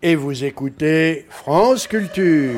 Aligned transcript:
Et 0.00 0.14
vous 0.14 0.44
écoutez 0.44 1.26
France 1.28 1.88
Culture. 1.88 2.54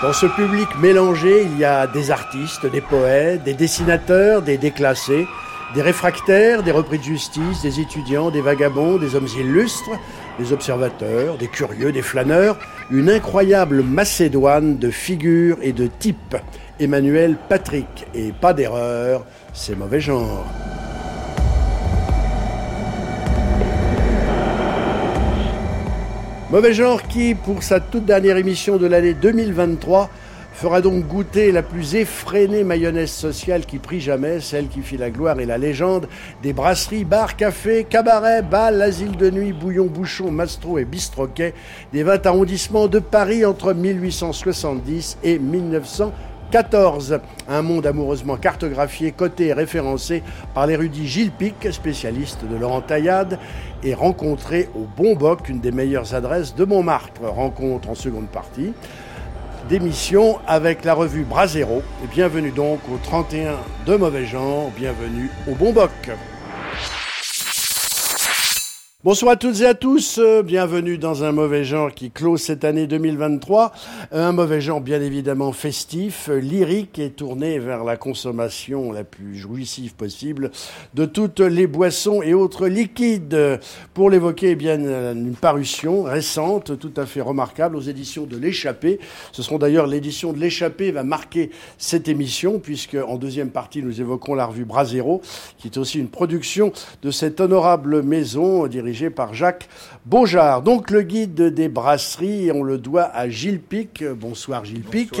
Dans 0.00 0.12
ce 0.12 0.26
public 0.26 0.68
mélangé, 0.80 1.42
il 1.42 1.58
y 1.58 1.64
a 1.64 1.88
des 1.88 2.12
artistes, 2.12 2.66
des 2.66 2.80
poètes, 2.80 3.42
des 3.42 3.54
dessinateurs, 3.54 4.42
des 4.42 4.58
déclassés, 4.58 5.26
des 5.74 5.82
réfractaires, 5.82 6.62
des 6.62 6.70
repris 6.70 6.98
de 6.98 7.02
justice, 7.02 7.62
des 7.62 7.80
étudiants, 7.80 8.30
des 8.30 8.42
vagabonds, 8.42 8.96
des 8.96 9.16
hommes 9.16 9.26
illustres, 9.36 9.90
des 10.38 10.52
observateurs, 10.52 11.38
des 11.38 11.48
curieux, 11.48 11.92
des 11.92 12.02
flâneurs, 12.02 12.58
une 12.90 13.10
incroyable 13.10 13.82
macédoine 13.82 14.78
de 14.78 14.90
figures 14.90 15.58
et 15.62 15.72
de 15.72 15.86
types. 15.86 16.36
Emmanuel 16.78 17.36
Patrick, 17.48 18.06
et 18.14 18.32
pas 18.32 18.52
d'erreur, 18.52 19.24
c'est 19.52 19.76
mauvais 19.76 20.00
genre. 20.00 20.44
Mauvais 26.50 26.74
genre 26.74 27.02
qui, 27.02 27.34
pour 27.34 27.62
sa 27.62 27.80
toute 27.80 28.04
dernière 28.04 28.36
émission 28.36 28.76
de 28.76 28.86
l'année 28.86 29.14
2023, 29.14 30.10
fera 30.56 30.80
donc 30.80 31.06
goûter 31.06 31.52
la 31.52 31.62
plus 31.62 31.96
effrénée 31.96 32.64
mayonnaise 32.64 33.10
sociale 33.10 33.66
qui 33.66 33.76
prit 33.76 34.00
jamais, 34.00 34.40
celle 34.40 34.68
qui 34.68 34.80
fit 34.80 34.96
la 34.96 35.10
gloire 35.10 35.38
et 35.38 35.44
la 35.44 35.58
légende 35.58 36.08
des 36.42 36.54
brasseries, 36.54 37.04
bars, 37.04 37.36
cafés, 37.36 37.84
cabarets, 37.84 38.40
bals, 38.40 38.80
asiles 38.80 39.18
de 39.18 39.30
nuit, 39.30 39.52
bouillon, 39.52 39.84
bouchon, 39.84 40.30
mastro 40.30 40.78
et 40.78 40.86
bistroquet 40.86 41.52
des 41.92 42.02
20 42.04 42.24
arrondissements 42.24 42.88
de 42.88 43.00
Paris 43.00 43.44
entre 43.44 43.74
1870 43.74 45.18
et 45.22 45.38
1914. 45.38 47.20
Un 47.50 47.60
monde 47.60 47.86
amoureusement 47.86 48.38
cartographié, 48.38 49.12
coté 49.12 49.48
et 49.48 49.52
référencé 49.52 50.22
par 50.54 50.66
l'érudit 50.66 51.06
Gilles 51.06 51.32
Pic, 51.32 51.70
spécialiste 51.70 52.46
de 52.50 52.56
Laurent 52.56 52.80
Taillade, 52.80 53.38
et 53.82 53.92
rencontré 53.92 54.70
au 54.74 54.86
Bon 54.96 55.16
Boc, 55.16 55.50
une 55.50 55.60
des 55.60 55.70
meilleures 55.70 56.14
adresses 56.14 56.54
de 56.54 56.64
Montmartre. 56.64 57.20
Rencontre 57.24 57.90
en 57.90 57.94
seconde 57.94 58.28
partie 58.28 58.72
d'émission 59.68 60.38
avec 60.46 60.84
la 60.84 60.94
revue 60.94 61.24
Brasero. 61.24 61.82
Bienvenue 62.12 62.50
donc 62.50 62.80
au 62.92 62.98
31 62.98 63.56
de 63.86 63.96
Mauvais 63.96 64.26
Genre, 64.26 64.70
bienvenue 64.76 65.30
au 65.50 65.54
Bon 65.54 65.72
Boc. 65.72 65.90
Bonsoir 69.04 69.32
à 69.32 69.36
toutes 69.36 69.60
et 69.60 69.66
à 69.66 69.74
tous, 69.74 70.18
euh, 70.18 70.42
bienvenue 70.42 70.96
dans 70.96 71.22
un 71.22 71.30
mauvais 71.30 71.64
genre 71.64 71.92
qui 71.92 72.10
clôt 72.10 72.38
cette 72.38 72.64
année 72.64 72.86
2023. 72.86 73.70
Un 74.10 74.32
mauvais 74.32 74.62
genre 74.62 74.80
bien 74.80 75.02
évidemment 75.02 75.52
festif, 75.52 76.30
euh, 76.30 76.38
lyrique 76.38 76.98
et 76.98 77.10
tourné 77.10 77.58
vers 77.58 77.84
la 77.84 77.98
consommation 77.98 78.92
la 78.92 79.04
plus 79.04 79.36
jouissive 79.36 79.94
possible 79.94 80.50
de 80.94 81.04
toutes 81.04 81.40
les 81.40 81.66
boissons 81.66 82.22
et 82.22 82.32
autres 82.32 82.68
liquides. 82.68 83.60
Pour 83.92 84.08
l'évoquer, 84.08 84.52
eh 84.52 84.54
bien 84.56 84.80
une 85.12 85.36
parution 85.36 86.04
récente, 86.04 86.78
tout 86.78 86.94
à 86.96 87.04
fait 87.04 87.20
remarquable 87.20 87.76
aux 87.76 87.82
éditions 87.82 88.24
de 88.24 88.38
l'Échappée. 88.38 88.98
Ce 89.30 89.42
seront 89.42 89.58
d'ailleurs 89.58 89.86
l'édition 89.86 90.32
de 90.32 90.38
l'Échappée 90.38 90.90
va 90.90 91.04
marquer 91.04 91.50
cette 91.76 92.08
émission 92.08 92.58
puisque 92.58 92.96
en 92.96 93.18
deuxième 93.18 93.50
partie 93.50 93.82
nous 93.82 94.00
évoquerons 94.00 94.34
la 94.34 94.46
revue 94.46 94.64
Brasero 94.64 95.20
qui 95.58 95.68
est 95.68 95.76
aussi 95.76 95.98
une 95.98 96.08
production 96.08 96.72
de 97.02 97.10
cette 97.10 97.42
honorable 97.42 98.02
maison 98.02 98.66
par 99.14 99.34
Jacques 99.34 99.68
Beaujard. 100.04 100.62
Donc 100.62 100.90
le 100.90 101.02
guide 101.02 101.34
des 101.34 101.68
brasseries, 101.68 102.52
on 102.52 102.62
le 102.62 102.78
doit 102.78 103.04
à 103.04 103.28
Gilles 103.28 103.60
Pic. 103.60 104.04
Bonsoir 104.04 104.64
Gilles 104.64 104.82
Pic. 104.82 105.20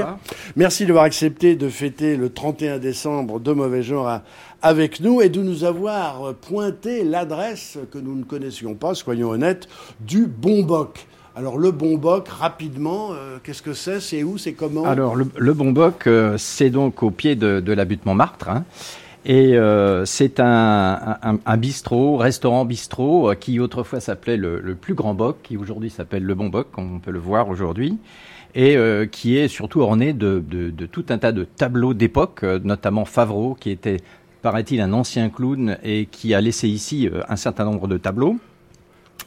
Merci 0.54 0.86
d'avoir 0.86 1.04
accepté 1.04 1.56
de 1.56 1.68
fêter 1.68 2.16
le 2.16 2.30
31 2.30 2.78
décembre 2.78 3.40
de 3.40 3.52
mauvais 3.52 3.82
genre 3.82 4.20
avec 4.62 5.00
nous 5.00 5.20
et 5.20 5.28
de 5.28 5.42
nous 5.42 5.64
avoir 5.64 6.34
pointé 6.34 7.02
l'adresse 7.02 7.78
que 7.90 7.98
nous 7.98 8.14
ne 8.14 8.24
connaissions 8.24 8.74
pas, 8.74 8.94
soyons 8.94 9.30
honnêtes, 9.30 9.66
du 10.00 10.26
Bon 10.26 10.62
Boc. 10.62 11.06
Alors 11.34 11.58
le 11.58 11.70
Bon 11.72 11.98
Boc, 11.98 12.28
rapidement, 12.28 13.10
euh, 13.12 13.38
qu'est-ce 13.42 13.62
que 13.62 13.74
c'est? 13.74 14.00
C'est 14.00 14.22
où? 14.22 14.38
C'est 14.38 14.52
comment? 14.52 14.84
Alors 14.84 15.16
le, 15.16 15.26
le 15.36 15.52
Bon 15.52 15.72
Boc, 15.72 16.06
euh, 16.06 16.38
c'est 16.38 16.70
donc 16.70 17.02
au 17.02 17.10
pied 17.10 17.34
de, 17.34 17.60
de 17.60 17.72
la 17.72 17.84
butte 17.84 18.06
Montmartre. 18.06 18.48
Hein. 18.48 18.64
Et 19.28 19.56
euh, 19.56 20.04
c'est 20.04 20.38
un, 20.38 21.18
un, 21.20 21.38
un, 21.44 21.56
bistrot, 21.56 22.16
restaurant 22.16 22.64
bistrot, 22.64 23.32
euh, 23.32 23.34
qui 23.34 23.58
autrefois 23.58 23.98
s'appelait 23.98 24.36
le, 24.36 24.60
le, 24.60 24.76
plus 24.76 24.94
grand 24.94 25.14
boc, 25.14 25.38
qui 25.42 25.56
aujourd'hui 25.56 25.90
s'appelle 25.90 26.22
le 26.22 26.34
bon 26.36 26.48
boc, 26.48 26.68
comme 26.70 26.94
on 26.94 26.98
peut 27.00 27.10
le 27.10 27.18
voir 27.18 27.48
aujourd'hui, 27.48 27.98
et 28.54 28.76
euh, 28.76 29.04
qui 29.04 29.36
est 29.36 29.48
surtout 29.48 29.80
orné 29.80 30.12
de, 30.12 30.40
de, 30.48 30.70
de, 30.70 30.86
tout 30.86 31.06
un 31.08 31.18
tas 31.18 31.32
de 31.32 31.42
tableaux 31.42 31.92
d'époque, 31.92 32.44
notamment 32.44 33.04
Favreau, 33.04 33.56
qui 33.58 33.70
était, 33.70 33.96
paraît-il, 34.42 34.80
un 34.80 34.92
ancien 34.92 35.28
clown 35.28 35.76
et 35.82 36.06
qui 36.06 36.32
a 36.32 36.40
laissé 36.40 36.68
ici 36.68 37.10
un 37.28 37.36
certain 37.36 37.64
nombre 37.64 37.88
de 37.88 37.98
tableaux. 37.98 38.36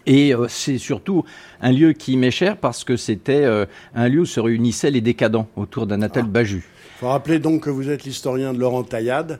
Et 0.05 0.33
c'est 0.47 0.77
surtout 0.77 1.25
un 1.59 1.73
lieu 1.73 1.91
qui 1.91 2.15
m'est 2.15 2.31
cher 2.31 2.55
parce 2.55 2.85
que 2.85 2.95
c'était 2.95 3.45
un 3.93 4.07
lieu 4.07 4.21
où 4.21 4.25
se 4.25 4.39
réunissaient 4.39 4.91
les 4.91 5.01
décadents 5.01 5.47
autour 5.57 5.87
d'un 5.87 6.01
attel 6.01 6.23
ah. 6.25 6.29
Baju. 6.29 6.63
Il 6.95 6.99
faut 6.99 7.09
rappeler 7.09 7.39
donc 7.39 7.63
que 7.63 7.69
vous 7.69 7.89
êtes 7.89 8.05
l'historien 8.05 8.53
de 8.53 8.59
Laurent 8.59 8.83
Taillade 8.83 9.39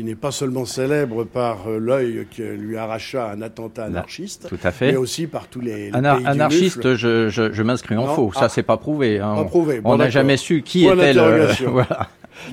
qui 0.00 0.04
n'est 0.06 0.14
pas 0.14 0.30
seulement 0.30 0.64
célèbre 0.64 1.24
par 1.24 1.68
euh, 1.68 1.78
l'œil 1.78 2.26
qui 2.30 2.40
lui 2.40 2.78
arracha 2.78 3.30
un 3.32 3.42
attentat 3.42 3.84
anarchiste, 3.84 4.46
Tout 4.48 4.56
à 4.62 4.70
fait. 4.70 4.92
mais 4.92 4.96
aussi 4.96 5.26
par 5.26 5.46
tous 5.46 5.60
les, 5.60 5.90
les 5.90 5.94
Anar 5.94 6.16
pays 6.16 6.26
anarchiste. 6.26 6.94
Je, 6.94 7.28
je, 7.28 7.52
je 7.52 7.62
m'inscris 7.62 7.98
en 7.98 8.06
Non 8.06 8.14
faux. 8.14 8.32
ah. 8.34 8.40
Ça, 8.40 8.48
c'est 8.48 8.62
pas 8.62 8.78
prouvé. 8.78 9.18
Hein. 9.18 9.34
Pas 9.36 9.44
prouvé. 9.44 9.80
On 9.84 9.90
Bon, 9.90 9.96
n'a 9.98 10.08
jamais 10.08 10.38
su 10.38 10.62
qui 10.62 10.84
Point 10.84 10.94
était 10.94 11.12
le. 11.12 11.48
voilà. 11.70 12.08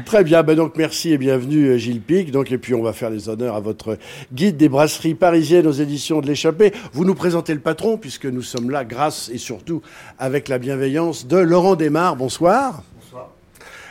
Très 0.05 0.25
bien, 0.25 0.43
ben 0.43 0.55
donc 0.57 0.73
merci 0.75 1.13
et 1.13 1.17
bienvenue 1.17 1.67
euh, 1.69 1.77
Gilles 1.77 2.01
Pic. 2.01 2.31
Donc 2.31 2.51
et 2.51 2.57
puis 2.57 2.73
on 2.73 2.83
va 2.83 2.91
faire 2.91 3.09
les 3.11 3.29
honneurs 3.29 3.55
à 3.55 3.61
votre 3.61 3.97
guide 4.33 4.57
des 4.57 4.67
brasseries 4.67 5.15
parisiennes 5.15 5.67
aux 5.67 5.71
éditions 5.71 6.19
de 6.19 6.27
l'Échappée. 6.27 6.73
Vous 6.91 7.05
nous 7.05 7.15
présentez 7.15 7.53
le 7.53 7.61
patron 7.61 7.95
puisque 7.97 8.25
nous 8.25 8.41
sommes 8.41 8.69
là 8.71 8.83
grâce 8.83 9.29
et 9.33 9.37
surtout 9.37 9.81
avec 10.19 10.49
la 10.49 10.57
bienveillance 10.57 11.27
de 11.27 11.37
Laurent 11.37 11.75
Desmar. 11.77 12.17
Bonsoir. 12.17 12.83
Bonsoir. 13.01 13.29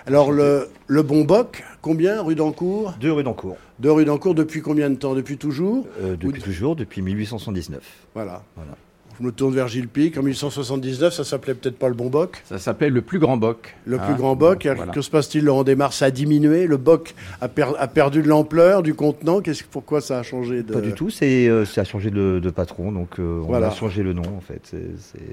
Alors 0.06 0.30
le, 0.30 0.68
le 0.88 1.02
Bon 1.02 1.24
Boc, 1.24 1.64
combien 1.86 2.20
rue 2.20 2.34
d'Ancourt 2.34 2.94
Deux 3.00 3.12
rue 3.12 3.22
d'Ancourt. 3.22 3.56
Deux 3.78 3.92
rue 3.92 4.04
d'Ancourt 4.04 4.34
depuis 4.34 4.60
combien 4.60 4.90
de 4.90 4.96
temps? 4.96 5.14
Depuis 5.14 5.36
toujours 5.38 5.86
Euh, 6.02 6.16
depuis 6.16 6.40
Ou- 6.40 6.44
toujours, 6.44 6.74
depuis 6.74 7.00
1879. 7.00 7.80
Voilà. 8.12 8.42
Voilà. 8.56 8.72
Je 9.20 9.24
me 9.24 9.30
tourne 9.32 9.54
vers 9.54 9.68
Gilles 9.68 9.88
Pic. 9.88 10.18
En 10.18 10.22
1879, 10.22 11.14
ça 11.14 11.22
s'appelait 11.24 11.54
peut-être 11.54 11.78
pas 11.78 11.88
le 11.88 11.94
Bon 11.94 12.10
Boc? 12.10 12.42
Ça 12.44 12.58
s'appelle 12.58 12.92
le 12.92 13.00
plus 13.02 13.18
grand 13.20 13.36
boc. 13.38 13.74
Le 13.86 13.98
hein. 13.98 14.04
plus 14.04 14.14
grand 14.16 14.34
boc, 14.36 14.66
Voilà. 14.66 14.92
que 14.92 15.00
se 15.00 15.08
passe-t-il 15.10 15.44
Laurent 15.44 15.62
Desmar 15.64 15.92
Ça 15.94 16.06
a 16.06 16.10
diminué, 16.10 16.66
le 16.66 16.76
boc 16.76 17.14
a, 17.40 17.48
per- 17.48 17.72
a 17.78 17.86
perdu 17.88 18.20
de 18.20 18.28
l'ampleur, 18.28 18.82
du 18.82 18.92
contenant? 18.94 19.40
Qu'est-ce, 19.40 19.62
pourquoi 19.64 20.00
ça 20.02 20.18
a 20.18 20.22
changé 20.24 20.62
de... 20.64 20.72
Pas 20.72 20.80
du 20.82 20.92
tout, 20.92 21.08
c'est 21.08 21.48
euh, 21.48 21.64
ça 21.64 21.82
a 21.82 21.84
changé 21.84 22.10
de, 22.10 22.40
de 22.42 22.50
patron, 22.50 22.90
donc 22.92 23.18
euh, 23.20 23.40
on 23.42 23.46
Voilà. 23.46 23.68
a 23.68 23.70
changé 23.70 24.02
le 24.02 24.12
nom 24.12 24.36
en 24.36 24.40
fait. 24.42 24.74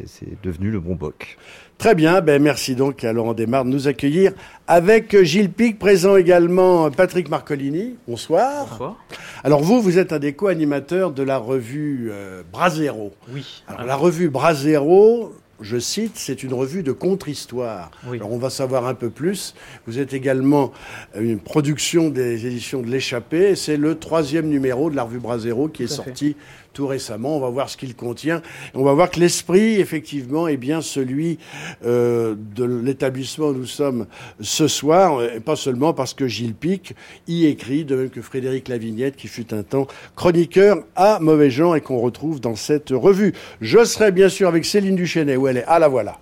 C'est 0.06 0.42
devenu 0.44 0.69
le 0.72 0.80
bon 0.80 0.96
boc. 0.96 1.38
Très 1.84 1.96
bien, 1.96 2.22
ben 2.22 2.42
merci 2.42 2.76
donc 2.76 3.04
à 3.04 3.12
Laurent 3.12 3.34
Desmar 3.34 3.66
de 3.66 3.70
nous 3.70 3.90
accueillir 3.90 4.32
avec 4.68 5.22
Gilles 5.24 5.52
Pic, 5.52 5.78
présent 5.78 6.16
également 6.16 6.90
Patrick 6.90 7.28
Marcolini. 7.28 7.98
Bonsoir. 8.08 8.68
Bonsoir. 8.70 8.96
Alors 9.44 9.62
vous, 9.62 9.82
vous 9.82 9.98
êtes 9.98 10.14
un 10.14 10.20
des 10.20 10.32
co-animateurs 10.32 11.12
de 11.12 11.24
la 11.24 11.36
revue 11.36 12.08
euh, 12.10 12.42
Brasero. 12.54 13.12
Oui. 13.34 13.64
Alors 13.68 13.86
la 13.86 13.98
revue 13.98 14.30
Brasero, 14.30 15.34
je 15.60 15.78
cite, 15.78 16.14
c'est 16.16 16.42
une 16.44 16.54
revue 16.54 16.84
de 16.84 16.94
contre-histoire. 16.94 17.92
Oui. 18.08 18.16
Alors 18.16 18.32
on 18.32 18.38
va 18.38 18.50
savoir 18.50 18.88
un 18.88 18.94
peu 18.94 19.10
plus. 19.10 19.54
Vous 19.86 20.00
êtes 20.00 20.14
également 20.14 20.72
euh, 21.18 21.22
une 21.22 21.40
production 21.40 22.08
des 22.08 22.46
éditions 22.46 22.82
de 22.82 22.88
l'Échappée. 22.88 23.58
C'est 23.58 23.76
le 23.76 23.96
troisième 23.96 24.48
numéro 24.48 24.90
de 24.90 24.96
la 24.96 25.04
revue 25.04 25.20
Brasero 25.20 25.68
qui 25.68 25.84
est 25.84 26.02
fait. 26.02 26.36
Tout 26.74 26.88
récemment. 26.88 27.38
On 27.38 27.40
va 27.40 27.50
voir 27.50 27.70
ce 27.70 27.78
qu'il 27.78 27.96
contient. 27.96 28.42
On 28.74 28.84
va 28.84 28.94
voir 28.94 29.10
que 29.10 29.20
l'esprit, 29.20 29.80
effectivement, 29.80 30.48
est 30.48 30.58
bien 30.58 30.82
celui 30.82 31.38
euh, 31.86 32.36
de 32.56 32.66
l'établissement 32.66 33.48
où 33.48 33.54
nous 33.54 33.66
sommes 33.66 34.08
ce 34.42 34.68
soir, 34.68 35.24
et 35.24 35.40
pas 35.40 35.56
seulement 35.56 35.94
parce 35.94 36.14
que 36.14 36.28
Gilles 36.28 36.56
Pic 36.56 36.94
y 37.28 37.46
écrit, 37.46 37.86
de 37.86 37.96
même 37.96 38.10
que 38.10 38.22
Frédéric 38.22 38.68
Lavignette, 38.68 39.16
qui 39.16 39.28
fut 39.28 39.54
un 39.54 39.64
temps 39.64 39.88
chroniqueur 40.16 40.84
à 40.96 41.20
Mauvais 41.20 41.50
Gens 41.50 41.75
et 41.75 41.81
qu'on 41.81 42.00
retrouve 42.00 42.40
dans 42.40 42.56
cette 42.56 42.90
revue. 42.90 43.34
Je 43.62 43.84
serai 43.86 44.12
bien 44.12 44.30
sûr 44.30 44.48
avec 44.48 44.66
Céline 44.66 44.96
Duchesnet, 44.96 45.38
où 45.38 45.48
elle 45.48 45.58
est. 45.58 45.66
Ah, 45.68 45.80
la 45.80 45.88
voilà. 45.88 46.19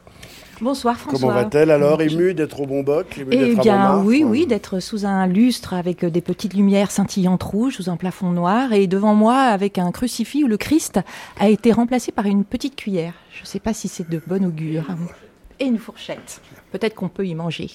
Bonsoir 0.61 0.95
François. 0.97 1.19
Comment 1.19 1.33
va-t-elle 1.33 1.71
alors 1.71 2.01
Émue 2.01 2.35
d'être 2.35 2.59
au 2.59 2.67
bon 2.67 2.83
boc 2.83 3.07
Eh 3.19 3.55
bien, 3.55 3.97
oui, 4.03 4.23
oui, 4.23 4.45
d'être 4.45 4.79
sous 4.79 5.05
un 5.07 5.25
lustre 5.25 5.73
avec 5.73 6.05
des 6.05 6.21
petites 6.21 6.53
lumières 6.53 6.91
scintillantes 6.91 7.41
rouges 7.41 7.77
sous 7.77 7.89
un 7.89 7.97
plafond 7.97 8.29
noir 8.29 8.71
et 8.71 8.85
devant 8.85 9.15
moi 9.15 9.37
avec 9.37 9.79
un 9.79 9.91
crucifix 9.91 10.43
où 10.43 10.47
le 10.47 10.57
Christ 10.57 10.99
a 11.39 11.49
été 11.49 11.71
remplacé 11.71 12.11
par 12.11 12.27
une 12.27 12.43
petite 12.43 12.75
cuillère. 12.75 13.13
Je 13.33 13.41
ne 13.41 13.47
sais 13.47 13.59
pas 13.59 13.73
si 13.73 13.87
c'est 13.87 14.07
de 14.07 14.21
bon 14.27 14.45
augure. 14.45 14.85
Et 15.59 15.65
une 15.65 15.79
fourchette. 15.79 16.41
Peut-être 16.71 16.93
qu'on 16.93 17.09
peut 17.09 17.25
y 17.25 17.33
manger. 17.33 17.69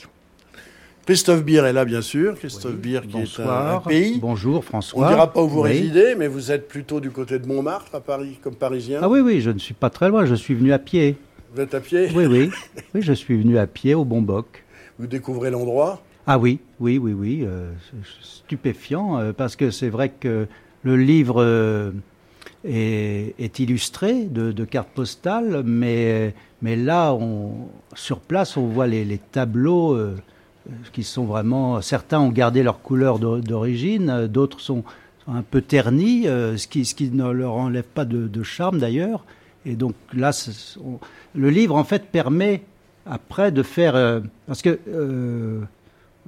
Christophe 1.07 1.45
Beer 1.45 1.65
est 1.67 1.73
là, 1.73 1.85
bien 1.85 2.03
sûr. 2.03 2.35
Christophe 2.37 2.75
Beer 2.77 3.01
qui 3.09 3.17
est 3.17 3.41
un, 3.41 3.43
un 3.43 3.75
Bonsoir. 3.75 3.83
pays. 3.83 4.19
Bonjour 4.21 4.59
On 4.59 4.63
François. 4.63 5.07
ne 5.07 5.13
dira 5.13 5.33
pas 5.33 5.43
où 5.43 5.49
vous 5.49 5.63
Oui. 5.63 5.71
résidez, 5.71 6.15
mais 6.17 6.27
vous 6.29 6.51
êtes 6.53 6.67
plutôt 6.69 6.99
du 7.01 7.11
côté 7.11 7.39
de 7.39 7.47
Montmartre, 7.47 7.95
à 7.95 8.01
Paris, 8.01 8.39
comme 8.43 8.55
parisien. 8.57 9.01
Ah 9.03 9.09
oui, 9.09 9.21
oui, 9.21 9.41
je 9.41 9.51
ne 9.51 9.59
suis 9.59 9.75
pas 9.75 9.91
très 9.91 10.09
loin, 10.09 10.25
je 10.25 10.35
suis 10.35 10.55
venu 10.55 10.73
à 10.73 10.79
pied. 10.81 11.17
Vous 11.57 11.63
êtes 11.63 11.73
à 11.75 11.81
pied, 11.81 12.11
Oui, 12.15 12.27
oui. 12.27 12.51
Oui, 12.95 13.01
je 13.01 13.15
suis 13.15 13.35
venu 13.39 13.57
à 13.57 13.67
pied 13.67 13.95
au 13.95 14.05
Bon 14.05 14.21
Boc. 14.21 14.63
vous 14.99 15.07
découvrez 15.07 15.51
l'endroit? 15.51 16.03
Ah 16.27 16.39
oui, 16.39 16.59
oui, 16.81 16.99
oui, 16.99 17.15
oui, 17.15 17.45
euh, 17.47 17.71
stupéfiant, 18.21 19.17
euh, 19.19 19.33
parce 19.33 19.57
que 19.57 19.71
c'est 19.71 19.89
vrai 19.89 20.11
que 20.11 20.49
le 20.83 20.97
livre 20.99 21.43
euh, 21.43 21.93
est, 22.63 23.35
est 23.39 23.59
illustré 23.59 24.25
de, 24.25 24.53
de 24.53 24.65
cartes 24.67 24.91
postales, 24.95 25.63
mais, 25.65 26.35
mais 26.61 26.77
là, 26.77 27.15
on, 27.15 27.69
sur 27.95 28.21
place, 28.21 28.59
on 28.59 28.67
voit 28.67 28.87
les, 28.87 29.07
les 29.07 29.17
tableaux 29.17 29.95
euh, 29.95 30.15
qui 30.93 31.05
sont 31.05 31.25
vraiment... 31.25 31.81
Certains 31.81 32.21
ont 32.21 32.29
gardé 32.29 32.63
leur 32.63 32.83
couleur 32.83 33.19
d'o- 33.19 33.41
d'origine, 33.41 34.27
d'autres 34.27 34.61
sont, 34.61 34.85
un 35.27 35.41
peu 35.41 35.63
ternis, 35.63 36.25
ce, 36.25 36.67
qui, 36.67 36.85
ce 36.85 36.95
qui 36.95 37.09
ne 37.11 37.31
leur 37.31 37.55
enlève 37.55 37.83
pas 37.95 38.05
de, 38.05 38.29
de 38.29 38.43
charme 38.43 38.79
d'ailleurs. 38.79 39.25
Et 39.69 39.75
donc 39.75 39.95
là, 40.15 40.31
on- 40.85 41.01
le 41.37 41.51
livre, 41.51 41.77
en 41.77 41.85
fait, 41.85 42.07
permet 42.11 42.63
après 43.07 43.53
de 43.53 43.63
faire... 43.63 43.95
euh, 43.97 44.21
parce 44.47 44.63
que... 44.63 44.79
euh, 44.89 45.61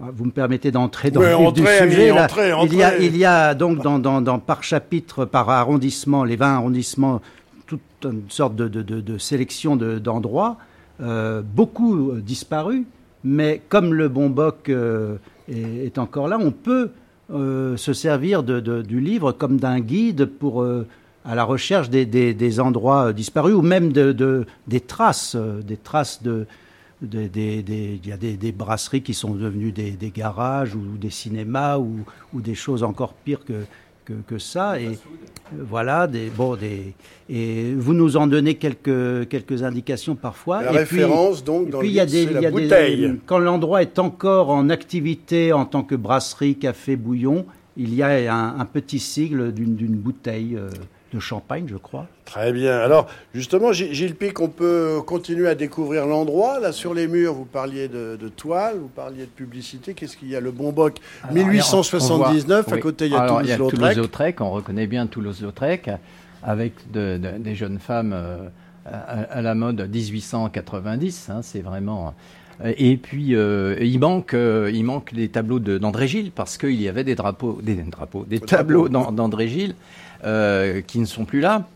vous 0.01 0.27
me 0.27 0.31
permettez 0.31 0.71
d'entrer 0.71 1.11
dans 1.11 1.21
Oui, 1.21 1.27
le 1.27 1.37
vif 1.47 1.53
du 1.55 1.67
ami, 1.67 1.91
sujet. 1.91 2.03
Il, 2.07 2.15
y 2.15 2.19
a, 2.19 2.25
entrez. 2.25 3.07
il 3.07 3.17
y 3.17 3.25
a 3.25 3.53
donc 3.55 3.83
dans, 3.83 3.99
dans, 3.99 4.21
dans- 4.21 4.39
par 4.39 4.63
chapitre, 4.63 5.25
par 5.25 5.51
arrondissement, 5.51 6.23
les 6.23 6.37
20 6.37 6.55
arrondissements, 6.55 7.21
toute 7.67 7.81
une 8.05 8.23
sorte 8.29 8.55
de, 8.55 8.69
de, 8.69 8.83
de, 8.83 9.01
de 9.01 9.19
sélection 9.19 9.75
de- 9.75 9.99
d'endroits, 9.99 10.57
euh, 11.01 11.43
beaucoup 11.45 12.13
disparus, 12.13 12.85
mais 13.25 13.61
comme 13.69 13.93
le 13.93 14.09
bon 14.09 14.31
boc 14.31 14.69
euh, 14.69 15.17
est, 15.53 15.87
est 15.87 15.99
encore 15.99 16.29
là, 16.29 16.39
on 16.41 16.53
peut 16.53 16.91
euh, 17.35 17.77
se 17.77 17.93
servir 17.93 18.45
du 18.45 19.01
livre 19.01 19.33
comme 19.33 19.57
d'un 19.59 19.81
guide 19.81 20.27
pour 20.27 20.65
à 21.29 21.35
la 21.35 21.45
recherche 21.45 21.91
des, 21.91 22.07
des, 22.07 22.33
des 22.35 22.59
endroits 22.59 23.09
euh, 23.09 23.13
disparus 23.13 23.55
ou 23.55 23.61
même 23.63 23.93
de, 23.93 24.13
de- 24.13 24.47
des 24.67 24.81
traces, 24.81 25.37
euh, 25.37 25.61
des 25.63 25.77
traces 25.77 26.23
de 26.23 26.47
des- 27.03 27.29
des- 27.29 27.63
des- 27.63 28.01
il 28.03 28.09
y 28.09 28.13
a 28.13 28.17
des, 28.17 28.51
brasseries 28.51 29.03
qui 29.03 29.15
sont 29.15 29.35
devenues 29.35 29.71
des, 29.71 29.93
garages 30.11 30.75
ou 30.75 30.97
des 31.01 31.11
cinémas 31.11 31.79
ou, 31.79 32.01
ou 32.35 32.41
des 32.41 32.57
choses 32.57 32.83
encore 32.83 33.13
pires 33.13 33.45
que, 33.45 33.65
que, 34.05 34.15
que 34.27 34.39
ça. 34.39 34.81
Et 34.81 34.87
euh, 34.89 35.63
voilà, 35.69 36.07
des, 36.09 36.29
bon, 36.31 36.57
des, 36.57 36.95
et 37.29 37.73
vous 37.77 37.95
nous 37.95 38.17
en 38.17 38.27
donnez 38.27 38.55
quelques, 38.55 39.29
quelques 39.29 39.63
indications 39.63 40.17
parfois. 40.17 40.63
La 40.63 40.71
et 40.83 40.85
puis- 40.87 40.97
référence, 41.03 41.45
donc, 41.45 41.69
et 41.69 41.71
dans 41.71 41.79
puis 41.79 41.89
le 41.89 41.93
il 41.93 41.97
y 41.97 42.01
a 42.01 42.07
des, 42.07 42.27
la 42.27 42.41
y 42.41 42.47
a 42.47 42.51
des- 42.51 42.63
bouteille. 42.63 43.15
quand 43.27 43.39
l'endroit 43.39 43.83
est 43.83 43.99
encore 44.01 44.51
en 44.51 44.69
activité 44.71 45.53
en 45.53 45.67
tant 45.67 45.83
que 45.85 45.95
brasserie, 45.95 46.57
café, 46.57 46.97
bouillon, 46.97 47.45
il 47.77 47.95
y 47.95 48.03
a 48.03 48.35
un, 48.35 48.59
un 48.59 48.65
petit 48.65 48.99
sigle 48.99 49.53
d'une 49.53 49.77
d'une 49.77 49.95
bouteille 49.95 50.57
euh, 50.57 50.69
de 51.13 51.21
champagne, 51.21 51.67
je 51.69 51.77
crois. 51.77 52.07
Très 52.25 52.53
bien. 52.53 52.79
Alors, 52.79 53.07
justement, 53.35 53.73
Gilles 53.73 54.15
Pic, 54.15 54.41
on 54.41 54.49
peut 54.49 54.99
continuer 55.07 55.49
à 55.49 55.55
découvrir 55.55 56.07
l'endroit. 56.07 56.61
Là, 56.61 56.73
sur 56.73 56.93
les 56.95 57.09
murs, 57.09 57.33
vous 57.35 57.45
parliez 57.47 57.89
de, 57.89 58.17
de 58.21 58.29
toile, 58.29 58.77
vous 58.79 58.89
parliez 58.89 59.23
de 59.25 59.31
publicité. 59.31 59.95
Qu'est-ce 59.95 60.17
qu'il 60.17 60.29
y 60.29 60.37
a? 60.37 60.41
Le 60.41 60.51
Bon 60.51 60.71
Boc, 60.73 60.99
Alors, 61.23 61.35
1879. 61.35 62.67
on 62.69 62.73
À 62.73 62.79
côté, 62.79 63.07
il 63.07 63.13
y 63.13 63.15
a 63.15 63.21
Alors, 63.21 63.41
il 63.43 63.49
y 63.49 63.53
a 63.53 63.57
Toulouse-Lautrec. 63.57 63.81
Toulouse-Lautrec, 63.95 64.41
on 64.43 64.51
reconnaît 64.51 64.87
bien 64.87 65.07
Toulouse-Lautrec, 65.07 65.91
avec 66.43 66.75
de- 66.93 67.17
de- 67.19 67.39
des 67.39 67.55
jeunes 67.55 67.79
femmes 67.79 68.13
euh, 68.15 68.37
à, 68.87 69.23
à 69.23 69.43
la 69.43 69.55
mode 69.55 69.89
1890. 69.91 71.31
hein, 71.31 71.41
c'est 71.43 71.61
vraiment. 71.61 72.15
Et 72.77 72.97
puis 72.97 73.37
euh, 73.37 73.77
il 73.81 74.01
manque, 74.01 74.35
euh, 74.35 74.69
il 74.75 74.85
manque 74.85 75.13
les 75.13 75.29
tableaux 75.29 75.61
d'André 75.61 76.09
Gilles 76.09 76.33
parce 76.33 76.59
qu'il 76.59 76.81
y 76.83 76.89
avait 76.89 77.05
des 77.05 77.15
drapeaux, 77.15 77.61
des 77.63 77.77
drapeaux, 77.77 78.25
des 78.29 78.41
tableaux 78.41 78.89
d'An- 78.89 79.13
d'André 79.13 79.47
Gilles 79.47 79.77
euh, 79.77 80.08
qui 80.23 80.99
ne 80.99 81.07
sont 81.07 81.25
plus 81.25 81.41
là. 81.41 81.67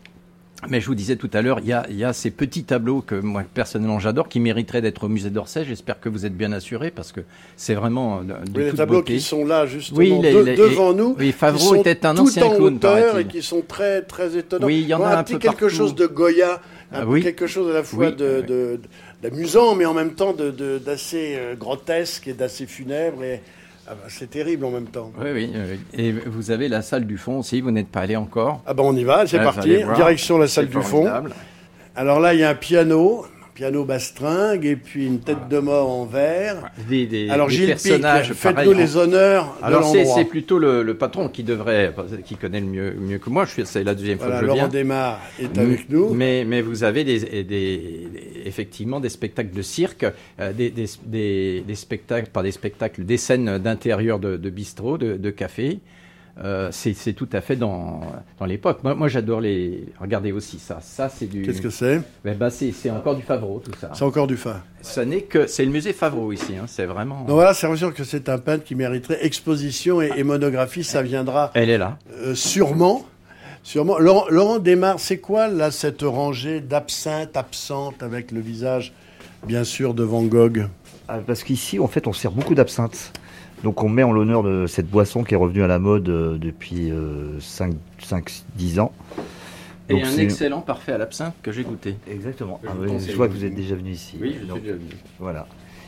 Mais 0.69 0.79
je 0.79 0.85
vous 0.87 0.95
disais 0.95 1.17
tout 1.17 1.29
à 1.33 1.41
l'heure, 1.41 1.59
il 1.59 1.67
y 1.67 1.73
a, 1.73 1.85
il 1.89 1.97
y 1.97 2.05
a 2.05 2.13
ces 2.13 2.31
petits 2.31 2.63
tableaux 2.63 3.01
que 3.01 3.15
moi 3.15 3.43
personnellement 3.53 3.99
j'adore, 3.99 4.29
qui 4.29 4.39
mériteraient 4.39 4.81
d'être 4.81 5.03
au 5.03 5.09
musée 5.09 5.29
d'Orsay. 5.29 5.65
J'espère 5.65 5.99
que 5.99 6.07
vous 6.07 6.25
êtes 6.25 6.37
bien 6.37 6.53
assurés 6.53 6.89
parce 6.89 7.11
que 7.11 7.19
c'est 7.57 7.73
vraiment 7.73 8.21
de, 8.21 8.27
de 8.27 8.33
Oui, 8.55 8.63
les 8.67 8.71
tableaux 8.71 8.99
beauté. 8.99 9.15
qui 9.15 9.19
sont 9.19 9.43
là, 9.45 9.65
justement, 9.65 9.97
Oui, 9.97 10.17
les- 10.21 10.31
de- 10.33 10.39
les- 10.39 10.55
devant 10.55 10.93
nous. 10.93 11.17
oui, 11.19 11.25
qui 11.27 11.31
Favreau 11.33 11.59
sont 11.59 11.75
était 11.81 12.05
un 12.05 12.15
tout 12.15 12.21
ancien 12.21 12.45
en 12.45 12.55
clown, 12.55 12.75
hauteur 12.75 13.17
et 13.19 13.25
qui 13.25 13.41
sont 13.41 13.61
très, 13.67 14.03
très 14.03 14.37
étonnants. 14.37 14.67
Oui, 14.67 14.79
il 14.83 14.87
y 14.87 14.93
en 14.93 15.03
a 15.03 15.17
un 15.17 15.23
petit 15.25 15.33
peu 15.33 15.39
quelque 15.39 15.51
partout. 15.65 15.75
chose 15.75 15.95
de 15.95 16.05
Goya, 16.07 16.61
un 16.93 17.01
Ah 17.01 17.05
oui. 17.07 17.21
quelque 17.21 17.45
chose 17.47 17.69
à 17.69 17.73
la 17.73 17.83
fois 17.83 18.11
de, 18.11 18.79
d'amusant, 19.21 19.75
mais 19.75 19.85
en 19.85 19.93
même 19.93 20.13
temps 20.13 20.33
d'assez 20.33 21.35
euh, 21.37 21.55
grotesque 21.55 22.29
et 22.29 22.33
d'assez 22.33 22.67
funèbre. 22.67 23.21
Et 23.25 23.41
ah 23.87 23.91
bah, 23.95 24.07
c'est 24.09 24.29
terrible 24.29 24.65
en 24.65 24.71
même 24.71 24.85
temps. 24.87 25.11
Oui, 25.19 25.29
oui. 25.33 25.51
Et 25.93 26.11
vous 26.11 26.51
avez 26.51 26.67
la 26.69 26.81
salle 26.81 27.05
du 27.05 27.17
fond 27.17 27.39
aussi, 27.39 27.61
vous 27.61 27.71
n'êtes 27.71 27.89
pas 27.89 28.01
allé 28.01 28.15
encore. 28.15 28.61
Ah 28.65 28.73
ben 28.73 28.83
on 28.83 28.95
y 28.95 29.03
va, 29.03 29.27
c'est 29.27 29.39
Ah, 29.39 29.43
parti. 29.43 29.77
Direction 29.95 30.37
la 30.37 30.47
salle 30.47 30.67
du 30.67 30.81
fond. 30.81 31.09
Alors 31.95 32.19
là, 32.19 32.33
il 32.33 32.39
y 32.39 32.43
a 32.43 32.49
un 32.49 32.55
piano, 32.55 33.23
un 33.25 33.53
piano 33.53 33.85
bastringue, 33.85 34.65
et 34.65 34.75
puis 34.75 35.05
une 35.05 35.19
tête 35.19 35.47
de 35.47 35.59
mort 35.59 35.87
en 35.91 36.05
verre. 36.05 36.71
Des, 36.89 37.05
des- 37.05 37.29
Alors 37.29 37.49
des 37.49 37.53
Gilles 37.53 37.67
personnages 37.67 38.33
faites-nous 38.33 38.73
en- 38.73 38.77
les 38.77 38.97
honneurs 38.97 39.55
de 39.61 39.65
Alors 39.65 39.85
c'est 39.93 40.25
plutôt 40.25 40.57
le, 40.57 40.81
le 40.81 40.93
patron 40.95 41.29
qui 41.29 41.43
devrait, 41.43 41.93
qui 42.25 42.35
connaît 42.35 42.61
le 42.61 42.65
mieux, 42.65 42.95
mieux 42.99 43.19
que 43.19 43.29
moi. 43.29 43.45
Je 43.45 43.51
suis, 43.51 43.65
c'est 43.65 43.83
la 43.83 43.93
deuxième 43.93 44.17
Voilà, 44.17 44.33
fois 44.33 44.39
que 44.39 44.45
je 44.45 44.47
Laurent 44.47 44.59
viens. 44.69 44.79
Desmar 44.81 45.19
est 45.39 45.57
avec 45.57 45.87
nous. 45.89 46.13
Mais, 46.15 46.45
mais 46.47 46.61
vous 46.61 46.83
avez 46.83 47.03
des, 47.03 47.19
des- 47.19 47.43
des- 47.43 48.09
effectivement 48.45 48.99
des 48.99 49.09
spectacles 49.09 49.55
de 49.55 49.61
cirque, 49.61 50.05
euh, 50.39 50.53
des, 50.53 50.69
des- 50.69 50.85
des- 51.05 51.61
des 51.67 51.75
spectacles, 51.75 52.29
pas 52.31 52.43
des 52.43 52.51
spectacles, 52.51 53.03
des 53.05 53.17
scènes 53.17 53.57
d'intérieur 53.57 54.19
de, 54.19 54.37
de 54.37 54.49
bistrot, 54.49 54.97
de, 54.97 55.17
de 55.17 55.29
café. 55.29 55.79
Euh, 56.43 56.69
c'est 56.71 57.13
tout 57.13 57.29
à 57.31 57.41
fait 57.41 57.55
dans, 57.55 58.01
dans 58.39 58.45
l'époque. 58.47 58.79
Moi, 58.83 58.95
moi 58.95 59.07
j'adore 59.07 59.39
les. 59.39 59.85
Regardez 60.01 60.31
aussi 60.31 60.57
ça. 60.57 60.79
Ça, 60.81 61.07
c'est 61.07 61.27
du. 61.27 61.43
Qu'est-ce 61.43 61.61
que 61.61 61.69
c'est? 61.69 62.01
Ben, 62.25 62.35
ben, 62.35 62.49
c'est 62.49 62.89
encore 62.89 63.15
du 63.15 63.21
Favreau, 63.21 63.61
tout 63.63 63.71
ça. 63.79 63.91
C'est 63.93 64.03
encore 64.03 64.25
du 64.25 64.35
fin. 64.35 64.63
Ça 64.81 65.05
n'est 65.05 65.21
que. 65.21 65.45
C'est 65.45 65.63
le 65.63 65.69
musée 65.71 65.93
Favreau 65.93 66.31
ici. 66.31 66.53
hein, 66.59 66.63
C'est 66.65 66.87
vraiment. 66.87 67.19
Donc 67.19 67.35
voilà, 67.35 67.53
c'est 67.53 67.73
sûr 67.75 67.93
que 67.93 68.03
c'est 68.03 68.29
un 68.29 68.39
peintre 68.39 68.63
qui 68.63 68.73
mériterait 68.73 69.23
exposition 69.23 70.01
et, 70.01 70.09
et 70.17 70.23
monographie. 70.23 70.83
Ça 70.83 71.03
viendra 71.03 71.51
Elle 71.53 71.69
est 71.69 71.77
là. 71.77 71.99
euh, 72.23 72.33
sûrement. 72.33 73.05
Sûrement. 73.63 73.97
Laurent, 73.97 74.25
Laurent 74.29 74.59
Desmar, 74.59 74.99
c'est 74.99 75.17
quoi 75.19 75.47
là 75.47 75.71
cette 75.71 76.01
rangée 76.01 76.59
d'absinthe 76.61 77.37
absente 77.37 78.03
avec 78.03 78.31
le 78.31 78.39
visage, 78.41 78.93
bien 79.47 79.63
sûr, 79.63 79.93
de 79.93 80.03
Van 80.03 80.23
Gogh? 80.23 80.67
Ah, 81.07 81.19
Parce 81.25 81.43
qu'ici, 81.43 81.79
en 81.79 81.87
fait, 81.87 82.07
on 82.07 82.13
sert 82.13 82.31
beaucoup 82.31 82.55
d'absinthe. 82.55 83.13
Donc 83.63 83.81
on 83.81 83.87
met 83.87 84.03
en 84.03 84.11
l'honneur 84.11 84.43
de 84.43 84.67
cette 84.67 84.89
boisson 84.89 85.23
qui 85.23 85.33
est 85.33 85.37
revenue 85.37 85.63
à 85.63 85.67
la 85.67 85.79
mode 85.79 86.09
euh, 86.09 86.37
depuis 86.37 86.91
5-10 87.39 88.79
ans. 88.81 88.91
Et 89.89 89.93
Donc 89.93 90.03
un 90.03 90.09
c'est- 90.09 90.23
excellent 90.23 90.61
parfait 90.61 90.91
à 90.91 90.97
l'absinthe 90.97 91.33
que 91.41 91.51
j'ai 91.53 91.63
goûté. 91.63 91.95
Exactement. 92.09 92.59
Je 92.63 92.69
Ah 92.69 92.73
je 93.07 93.15
vois 93.15 93.27
que 93.29 93.33
vous 93.33 93.45
êtes 93.45 93.55
déjà 93.55 93.75
venu 93.75 93.91
ici. 93.91 94.17
Oui, 94.21 94.35
je 94.41 94.45
Donc, 94.45 94.57
suis 94.57 94.63
déjà 94.67 94.75
venu. 94.75 94.89
Voilà. 95.19 95.47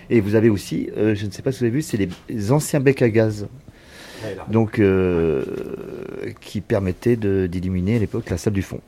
Et 0.10 0.22
vous 0.22 0.36
avez 0.36 0.50
aussi, 0.50 0.90
euh, 0.98 1.16
je 1.16 1.26
ne 1.26 1.32
sais 1.32 1.42
pas 1.42 1.52
si 1.52 1.60
vous 1.60 1.66
avez 1.66 1.74
vu, 1.74 1.82
c'est 1.82 1.98
les- 1.98 2.10
les 2.30 2.52
anciens 2.54 2.80
becs 2.80 3.02
à 3.02 3.10
gaz. 3.10 3.48
Donc, 4.50 4.80
euh, 4.80 5.44
qui 6.42 6.62
permettaient 6.62 7.16
de- 7.16 7.48
d'illuminer 7.48 7.98
à 7.98 8.00
l'époque 8.00 8.30
la 8.30 8.38
salle 8.38 8.54
du 8.54 8.62
fond. 8.62 8.80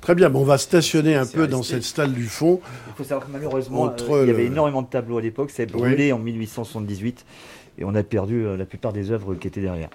Très 0.00 0.14
bien, 0.14 0.30
bon, 0.30 0.42
on 0.42 0.44
va 0.44 0.58
stationner 0.58 1.14
un 1.16 1.24
C'est 1.24 1.36
peu 1.36 1.46
dans 1.48 1.62
cette 1.64 1.82
salle 1.82 2.12
du 2.12 2.24
fond. 2.26 2.60
Il 2.88 2.92
faut 2.96 3.04
savoir 3.04 3.26
que 3.26 3.32
malheureusement, 3.32 3.82
Entre 3.82 4.10
euh, 4.12 4.22
il 4.24 4.28
y 4.28 4.30
avait 4.30 4.42
le- 4.44 4.52
énormément 4.52 4.82
de 4.82 4.86
tableaux 4.88 5.18
à 5.18 5.22
l'époque. 5.22 5.50
Ça 5.50 5.64
a 5.64 5.66
brûlé 5.66 6.12
en 6.12 6.18
1878 6.18 7.24
et 7.78 7.84
on 7.84 7.94
a 7.94 8.02
perdu 8.04 8.44
euh, 8.46 8.56
la 8.56 8.64
plupart 8.66 8.92
des 8.92 9.10
œuvres 9.10 9.34
qui 9.34 9.48
étaient 9.48 9.60
derrière. 9.60 9.88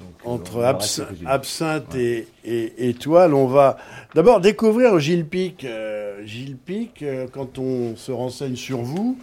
Donc, 0.00 0.12
Entre 0.24 0.62
abs- 0.62 1.02
absinthe 1.26 1.94
et, 1.94 2.26
et 2.44 2.88
étoile, 2.90 3.34
on 3.34 3.46
va 3.46 3.76
d'abord 4.14 4.40
découvrir 4.40 4.98
Gilles 4.98 5.26
Pic. 5.26 5.64
Euh, 5.64 6.20
Gilles 6.26 6.56
Pic, 6.56 7.02
euh, 7.02 7.26
quand 7.30 7.58
on 7.58 7.94
se 7.96 8.10
renseigne 8.12 8.56
sur 8.56 8.78
vous, 8.82 9.16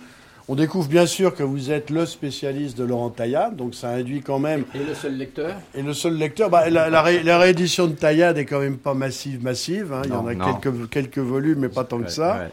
on 0.49 0.55
découvre 0.55 0.87
bien 0.87 1.05
sûr 1.05 1.35
que 1.35 1.43
vous 1.43 1.71
êtes 1.71 1.89
le 1.89 2.05
spécialiste 2.05 2.77
de 2.77 2.83
Laurent 2.85 3.09
Taillade, 3.09 3.55
donc 3.55 3.75
ça 3.75 3.89
induit 3.89 4.21
quand 4.21 4.39
même. 4.39 4.63
Et 4.73 4.79
le 4.79 4.93
seul 4.95 5.17
lecteur 5.17 5.55
Et 5.75 5.81
le 5.81 5.93
seul 5.93 6.15
lecteur, 6.15 6.49
bah, 6.49 6.69
la, 6.69 6.89
la 6.89 7.01
ré- 7.01 7.23
la 7.23 7.37
réédition 7.37 7.87
de 7.87 7.93
Taillade 7.93 8.37
est 8.37 8.45
quand 8.45 8.59
même 8.59 8.77
pas 8.77 8.93
massive, 8.93 9.43
massive. 9.43 9.91
hein. 9.93 10.01
Il 10.05 10.09
y 10.11 10.13
en 10.13 10.25
a 10.27 10.33
non. 10.33 10.53
quelques, 10.55 10.89
quelques 10.89 11.17
volumes, 11.19 11.59
mais 11.59 11.69
pas 11.69 11.83
tant 11.83 11.97
que 11.97 12.03
Ouais, 12.03 12.09
ça. 12.09 12.37
ouais. 12.37 12.49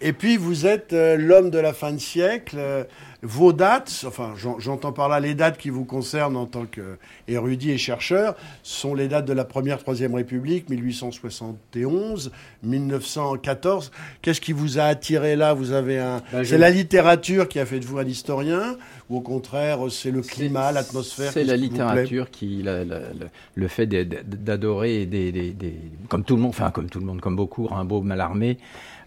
Et 0.00 0.12
puis 0.12 0.36
vous 0.36 0.66
êtes 0.66 0.92
euh, 0.92 1.16
l'homme 1.16 1.50
de 1.50 1.58
la 1.58 1.72
fin 1.72 1.92
de 1.92 1.98
siècle. 1.98 2.56
euh, 2.58 2.84
vos 3.22 3.52
dates, 3.52 4.04
enfin 4.06 4.34
j'en- 4.36 4.58
j'entends 4.60 4.92
par 4.92 5.08
là 5.08 5.18
les 5.18 5.34
dates 5.34 5.58
qui 5.58 5.70
vous 5.70 5.84
concernent 5.84 6.36
en 6.36 6.46
tant 6.46 6.66
qu'érudit 6.66 7.72
et 7.72 7.78
chercheur, 7.78 8.36
sont 8.62 8.94
les 8.94 9.08
dates 9.08 9.24
de 9.24 9.32
la 9.32 9.44
première, 9.44 9.78
troisième 9.78 10.14
République, 10.14 10.68
1871, 10.70 12.30
1914. 12.62 13.90
Qu'est-ce 14.22 14.40
qui 14.40 14.52
vous 14.52 14.78
a 14.78 14.84
attiré 14.84 15.36
là? 15.36 15.52
Vous 15.54 15.72
avez 15.72 15.98
un, 15.98 16.22
Ben, 16.32 16.42
je- 16.42 16.50
c'est 16.50 16.58
la 16.58 16.70
littérature 16.70 17.48
qui 17.48 17.58
a 17.58 17.66
fait 17.66 17.80
de 17.80 17.84
vous 17.86 17.98
un 17.98 18.04
historien, 18.06 18.76
ou 19.10 19.16
au 19.16 19.20
contraire 19.20 19.78
c'est 19.90 20.10
le 20.10 20.22
climat, 20.22 20.70
l'atmosphère 20.72 21.32
C'est 21.32 21.44
la 21.44 21.54
qui 21.54 21.60
littérature 21.62 22.30
qui, 22.30 22.62
la- 22.62 22.84
la- 22.84 22.98
le, 23.00 23.28
le 23.54 23.68
fait 23.68 23.86
d'ad- 23.86 24.22
d'adorer 24.44 25.06
des, 25.06 25.32
des- 25.32 25.52
des- 25.52 25.74
comme 26.08 26.24
tout 26.24 26.36
le 26.36 26.42
monde, 26.42 26.50
enfin 26.50 26.70
comme 26.70 26.88
tout 26.88 27.00
le 27.00 27.06
monde, 27.06 27.20
comme 27.20 27.36
beaucoup, 27.36 27.66
Rimbaud, 27.66 28.02
Mallarmé, 28.02 28.58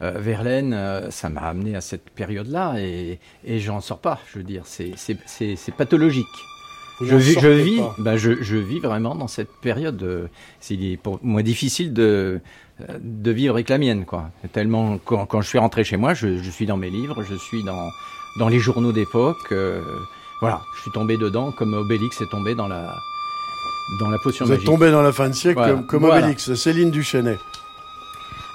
Verlaine, 0.01 0.74
euh, 0.74 1.12
ça 1.12 1.29
m'a 1.29 1.41
amené 1.41 1.75
à 1.75 1.81
cette 1.81 2.10
période-là 2.10 2.75
et, 2.79 3.20
et 3.46 3.60
j'en 3.60 3.81
sors 3.81 4.00
pas. 4.00 4.20
Je 4.31 4.39
veux 4.39 4.43
dire, 4.43 4.63
c'est 4.65 4.96
pathologique. 5.77 6.25
je, 7.01 7.15
vis, 7.15 7.39
je 7.39 7.48
vis, 7.48 7.81
ben 8.00 8.17
je, 8.17 8.41
je, 8.41 8.58
vis 8.58 8.79
vraiment 8.79 9.15
dans 9.15 9.27
cette 9.27 9.51
période. 9.62 10.01
Euh, 10.03 10.27
c'est 10.60 11.00
pour 11.01 11.20
moi 11.22 11.43
difficile 11.43 11.93
de 11.93 12.39
de 13.00 13.31
vivre 13.31 13.53
avec 13.53 13.70
la 13.70 13.77
mienne, 13.77 14.05
quoi. 14.05 14.31
Tellement 14.53 14.98
quand, 15.05 15.27
quand 15.27 15.41
je 15.41 15.48
suis 15.48 15.60
rentré 15.60 15.84
chez 15.84 15.98
moi, 15.98 16.15
je, 16.15 16.38
je, 16.38 16.50
suis 16.50 16.65
dans 16.65 16.77
mes 16.77 16.89
livres, 16.89 17.24
je 17.24 17.36
suis 17.36 17.63
dans 17.63 17.89
dans 18.39 18.50
les 18.50 18.60
journaux 18.60 18.91
d'époque. 18.91 19.51
Euh, 19.51 19.81
voilà, 20.39 20.62
je 20.75 20.81
suis 20.81 20.91
tombé 20.91 21.17
dedans 21.17 21.51
comme 21.51 21.74
Obélix 21.75 22.20
est 22.22 22.29
tombé 22.31 22.55
dans 22.55 22.67
la 22.67 22.96
dans 24.00 24.10
la 24.10 24.17
potion 24.17 24.46
Vous 24.46 24.51
magique. 24.51 24.63
êtes 24.67 24.72
tombé 24.72 24.89
dans 24.89 25.01
la 25.03 25.12
fin 25.12 25.29
de 25.29 25.34
siècle 25.36 25.62
comme, 25.62 25.86
comme 25.86 26.05
voilà. 26.05 26.25
Obélix. 26.25 26.53
Céline 26.55 26.89
Duchesnet. 26.91 27.38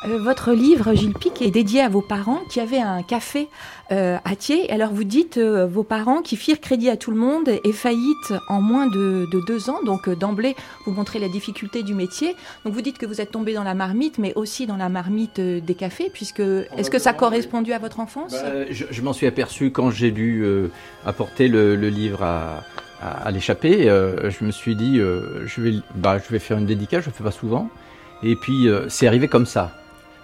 Euh, 0.05 0.19
votre 0.19 0.53
livre, 0.53 0.95
Gilles 0.95 1.15
Pic, 1.15 1.41
est 1.43 1.51
dédié 1.51 1.81
à 1.81 1.89
vos 1.89 2.03
parents 2.03 2.41
qui 2.51 2.61
avaient 2.61 2.81
un 2.81 3.03
café 3.03 3.49
euh, 3.93 4.19
à 4.25 4.37
Thiers. 4.37 4.71
Alors 4.71 4.93
vous 4.93 5.05
dites 5.05 5.39
euh, 5.39 5.67
vos 5.67 5.83
parents 5.83 6.23
qui 6.23 6.37
firent 6.37 6.61
crédit 6.61 6.91
à 6.91 6.97
tout 6.97 7.11
le 7.11 7.17
monde 7.17 7.49
et 7.65 7.73
faillite 7.73 8.35
en 8.49 8.61
moins 8.61 8.87
de, 8.87 9.27
de 9.33 9.41
deux 9.47 9.71
ans. 9.71 9.83
Donc 9.85 10.09
d'emblée, 10.11 10.55
vous 10.85 10.93
montrez 10.93 11.19
la 11.19 11.29
difficulté 11.29 11.83
du 11.83 11.95
métier. 11.95 12.35
Donc 12.65 12.75
vous 12.75 12.83
dites 12.83 12.99
que 12.99 13.07
vous 13.07 13.21
êtes 13.21 13.31
tombé 13.31 13.55
dans 13.55 13.65
la 13.65 13.75
marmite, 13.75 14.19
mais 14.19 14.33
aussi 14.35 14.67
dans 14.67 14.77
la 14.77 14.89
marmite 14.89 15.41
des 15.41 15.75
cafés, 15.75 16.11
puisque 16.13 16.41
est-ce 16.41 16.91
que 16.91 16.99
ça 16.99 17.11
a 17.11 17.15
correspondu 17.15 17.73
à 17.73 17.79
votre 17.79 18.01
enfance? 18.01 18.33
Bah, 18.33 18.71
Je, 18.71 19.03
m'en 19.03 19.13
suis 19.13 19.27
aperçu 19.27 19.71
quand 19.71 19.91
j'ai 19.91 20.11
dû 20.11 20.45
apporter 21.05 21.49
le, 21.49 21.75
livre 21.75 22.23
à, 22.23 23.31
l'échappée. 23.31 23.85
je 23.85 24.45
me 24.45 24.51
suis 24.51 24.77
dit, 24.77 24.99
je, 24.99 25.61
vais, 25.61 25.75
bah, 25.95 26.19
je 26.19 26.31
vais 26.33 26.39
faire 26.39 26.59
une 26.59 26.67
dédicace, 26.67 27.05
je 27.05 27.11
ne 27.11 27.15
fais 27.15 27.25
pas 27.25 27.31
souvent. 27.31 27.69
Et 28.23 28.37
puis 28.37 28.69
c'est 28.89 29.07
arrivé 29.07 29.29
comme 29.29 29.47
ça. 29.47 29.73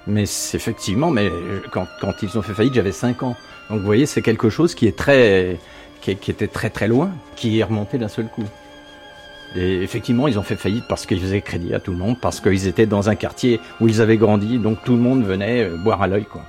Mais 0.06 0.22
effectivement, 0.22 1.10
mais 1.10 1.30
quand, 1.70 1.86
quand, 2.00 2.12
ils 2.22 2.36
ont 2.38 2.42
fait 2.42 2.54
faillite, 2.54 2.74
j'avais 2.74 2.92
5 2.92 3.22
ans. 3.22 3.36
Donc 3.70 3.80
vous 3.80 3.86
voyez, 3.86 4.06
c'est 4.06 4.22
quelque 4.22 4.50
chose 4.50 4.74
qui 4.74 4.86
est 4.86 4.96
très, 4.96 5.58
qui, 6.00 6.16
qui, 6.16 6.30
était 6.30 6.48
très 6.48 6.70
très 6.70 6.88
loin, 6.88 7.10
qui 7.36 7.60
est 7.60 7.64
remonté 7.64 7.98
d'un 7.98 8.08
seul 8.08 8.26
coup. 8.26 8.44
Et 9.54 9.82
effectivement, 9.82 10.28
ils 10.28 10.38
ont 10.38 10.42
fait 10.42 10.56
faillite 10.56 10.84
parce 10.88 11.06
qu'ils 11.06 11.20
faisaient 11.20 11.42
crédit 11.42 11.74
à 11.74 11.80
tout 11.80 11.92
le 11.92 11.98
monde, 11.98 12.18
parce 12.20 12.40
qu'ils 12.40 12.66
étaient 12.66 12.86
dans 12.86 13.10
un 13.10 13.14
quartier 13.14 13.60
où 13.80 13.88
ils 13.88 14.00
avaient 14.00 14.16
grandi, 14.16 14.58
donc 14.58 14.82
tout 14.84 14.92
le 14.92 15.02
monde 15.02 15.24
venait 15.24 15.68
boire 15.84 16.02
à 16.02 16.08
l'œil, 16.08 16.24
quoi. 16.24 16.42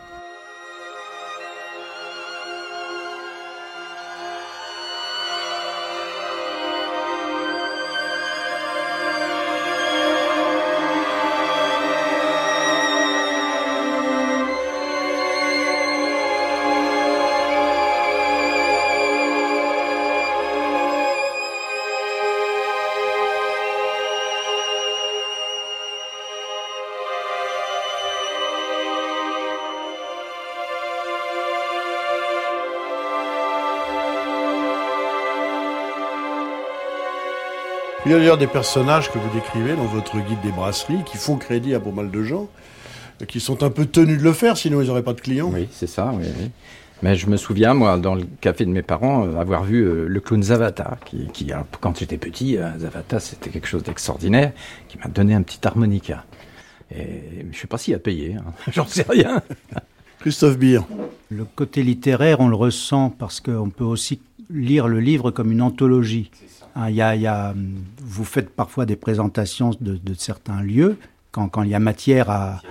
D'ailleurs 38.14 38.38
des 38.38 38.48
personnages 38.48 39.12
que 39.12 39.18
vous 39.18 39.30
décrivez 39.34 39.76
dans 39.76 39.86
votre 39.86 40.18
guide 40.20 40.40
des 40.44 40.52
brasseries 40.52 41.04
qui 41.04 41.18
font 41.18 41.38
crédit 41.38 41.74
à 41.74 41.80
pas 41.80 41.90
mal 41.90 42.12
de 42.12 42.24
gens, 42.24 42.48
qui 43.28 43.40
sont 43.40 43.64
un 43.64 43.72
peu 43.72 43.88
tenus 43.88 44.20
de 44.20 44.24
le 44.24 44.34
faire, 44.34 44.56
sinon 44.56 44.82
ils 44.82 44.88
n'auraient 44.88 45.04
pas 45.04 45.14
de 45.14 45.22
clients. 45.22 45.50
Oui, 45.52 45.68
c'est 45.72 45.88
ça, 45.88 46.14
oui, 46.16 46.26
oui. 46.40 46.52
Mais 47.02 47.16
je 47.16 47.28
me 47.28 47.38
souviens, 47.38 47.74
moi, 47.74 47.98
dans 47.98 48.14
le 48.14 48.24
café 48.40 48.66
de 48.66 48.70
mes 48.70 48.84
parents, 48.84 49.26
euh, 49.26 49.38
avoir 49.38 49.64
vu 49.64 49.82
euh, 49.82 50.06
le 50.08 50.20
clown 50.20 50.44
Zavata, 50.44 51.00
qui, 51.06 51.28
qui 51.34 51.52
quand 51.82 51.98
j'étais 51.98 52.18
petit, 52.18 52.58
euh, 52.58 52.78
Zavata, 52.78 53.20
c'était 53.20 53.50
quelque 53.50 53.68
chose 53.68 53.84
d'extraordinaire, 53.84 54.52
qui 54.88 55.00
m'a 55.00 55.08
donné 55.08 55.34
un 55.34 55.42
petit 55.42 55.66
harmonica. 55.66 56.24
Et 56.96 57.24
je 57.42 57.48
ne 57.48 57.54
sais 57.54 57.68
pas 57.68 57.80
s'il 57.80 57.96
a 57.96 58.00
payé, 58.00 58.36
hein. 58.36 58.54
j'en 58.72 58.86
sais 58.86 59.06
rien. 59.10 59.42
Christophe 60.20 60.58
Beer. 60.58 60.82
Le 61.30 61.46
côté 61.46 61.82
littéraire, 61.82 62.40
on 62.40 62.48
le 62.48 62.56
ressent 62.56 63.10
parce 63.10 63.42
qu'on 63.42 63.72
peut 63.72 63.84
aussi 63.84 64.22
lire 64.52 64.88
le 64.88 65.00
livre 65.00 65.32
comme 65.32 65.52
une 65.52 65.64
anthologie. 65.64 66.30
Il 66.76 66.96
y 66.96 67.02
a, 67.02 67.10
a, 67.10 67.54
vous 68.02 68.26
faites 68.26 68.50
parfois 68.50 68.86
des 68.86 68.96
présentations 68.96 69.72
de, 69.80 70.00
certains 70.18 70.62
lieux 70.62 70.98
quand, 71.32 71.64
il 71.64 71.70
y 71.70 71.76
a 71.76 71.80
matière 71.80 72.30
à, 72.30 72.62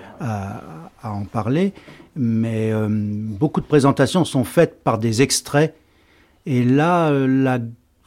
en 1.03 1.25
parler, 1.25 1.73
mais 2.15 2.73
euh, 2.73 2.87
beaucoup 2.89 3.61
de 3.61 3.67
présentations 3.67 4.25
sont 4.25 4.45
faites 4.45 4.83
par 4.85 4.99
des 4.99 5.23
extraits. 5.23 5.75
Et 6.47 6.65
là, 6.65 7.11
euh, 7.11 7.59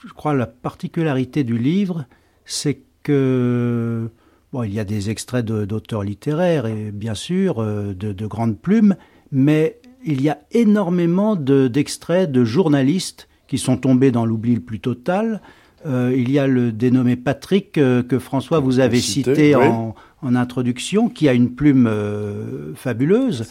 je 0.05 0.13
crois 0.13 0.33
la 0.33 0.47
particularité 0.47 1.43
du 1.43 1.57
livre, 1.57 2.05
c'est 2.45 2.79
que 3.03 4.09
bon, 4.53 4.63
il 4.63 4.73
y 4.73 4.79
a 4.79 4.85
des 4.85 5.09
extraits 5.09 5.45
d'auteurs 5.45 6.03
littéraires 6.03 6.65
et 6.65 6.91
bien 6.91 7.15
sûr 7.15 7.61
euh, 7.61 7.93
de, 7.93 8.13
de, 8.13 8.27
grandes 8.27 8.57
plumes, 8.57 8.95
mais 9.31 9.79
il 10.05 10.21
y 10.21 10.29
a 10.29 10.39
énormément 10.51 11.35
d'extraits 11.35 12.31
de, 12.31 12.39
de 12.39 12.45
journalistes 12.45 13.27
qui 13.47 13.57
sont 13.57 13.77
tombés 13.77 14.11
dans 14.11 14.25
l'oubli 14.25 14.55
le 14.55 14.61
plus 14.61 14.79
total. 14.79 15.41
Euh, 15.86 16.13
il 16.15 16.32
y 16.32 16.39
a 16.39 16.48
le 16.48 16.72
dénommé 16.72 17.15
Patrick 17.15 17.77
euh, 17.77 18.01
que 18.01 18.18
François 18.18 18.60
vous 18.60 18.80
avez 18.80 19.00
cité, 19.00 19.36
cité 19.36 19.56
oui. 19.56 19.65
en, 19.65 19.96
en, 20.22 20.36
introduction, 20.36 21.10
qui 21.10 21.30
a 21.30 21.34
une 21.34 21.54
plume 21.54 21.88
euh, 21.88 22.74
fabuleuse. 22.75 23.46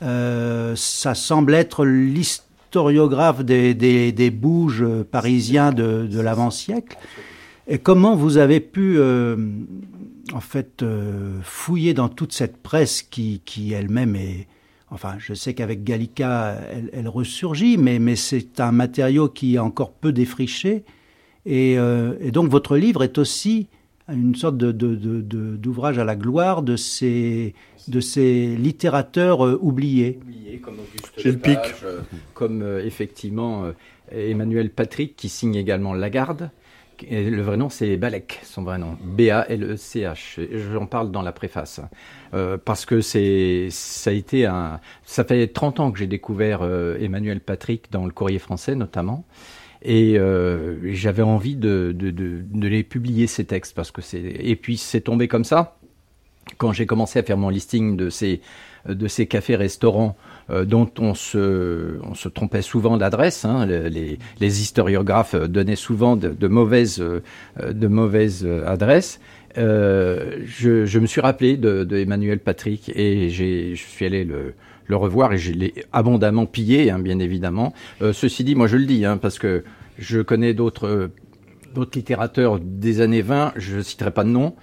ça 0.00 1.14
semble 1.14 1.54
être 1.54 1.84
l'historiographe 1.84 3.44
des, 3.44 3.74
des, 3.74 4.12
des, 4.12 4.30
bouges 4.30 4.84
parisiens 5.10 5.72
de, 5.72 6.06
de 6.06 6.20
l'avant-siècle. 6.20 6.96
Et 7.66 7.78
comment 7.78 8.14
vous 8.16 8.38
avez 8.38 8.60
pu, 8.60 8.98
en 9.00 10.40
fait, 10.40 10.84
fouiller 11.42 11.94
dans 11.94 12.08
toute 12.08 12.32
cette 12.32 12.58
presse 12.58 13.02
qui, 13.02 13.40
qui 13.44 13.72
elle-même 13.72 14.16
est, 14.16 14.46
Enfin, 14.90 15.16
je 15.18 15.34
sais 15.34 15.54
qu'avec 15.54 15.82
Gallica, 15.82 16.56
elle, 16.70 16.88
elle, 16.92 17.08
ressurgit, 17.08 17.78
mais, 17.78 17.98
mais 17.98 18.14
c'est 18.14 18.60
un 18.60 18.70
matériau 18.70 19.28
qui 19.28 19.56
est 19.56 19.58
encore 19.58 19.90
peu 19.92 20.12
défriché. 20.12 20.84
Et, 21.46 21.78
euh, 21.78 22.14
et, 22.20 22.30
donc 22.30 22.50
votre 22.50 22.76
livre 22.76 23.02
est 23.02 23.18
aussi 23.18 23.68
une 24.08 24.34
sorte 24.34 24.56
d'ouvrage 24.56 25.96
de, 25.96 26.00
de, 26.00 26.02
à 26.02 26.04
la 26.04 26.16
gloire 26.16 26.62
de 26.62 26.76
ces, 26.76 27.54
de 27.88 28.00
ces 28.00 28.56
littérateurs 28.56 29.44
euh, 29.44 29.58
oubliés. 29.60 30.18
oubliés. 30.22 30.58
comme 30.58 30.74
Auguste 30.74 31.24
Lepage, 31.24 31.74
euh, 31.84 32.00
comme 32.34 32.62
euh, 32.62 32.84
effectivement 32.84 33.72
Emmanuel 34.10 34.70
Patrick 34.70 35.16
qui 35.16 35.28
signe 35.28 35.54
également 35.54 35.94
Lagarde. 35.94 36.50
Et 37.02 37.28
le 37.30 37.42
vrai 37.42 37.56
nom, 37.56 37.68
c'est 37.68 37.96
Balek, 37.96 38.40
son 38.44 38.62
vrai 38.62 38.78
nom. 38.78 38.96
B-A-L-E-C-H. 39.02 40.72
J'en 40.72 40.86
parle 40.86 41.10
dans 41.10 41.22
la 41.22 41.32
préface. 41.32 41.80
Euh, 42.34 42.56
parce 42.62 42.86
que 42.86 43.00
c'est, 43.00 43.68
ça 43.70 44.10
a 44.10 44.12
été 44.12 44.46
un. 44.46 44.80
Ça 45.04 45.24
fait 45.24 45.46
30 45.48 45.80
ans 45.80 45.92
que 45.92 45.98
j'ai 45.98 46.06
découvert 46.06 46.60
euh, 46.62 46.96
Emmanuel 47.00 47.40
Patrick 47.40 47.90
dans 47.90 48.04
le 48.04 48.12
courrier 48.12 48.38
français, 48.38 48.74
notamment. 48.74 49.24
Et 49.84 50.18
euh, 50.18 50.76
j'avais 50.92 51.22
envie 51.22 51.56
de, 51.56 51.94
de, 51.94 52.10
de, 52.10 52.68
les 52.68 52.82
publier, 52.82 53.26
ces 53.26 53.44
textes. 53.44 53.74
Parce 53.74 53.90
que 53.90 54.02
c'est... 54.02 54.20
Et 54.20 54.56
puis, 54.56 54.76
c'est 54.76 55.02
tombé 55.02 55.28
comme 55.28 55.44
ça. 55.44 55.76
Quand 56.58 56.72
j'ai 56.72 56.86
commencé 56.86 57.18
à 57.18 57.22
faire 57.22 57.36
mon 57.36 57.48
listing 57.48 57.96
de 57.96 58.10
ces, 58.10 58.40
de 58.88 59.08
ces 59.08 59.26
cafés-restaurants 59.26 60.16
euh, 60.50 60.64
dont 60.64 60.90
on 60.98 61.14
se, 61.14 61.98
on 62.02 62.14
se 62.14 62.28
trompait 62.28 62.62
souvent 62.62 62.96
d'adresse. 62.96 63.44
Hein. 63.44 63.66
Les, 63.66 64.18
les, 64.40 64.60
historiographes 64.60 65.34
donnaient 65.34 65.76
souvent 65.76 66.16
de, 66.16 66.48
mauvaises, 66.48 67.02
de 67.62 67.86
mauvaises 67.86 68.46
adresses. 68.66 69.20
Euh, 69.56 70.38
je, 70.44 70.84
je, 70.84 70.98
me 70.98 71.06
suis 71.06 71.20
rappelé 71.20 71.56
de 71.56 71.96
Emmanuel 71.96 72.40
Patrick 72.40 72.90
et 72.94 73.30
je 73.30 73.74
suis 73.74 74.04
allé 74.04 74.24
le, 74.24 74.54
le 74.86 74.96
revoir 74.96 75.32
et 75.32 75.38
je 75.38 75.52
l'ai 75.52 75.74
abondamment 75.92 76.46
pillé, 76.46 76.90
hein, 76.90 76.98
bien 76.98 77.18
évidemment. 77.18 77.72
Euh, 78.02 78.12
ceci 78.12 78.44
dit, 78.44 78.54
moi 78.54 78.66
je 78.66 78.76
le 78.76 78.86
dis, 78.86 79.04
hein, 79.04 79.16
parce 79.16 79.38
que 79.38 79.64
je 79.98 80.20
connais 80.20 80.54
d'autres 80.54 81.10
d'autres 81.74 81.98
littérateurs 81.98 82.60
des 82.60 83.00
années 83.00 83.22
20, 83.22 83.54
je 83.56 83.78
ne 83.78 83.82
citerai 83.82 84.12
pas 84.12 84.24
de 84.24 84.28
nom, 84.28 84.54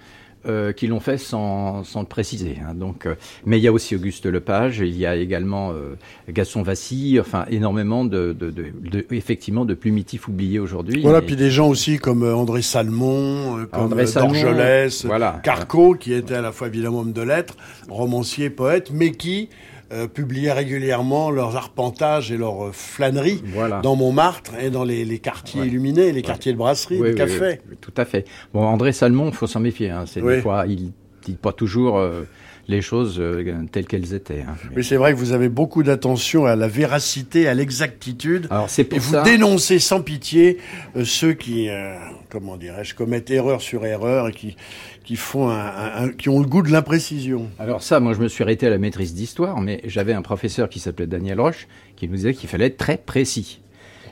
euh, 0.44 0.72
qui 0.72 0.88
l'ont 0.88 0.98
fait 0.98 1.18
sans, 1.18 1.84
sans 1.84 2.00
le 2.00 2.06
préciser. 2.06 2.56
Hein. 2.66 2.74
Donc, 2.74 3.06
euh, 3.06 3.14
mais 3.46 3.58
il 3.58 3.62
y 3.62 3.68
a 3.68 3.72
aussi 3.72 3.94
Auguste 3.94 4.26
Lepage, 4.26 4.78
il 4.80 4.96
y 4.96 5.06
a 5.06 5.14
également 5.14 5.70
euh, 5.70 5.94
Gaston 6.28 6.62
Vassy, 6.62 7.18
enfin 7.20 7.44
énormément 7.48 8.04
de, 8.04 8.32
de, 8.32 8.50
de, 8.50 8.72
de 8.82 9.06
effectivement 9.12 9.64
de 9.64 9.74
plumitifs 9.74 10.26
oubliés 10.26 10.58
aujourd'hui. 10.58 11.00
Voilà, 11.02 11.22
puis 11.22 11.36
des 11.36 11.52
gens 11.52 11.68
aussi 11.68 11.98
comme 11.98 12.24
André 12.24 12.62
Salmon, 12.62 13.66
comme 13.70 13.84
André 13.84 14.06
Dorgelès, 14.12 15.04
voilà. 15.04 15.40
Carco, 15.44 15.94
qui 15.94 16.12
était 16.12 16.34
à 16.34 16.40
la 16.40 16.50
fois 16.50 16.66
évidemment 16.66 17.00
homme 17.00 17.12
de 17.12 17.22
lettres, 17.22 17.56
romancier, 17.88 18.50
poète, 18.50 18.90
mais 18.92 19.12
qui 19.12 19.48
euh, 19.92 20.06
publiaient 20.08 20.52
régulièrement 20.52 21.30
leurs 21.30 21.56
arpentages 21.56 22.32
et 22.32 22.36
leurs 22.36 22.66
euh, 22.66 22.72
flâneries 22.72 23.42
voilà. 23.46 23.80
dans 23.80 23.94
Montmartre 23.94 24.52
et 24.60 24.70
dans 24.70 24.84
les, 24.84 25.04
les 25.04 25.18
quartiers 25.18 25.60
ouais. 25.60 25.66
illuminés, 25.66 26.12
les 26.12 26.16
ouais. 26.16 26.22
quartiers 26.22 26.52
de 26.52 26.58
brasserie, 26.58 27.00
oui, 27.00 27.10
de 27.10 27.14
café. 27.14 27.60
Oui, 27.68 27.76
tout 27.80 27.92
à 27.96 28.04
fait. 28.04 28.26
Bon, 28.54 28.62
André 28.62 28.92
Salmon, 28.92 29.28
il 29.28 29.34
faut 29.34 29.46
s'en 29.46 29.60
méfier. 29.60 29.90
Hein. 29.90 30.04
C'est 30.06 30.22
des 30.22 30.40
fois, 30.40 30.64
il 30.66 30.92
dit 31.24 31.36
pas 31.40 31.52
toujours 31.52 31.98
euh, 31.98 32.22
les 32.68 32.80
choses 32.80 33.18
euh, 33.18 33.64
telles 33.72 33.86
qu'elles 33.86 34.14
étaient. 34.14 34.42
hein. 34.48 34.54
Mais 34.76 34.82
c'est 34.82 34.96
vrai 34.96 35.12
que 35.12 35.18
vous 35.18 35.32
avez 35.32 35.48
beaucoup 35.48 35.82
d'attention 35.82 36.46
à 36.46 36.54
la 36.56 36.68
véracité, 36.68 37.48
à 37.48 37.54
l'exactitude. 37.54 38.46
Alors 38.50 38.70
c'est 38.70 38.92
Et 38.92 38.98
vous 38.98 39.20
dénoncez 39.24 39.78
sans 39.78 40.00
pitié 40.00 40.58
euh, 40.96 41.04
ceux 41.04 41.32
qui, 41.32 41.68
euh, 41.68 41.96
comment 42.30 42.56
dirais-je, 42.56 42.94
commettent 42.94 43.30
erreur 43.30 43.60
sur 43.60 43.84
erreur 43.84 44.28
et 44.28 44.32
qui, 44.32 44.56
qui 45.04 45.16
font 45.16 45.48
un, 45.48 45.58
un- 45.58 46.04
un- 46.04 46.08
qui 46.10 46.28
ont 46.28 46.40
le 46.40 46.46
goût 46.46 46.62
de 46.62 46.70
l'imprécision. 46.70 47.48
Alors 47.58 47.82
ça, 47.82 47.98
moi 48.00 48.12
je 48.14 48.20
me 48.20 48.28
suis 48.28 48.44
arrêté 48.44 48.66
à 48.68 48.70
la 48.70 48.78
maîtrise 48.78 49.12
d'histoire, 49.14 49.60
mais 49.60 49.80
j'avais 49.84 50.12
un 50.12 50.22
professeur 50.22 50.68
qui 50.68 50.78
s'appelait 50.78 51.06
Daniel 51.08 51.40
Roche 51.40 51.66
qui 51.96 52.08
nous 52.08 52.14
disait 52.16 52.32
qu'il 52.34 52.48
fallait 52.48 52.66
être 52.66 52.76
très 52.76 52.96
précis. 52.96 53.60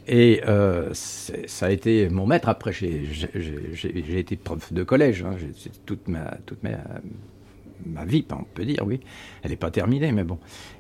Et 0.09 0.41
euh, 0.49 0.89
ça 0.93 1.67
a 1.67 1.71
été 1.71 2.09
mon 2.09 2.27
maître. 2.27 2.49
Après, 2.49 2.73
j'ai 2.73 3.05
été 4.19 4.35
prof 4.37 4.73
de 4.73 4.83
collège. 4.83 5.23
Hein. 5.23 5.37
Ma, 6.09 6.37
toute 6.47 6.63
ma, 6.65 6.71
ma 7.87 8.05
vie, 8.05 8.25
on 8.33 8.45
peut 8.55 8.65
dire, 8.65 8.83
oui. 8.87 9.01
Elle 9.43 9.51
n'est 9.51 9.57
pas 9.57 9.71
terminée, 9.71 10.13
mais 10.13 10.25
bon. 10.25 10.39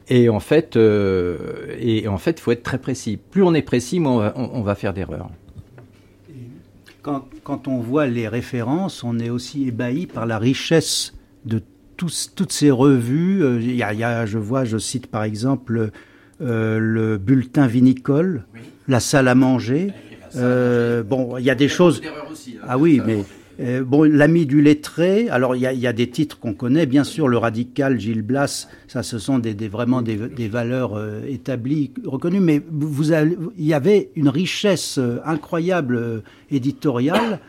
Et 0.09 0.29
en 0.29 0.41
fait, 0.41 0.77
euh, 0.77 1.39
et 1.79 2.09
en 2.09 2.19
fait, 2.19 2.33
il 2.39 2.41
faut 2.41 2.53
être 2.53 2.63
très 2.63 2.79
précis. 2.79 3.17
Plus 3.31 3.43
on 3.43 3.55
est 3.55 3.63
précis, 3.63 4.01
moins 4.01 4.13
on 4.13 4.19
va, 4.19 4.33
on- 4.37 4.51
on 4.55 4.63
va 4.63 4.75
faire 4.75 4.93
d'erreurs. 4.93 5.31
Quand, 7.03 7.25
quand 7.45 7.67
on 7.69 7.79
voit 7.79 8.07
les 8.07 8.29
références, 8.29 9.03
on 9.05 9.19
est 9.19 9.31
aussi 9.31 9.69
ébahi 9.69 10.07
par 10.07 10.27
la 10.27 10.39
richesse 10.39 11.15
de 11.47 11.63
tous- 11.97 12.33
toutes 12.35 12.53
ces 12.53 12.71
revues. 12.71 13.43
Euh, 13.43 13.59
Il 13.61 13.75
y 13.75 13.83
a, 13.83 13.93
il 13.95 14.01
y 14.01 14.05
a, 14.05 14.27
je 14.27 14.37
vois, 14.39 14.65
je 14.65 14.77
cite 14.77 15.07
par 15.07 15.23
exemple 15.25 15.91
euh, 16.43 16.79
le 16.79 17.17
bulletin 17.19 17.67
vinicole, 17.67 18.45
la 18.89 19.01
salle 19.01 19.29
à 19.29 19.35
manger. 19.35 19.93
Euh, 20.37 21.03
bon, 21.03 21.39
il 21.39 21.45
y 21.45 21.51
a 21.51 21.55
des 21.55 21.69
choses. 21.69 22.03
Ah 22.69 22.77
oui, 22.79 23.01
mais 23.07 23.25
euh, 23.61 23.85
bon, 23.85 24.05
l'ami 24.05 24.47
du 24.47 24.63
lettré. 24.63 25.29
Alors 25.29 25.55
il 25.55 25.63
y 25.63 25.87
a, 25.87 25.93
des 25.93 26.09
titres 26.09 26.39
qu'on 26.39 26.55
connaît, 26.55 26.87
bien 26.87 27.05
sûr, 27.05 27.29
le 27.29 27.37
radical 27.37 28.01
Gilles 28.01 28.23
Blas. 28.23 28.69
Ça, 28.89 29.03
ce 29.03 29.19
sont 29.19 29.39
des, 29.39 29.55
vraiment 29.69 30.03
des, 30.03 30.49
valeurs 30.49 30.95
euh, 30.95 31.23
établies, 31.29 31.93
reconnues. 32.05 32.41
Mais 32.41 32.63
vous 32.71 33.13
il 33.13 33.45
y 33.59 33.75
avait 33.75 34.11
une 34.17 34.29
richesse 34.29 34.99
euh, 34.99 35.19
incroyable 35.25 36.23
éditoriale. 36.51 37.41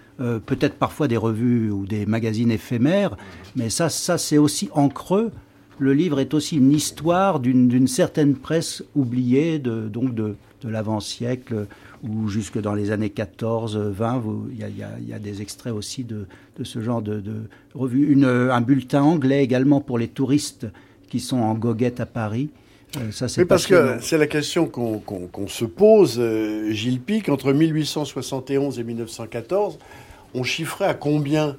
peut-être 0.46 0.76
parfois 0.76 1.08
des 1.08 1.18
revues 1.18 1.72
ou 1.72 1.88
des 1.88 2.06
magazines 2.06 2.52
éphémères, 2.52 3.18
mais 3.56 3.72
ça, 3.72 3.90
ça 3.90 4.20
c'est 4.20 4.38
aussi 4.38 4.70
en 4.74 4.88
creux. 4.88 5.32
Le 5.80 5.94
livre 5.94 6.20
est 6.20 6.36
aussi 6.36 6.58
une 6.58 6.72
histoire 6.72 7.40
d'une 7.40 7.88
certaine 7.88 8.36
presse 8.36 8.84
oubliée, 8.94 9.58
donc 9.58 10.14
de, 10.14 10.36
de 10.62 10.70
l'avant-siècle 10.70 11.66
ou 12.04 12.28
jusque 12.30 12.60
dans 12.60 12.74
les 12.74 12.92
années 12.92 13.10
14, 13.12 13.78
20. 13.78 14.18
vous- 14.20 14.48
Il 14.52 14.60
y 14.60 14.64
a, 14.64 14.70
y 14.70 15.12
y 15.16 15.20
des 15.20 15.42
extraits 15.42 15.74
aussi 15.74 16.04
de, 16.04 16.26
de 16.58 16.64
ce 16.64 16.82
genre 16.82 17.02
de, 17.02 17.20
de 17.20 17.34
revues. 17.76 18.12
Une, 18.12 18.26
un 18.26 18.62
bulletin 18.62 19.04
anglais 19.04 19.44
également 19.44 19.82
pour 19.82 19.98
les 20.00 20.08
touristes 20.08 20.68
qui 21.10 21.20
sont 21.20 21.38
en 21.38 21.54
goguette 21.54 22.00
à 22.00 22.06
Paris. 22.06 22.50
Euh, 22.98 23.12
ça, 23.12 23.28
c'est 23.28 23.46
parce 23.46 23.68
que 23.68 23.98
c'est 24.02 24.18
la 24.18 24.28
question 24.28 24.66
qu'on 24.68 25.48
se 25.48 25.66
pose, 25.66 26.18
euh, 26.20 26.72
Gilles 26.72 27.00
Pic, 27.02 27.30
entre 27.30 27.54
1871 27.54 28.80
et 28.80 28.84
1914, 28.84 29.78
on 30.34 30.44
chiffrait 30.44 30.86
à 30.86 30.94
combien 30.94 31.56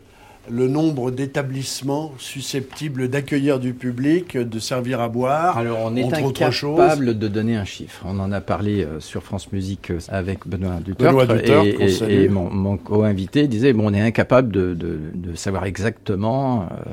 le 0.51 0.67
nombre 0.69 1.11
d'établissements 1.11 2.13
susceptibles 2.19 3.09
d'accueillir 3.09 3.61
du 3.61 3.75
public, 3.75 4.37
de 4.37 4.59
servir 4.59 5.01
à 5.01 5.09
boire 5.09 5.57
Alors, 5.57 5.79
on 5.85 5.95
est 5.97 6.03
incapable 6.13 7.17
de 7.19 7.29
donner 7.29 7.57
un 7.57 7.65
chiffre. 7.65 8.05
On 8.07 8.19
en 8.19 8.33
a 8.33 8.41
parlé 8.41 8.83
euh, 8.85 8.99
sur 9.01 9.23
France 9.23 9.53
Musique 9.53 9.91
euh, 9.91 9.99
avec 10.09 10.47
Benoît 10.47 10.81
Dutertre, 10.85 11.81
et, 12.09 12.25
et- 12.25 12.29
mon, 12.29 12.51
mon 12.51 12.77
co-invité 12.77 13.47
disait 13.47 13.73
bon, 13.73 13.91
on 13.91 13.95
est 13.95 14.01
incapable 14.01 14.51
de, 14.53 14.75
de- 14.75 14.99
de 15.15 15.35
savoir 15.37 15.65
exactement 15.65 16.63
euh, 16.63 16.91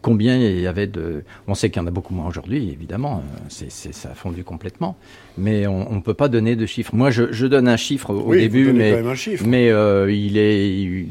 combien 0.00 0.36
il 0.36 0.60
y 0.60 0.66
avait 0.66 0.86
de. 0.86 1.24
On 1.48 1.54
sait 1.54 1.70
qu'il 1.70 1.80
y 1.80 1.84
en 1.84 1.88
a 1.88 1.92
beaucoup 1.92 2.14
moins 2.14 2.26
aujourd'hui, 2.28 2.70
évidemment. 2.70 3.22
C'est, 3.48 3.70
ça 3.70 4.10
a 4.10 4.14
fondu 4.14 4.42
complètement. 4.44 4.96
Mais 5.38 5.66
on 5.66 5.94
ne 5.94 6.00
peut 6.00 6.14
pas 6.14 6.28
donner 6.28 6.56
de 6.56 6.66
chiffre. 6.66 6.94
Moi, 6.94 7.10
je, 7.10 7.32
je 7.32 7.46
donne 7.46 7.68
un 7.68 7.76
chiffre 7.76 8.10
au 8.10 8.22
Oui, 8.26 8.38
début, 8.40 8.72
mais 8.72 9.70
euh, 9.70 10.10
il 10.12 10.36
est. 10.38 11.06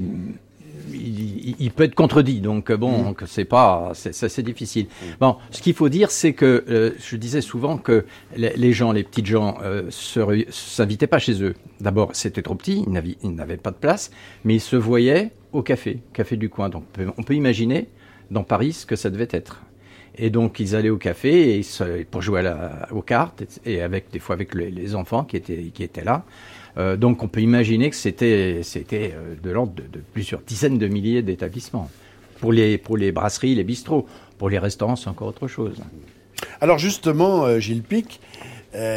Il, 1.59 1.71
peut 1.71 1.83
être 1.83 1.95
contredit, 1.95 2.39
donc 2.41 2.69
euh, 2.69 2.77
bon, 2.77 3.11
Mm. 3.11 3.15
c'est 3.25 3.45
pas, 3.45 3.91
c'est 3.93 4.41
difficile. 4.43 4.87
Bon, 5.19 5.37
ce 5.49 5.61
qu'il 5.61 5.73
faut 5.73 5.89
dire, 5.89 6.11
c'est 6.11 6.33
que 6.33 6.63
euh, 6.69 6.91
je 6.99 7.15
disais 7.15 7.41
souvent 7.41 7.77
que 7.77 8.05
les, 8.35 8.53
les 8.55 8.73
gens, 8.73 8.91
les 8.91 9.03
petites 9.03 9.25
gens, 9.25 9.57
euh, 9.63 9.89
s'invitaient 10.49 11.07
pas 11.07 11.19
chez 11.19 11.41
eux. 11.43 11.55
D'abord, 11.79 12.09
c'était 12.13 12.41
trop 12.41 12.55
petit, 12.55 12.83
ils 12.87 13.33
n'avaient- 13.33 13.57
pas 13.57 13.71
de 13.71 13.75
place, 13.77 14.11
mais 14.43 14.55
ils 14.55 14.59
se 14.61 14.75
voyaient 14.75 15.31
au 15.51 15.61
café, 15.61 15.99
café 16.13 16.37
du 16.37 16.49
coin. 16.49 16.69
Donc, 16.69 16.83
on 16.89 16.97
peut- 16.97 17.11
on 17.17 17.23
peut 17.23 17.35
imaginer 17.35 17.87
dans 18.29 18.43
Paris 18.43 18.73
ce 18.73 18.85
que 18.85 18.95
ça 18.95 19.09
devait 19.09 19.27
être. 19.31 19.61
Et 20.17 20.29
donc 20.29 20.59
ils 20.59 20.75
allaient 20.75 20.89
au 20.89 20.97
café 20.97 21.57
et 21.57 21.63
se- 21.63 22.03
pour 22.03 22.21
jouer 22.21 22.39
à 22.41 22.43
la- 22.43 22.87
aux 22.91 23.01
cartes 23.01 23.43
et, 23.65 23.75
et 23.75 23.81
avec 23.81 24.11
des 24.11 24.19
fois 24.19 24.35
avec 24.35 24.53
les, 24.53 24.69
les 24.69 24.93
enfants 24.93 25.23
qui 25.23 25.37
étaient 25.37 25.71
qui 25.73 25.83
étaient 25.83 26.03
là. 26.03 26.25
Euh, 26.77 26.97
donc 26.97 27.23
on 27.23 27.27
peut 27.27 27.41
imaginer 27.41 27.89
que 27.89 27.95
c'était 27.95 28.63
euh, 29.13 29.35
de 29.41 29.49
l'ordre 29.49 29.73
de, 29.73 29.99
plusieurs 30.13 30.41
dizaines 30.41 30.77
de 30.77 30.87
milliers 30.87 31.21
d'établissements. 31.21 31.89
Pour 32.39 32.53
les 32.53 33.11
brasseries, 33.11 33.53
les 33.53 33.63
bistrots, 33.63 34.07
pour 34.39 34.49
les 34.49 34.57
restaurants, 34.57 34.95
c'est 34.95 35.09
encore 35.09 35.27
autre 35.27 35.47
chose. 35.47 35.77
Alors 36.59 36.79
justement, 36.79 37.45
euh, 37.45 37.59
Gilles 37.59 37.83
Pic, 37.83 38.19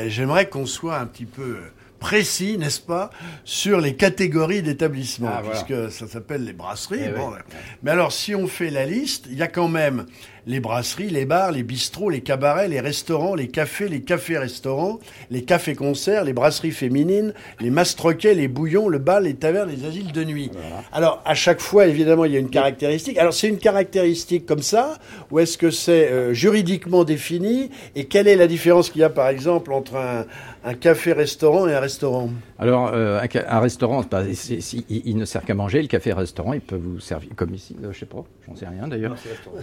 j'aimerais 0.06 0.48
qu'on 0.48 0.66
soit 0.66 0.98
un 0.98 1.06
petit 1.06 1.26
peu 1.26 1.58
précis, 2.04 2.58
n'est-ce 2.58 2.82
pas, 2.82 3.08
sur 3.44 3.80
les 3.80 3.94
catégories 3.94 4.60
d'établissements, 4.60 5.30
Ah, 5.32 5.40
voilà. 5.42 5.62
puisque 5.64 5.90
ça 5.90 6.06
s'appelle 6.06 6.44
les 6.44 6.52
brasseries. 6.52 7.00
Eh 7.02 7.08
bon, 7.18 7.30
oui. 7.30 7.38
Mais 7.82 7.92
alors, 7.92 8.12
si 8.12 8.34
on 8.34 8.46
fait 8.46 8.68
la 8.68 8.84
liste, 8.84 9.24
il 9.30 9.38
y 9.38 9.42
a 9.42 9.48
quand 9.48 9.68
même 9.68 10.04
les 10.46 10.60
brasseries, 10.60 11.08
les 11.08 11.24
bars, 11.24 11.52
les 11.52 11.62
bistrots, 11.62 12.10
les 12.10 12.20
cabarets, 12.20 12.68
les 12.68 12.80
restaurants, 12.80 13.34
les 13.34 13.48
cafés, 13.48 13.88
les 13.88 14.02
cafés-restaurants, 14.02 14.98
les 15.30 15.42
cafés-concerts, 15.44 16.24
les 16.24 16.34
brasseries 16.34 16.72
féminines, 16.72 17.32
les 17.60 17.70
mastroquets, 17.70 18.34
les 18.34 18.48
bouillons, 18.48 18.90
le 18.90 18.98
bal, 18.98 19.24
les 19.24 19.32
tavernes, 19.36 19.70
les 19.70 19.86
asiles 19.86 20.12
de 20.12 20.24
nuit. 20.24 20.50
Alors, 20.92 21.22
à 21.24 21.34
chaque 21.34 21.60
fois, 21.60 21.86
évidemment, 21.86 22.26
il 22.26 22.32
y 22.32 22.36
a 22.36 22.40
une 22.40 22.50
caractéristique. 22.50 23.16
Alors, 23.16 23.32
c'est 23.32 23.48
une 23.48 23.56
caractéristique 23.56 24.44
comme 24.44 24.60
ça, 24.60 24.98
ou 25.30 25.38
est-ce 25.38 25.56
que 25.56 25.70
c'est 25.70 26.08
euh, 26.12 26.34
juridiquement 26.34 27.04
défini 27.04 27.70
Et 27.96 28.04
quelle 28.04 28.28
est 28.28 28.36
la 28.36 28.46
différence 28.46 28.90
qu'il 28.90 29.00
y 29.00 29.04
a, 29.04 29.08
par 29.08 29.28
exemple, 29.28 29.72
entre 29.72 29.96
un, 29.96 30.26
un 30.64 30.74
café-restaurant 30.74 31.68
et 31.68 31.74
un 31.74 31.80
restaurant 31.80 32.30
Alors 32.58 32.90
euh, 32.94 33.20
un, 33.48 33.60
restaurant, 33.60 34.02
bah, 34.10 34.22
il, 34.26 35.02
il 35.06 35.16
ne 35.16 35.24
sert 35.24 35.44
qu'à 35.44 35.54
manger. 35.54 35.82
Le 35.82 35.88
café-restaurant, 35.88 36.52
il 36.54 36.60
peut 36.62 36.80
vous 36.82 37.00
servir 37.00 37.30
comme 37.36 37.54
ici. 37.54 37.76
euh, 37.84 37.92
je 37.92 37.98
sais 38.00 38.06
pas, 38.06 38.24
j'en 38.48 38.56
sais 38.56 38.66
rien 38.66 38.88
d'ailleurs. 38.88 39.14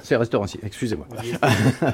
C'est 0.04 0.16
restaurant 0.16 0.46
ici. 0.46 0.60
Excusez-moi. 0.64 1.08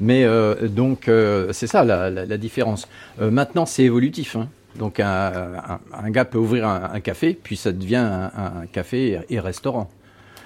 Mais 0.00 0.24
euh, 0.24 0.68
donc 0.68 1.08
euh, 1.08 1.52
c'est 1.52 1.66
ça 1.66 1.84
la, 1.84 2.10
la- 2.10 2.26
la 2.26 2.36
différence. 2.36 2.86
Euh, 3.20 3.30
maintenant, 3.30 3.66
c'est 3.66 3.84
évolutif. 3.84 4.36
hein. 4.36 4.48
Donc 4.78 5.00
un, 5.00 5.06
un- 5.06 5.80
un 5.92 6.10
gars 6.10 6.24
peut 6.24 6.38
ouvrir 6.38 6.68
un, 6.68 6.90
un 6.92 7.00
café, 7.00 7.36
puis 7.40 7.56
ça 7.56 7.72
devient 7.72 7.96
un, 7.96 8.30
un 8.62 8.66
café 8.70 9.20
et 9.28 9.40
restaurant. 9.40 9.88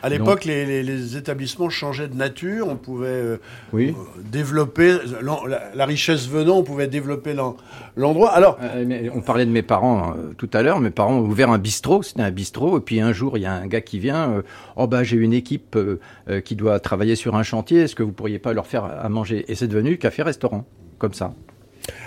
À 0.02 0.08
l'époque, 0.08 0.44
les, 0.44 0.66
les- 0.66 0.82
les 0.82 1.16
établissements 1.16 1.70
changeaient 1.70 2.08
de 2.08 2.16
nature. 2.16 2.66
On 2.68 2.76
pouvait 2.76 3.06
euh, 3.06 3.36
Oui. 3.72 3.94
euh, 3.96 4.20
développer 4.30 4.98
la, 5.22 5.70
la 5.74 5.86
richesse 5.86 6.28
venant. 6.28 6.56
On 6.58 6.62
pouvait 6.64 6.88
développer 6.88 7.34
l'en- 7.34 7.56
l'endroit. 7.96 8.30
Alors, 8.32 8.58
Euh, 8.62 8.84
mais 8.86 9.10
on 9.14 9.20
parlait 9.20 9.46
de 9.46 9.50
mes 9.50 9.62
parents 9.62 10.12
euh, 10.16 10.32
tout 10.36 10.50
à 10.52 10.62
l'heure. 10.62 10.80
Mes 10.80 10.90
parents 10.90 11.14
ont 11.18 11.26
ouvert 11.26 11.50
un 11.50 11.58
bistrot, 11.58 12.02
c'était 12.02 12.22
un 12.22 12.30
bistrot. 12.30 12.78
Et 12.78 12.80
puis 12.80 13.00
un 13.00 13.12
jour, 13.12 13.36
il 13.38 13.42
y 13.42 13.46
a 13.46 13.52
un 13.52 13.66
gars 13.66 13.80
qui 13.80 13.98
vient. 13.98 14.42
oh 14.76 14.86
bah 14.86 15.04
j'ai 15.04 15.16
une 15.16 15.32
équipe 15.32 15.78
qui 16.44 16.56
doit 16.56 16.80
travailler 16.80 17.14
sur 17.16 17.36
un 17.36 17.42
chantier. 17.42 17.82
Est-ce 17.82 17.94
que 17.94 18.02
vous 18.02 18.12
pourriez 18.12 18.38
pas 18.38 18.52
leur 18.52 18.66
faire 18.66 18.84
à 18.84 19.08
manger 19.08 19.44
Et 19.48 19.54
c'est 19.54 19.68
devenu 19.68 19.98
café-restaurant, 19.98 20.64
comme 20.98 21.14
ça. 21.14 21.32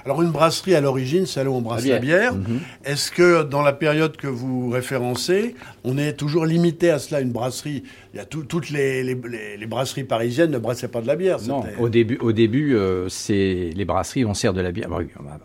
Alors 0.06 0.22
une 0.22 0.32
brasserie 0.32 0.76
à 0.76 0.82
l'origine, 0.82 1.26
c'est 1.26 1.44
là 1.44 1.50
où 1.50 1.54
on 1.56 1.62
brasse 1.62 1.86
la 1.86 1.96
La 1.96 2.00
bière. 2.00 2.36
Mhm. 2.36 2.60
Est-ce 2.86 3.12
que 3.12 3.44
dans 3.44 3.62
la 3.62 3.74
période 3.74 4.16
que 4.18 4.28
vous 4.28 4.70
référencez, 4.70 5.56
on 5.84 5.98
est 5.98 6.14
toujours 6.14 6.46
limité 6.46 6.90
à 6.92 7.00
cela 7.00 7.22
Une 7.22 7.32
brasserie, 7.32 7.84
il 8.14 8.18
y 8.18 8.20
a 8.20 8.26
tout- 8.26 8.44
toutes 8.44 8.70
les, 8.70 9.04
les- 9.04 9.16
les- 9.16 9.58
les 9.58 9.66
brasseries 9.68 10.04
parisiennes 10.04 10.52
ne 10.52 10.58
brassaient 10.60 10.88
pas 10.88 11.02
de 11.02 11.08
la 11.08 11.16
bière. 11.16 11.40
Non, 11.48 11.64
au 11.80 11.90
début, 11.90 12.18
au 12.22 12.32
début, 12.32 12.76
euh, 12.76 13.10
c'est 13.10 13.72
les 13.76 13.86
brasseries, 13.86 14.26
on 14.26 14.34
sert 14.34 14.54
de 14.54 14.62
la 14.62 14.72
bière. 14.72 14.90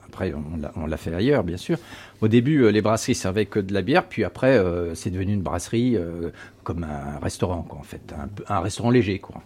Après, 0.07 0.33
on 0.33 0.57
l'a- 0.61 0.73
on 0.77 0.87
l'a 0.87 0.97
fait 0.97 1.15
ailleurs, 1.15 1.43
bien 1.43 1.57
sûr. 1.57 1.79
Au 2.21 2.29
début, 2.29 2.65
euh, 2.65 2.71
les 2.71 2.83
brasseries 2.83 3.15
servaient 3.15 3.47
que 3.47 3.59
de 3.59 3.73
la 3.73 3.83
bière, 3.83 4.05
puis 4.07 4.25
après, 4.25 4.57
euh, 4.59 4.95
c'est 4.95 5.11
devenu 5.11 5.33
une 5.33 5.43
brasserie 5.43 5.97
comme 6.65 6.85
un 6.85 7.19
restaurant, 7.21 7.63
quoi, 7.63 7.79
en 7.79 7.83
fait, 7.83 8.15
un, 8.49 8.61
restaurant 8.61 8.91
léger, 8.91 9.19
quoi, 9.19 9.43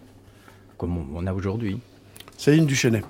comme 0.77 0.97
on, 0.97 1.05
on 1.23 1.25
a 1.27 1.33
aujourd'hui. 1.33 1.79
Céline 2.37 2.65
Duchesnet. 2.65 3.01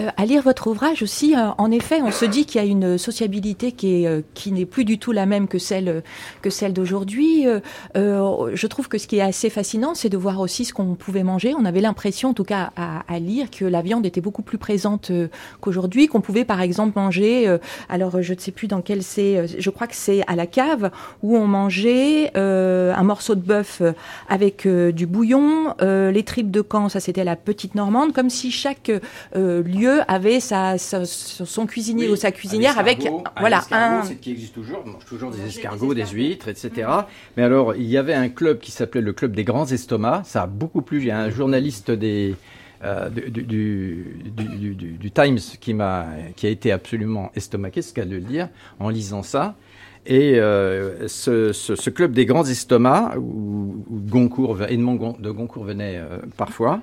Euh, 0.00 0.08
à 0.16 0.24
lire 0.24 0.42
votre 0.42 0.68
ouvrage 0.68 1.02
aussi, 1.02 1.34
euh, 1.36 1.48
en 1.58 1.70
effet, 1.70 2.00
on 2.02 2.10
se 2.10 2.24
dit 2.24 2.46
qu'il 2.46 2.60
y 2.60 2.64
a 2.64 2.66
une 2.66 2.98
sociabilité 2.98 3.72
qui 3.72 4.02
est 4.02 4.06
euh, 4.06 4.22
qui 4.34 4.52
n'est 4.52 4.66
plus 4.66 4.84
du 4.84 4.98
tout 4.98 5.12
la 5.12 5.26
même 5.26 5.48
que 5.48 5.58
celle 5.58 6.02
que 6.42 6.50
celle 6.50 6.72
d'aujourd'hui. 6.72 7.46
je 7.94 8.66
trouve 8.66 8.88
que 8.88 8.98
ce 8.98 9.06
qui 9.06 9.16
est 9.18 9.22
assez 9.22 9.50
fascinant, 9.50 9.94
c'est 9.94 10.08
de 10.08 10.16
voir 10.16 10.40
aussi 10.40 10.64
ce 10.64 10.72
qu'on 10.72 10.94
pouvait 10.94 11.22
manger. 11.22 11.54
On 11.58 11.64
avait 11.64 11.80
l'impression, 11.80 12.30
en 12.30 12.34
tout 12.34 12.44
cas 12.44 12.70
à, 12.76 13.18
lire, 13.18 13.50
que 13.50 13.64
la 13.64 13.82
viande 13.82 14.06
était 14.06 14.20
beaucoup 14.20 14.42
plus 14.42 14.58
présente 14.58 15.10
qu'aujourd'hui, 15.60 16.06
qu'on 16.06 16.20
pouvait 16.20 16.44
par 16.44 16.60
exemple 16.60 16.98
manger. 16.98 17.58
alors 17.88 18.22
je 18.22 18.34
ne 18.34 18.38
sais 18.38 18.52
plus 18.52 18.68
dans 18.68 18.80
quel 18.80 19.02
c'est. 19.02 19.46
Je 19.58 19.70
crois 19.70 19.86
que 19.86 19.96
c'est 19.96 20.22
à 20.26 20.36
la 20.36 20.46
cave 20.46 20.90
où 21.22 21.36
on 21.36 21.46
mangeait 21.46 22.36
un 22.36 23.02
morceau 23.02 23.34
de 23.34 23.42
bœuf 23.42 23.82
avec 24.28 24.66
du 24.66 25.06
bouillon, 25.06 25.74
les 25.80 26.22
tripes 26.24 26.50
de 26.50 26.60
camp, 26.60 26.88
ça 26.88 27.00
c'était 27.00 27.24
la 27.24 27.36
petite 27.36 27.74
normande, 27.74 28.12
comme 28.12 28.30
si 28.30 28.50
chaque 28.50 28.90
lieu 29.34 29.89
avait 30.08 30.40
sa, 30.40 30.76
son 30.78 31.66
cuisinier 31.66 32.08
ou 32.08 32.16
sa 32.16 32.32
cuisinière 32.32 32.78
avec 32.78 33.08
voilà 33.38 33.62
un, 33.70 34.02
qui 34.20 34.32
existe 34.32 34.54
toujours, 34.54 34.82
on 34.84 34.90
mange 34.90 35.04
toujours 35.04 35.30
des 35.30 35.46
escargots, 35.46 35.94
des 35.94 36.06
huîtres, 36.06 36.48
etc. 36.48 36.88
Mais 37.36 37.42
alors 37.42 37.74
il 37.74 37.86
y 37.86 37.96
avait 37.96 38.14
un 38.14 38.28
club 38.28 38.58
qui 38.58 38.70
s'appelait 38.70 39.00
le 39.00 39.12
club 39.12 39.34
des 39.34 39.44
grands 39.44 39.66
estomacs. 39.66 40.26
Ça 40.26 40.42
a 40.42 40.46
beaucoup 40.46 40.82
plu. 40.82 40.98
Il 40.98 41.06
y 41.06 41.10
a 41.10 41.18
un 41.18 41.30
journaliste 41.30 41.90
des 41.90 42.34
euh, 42.82 43.10
du, 43.10 43.42
du, 43.42 44.74
du, 44.74 45.10
Times 45.10 45.38
qui 45.60 45.74
m'a 45.74 46.06
qui 46.34 46.46
a 46.46 46.50
été 46.50 46.72
absolument 46.72 47.30
estomaqué, 47.34 47.82
ce 47.82 47.92
qu'à 47.92 48.06
de 48.06 48.14
le 48.14 48.22
dire, 48.22 48.48
en 48.78 48.88
lisant 48.88 49.22
ça. 49.22 49.54
Et 50.06 50.40
euh, 50.40 51.06
ce, 51.08 51.52
ce, 51.52 51.90
club 51.90 52.12
des 52.12 52.24
grands 52.24 52.44
estomacs, 52.44 53.16
où, 53.18 53.84
Goncourt, 53.90 54.62
Edmond 54.62 55.16
de 55.18 55.30
Goncourt 55.30 55.64
venait 55.64 55.98
euh, 55.98 56.20
parfois, 56.38 56.80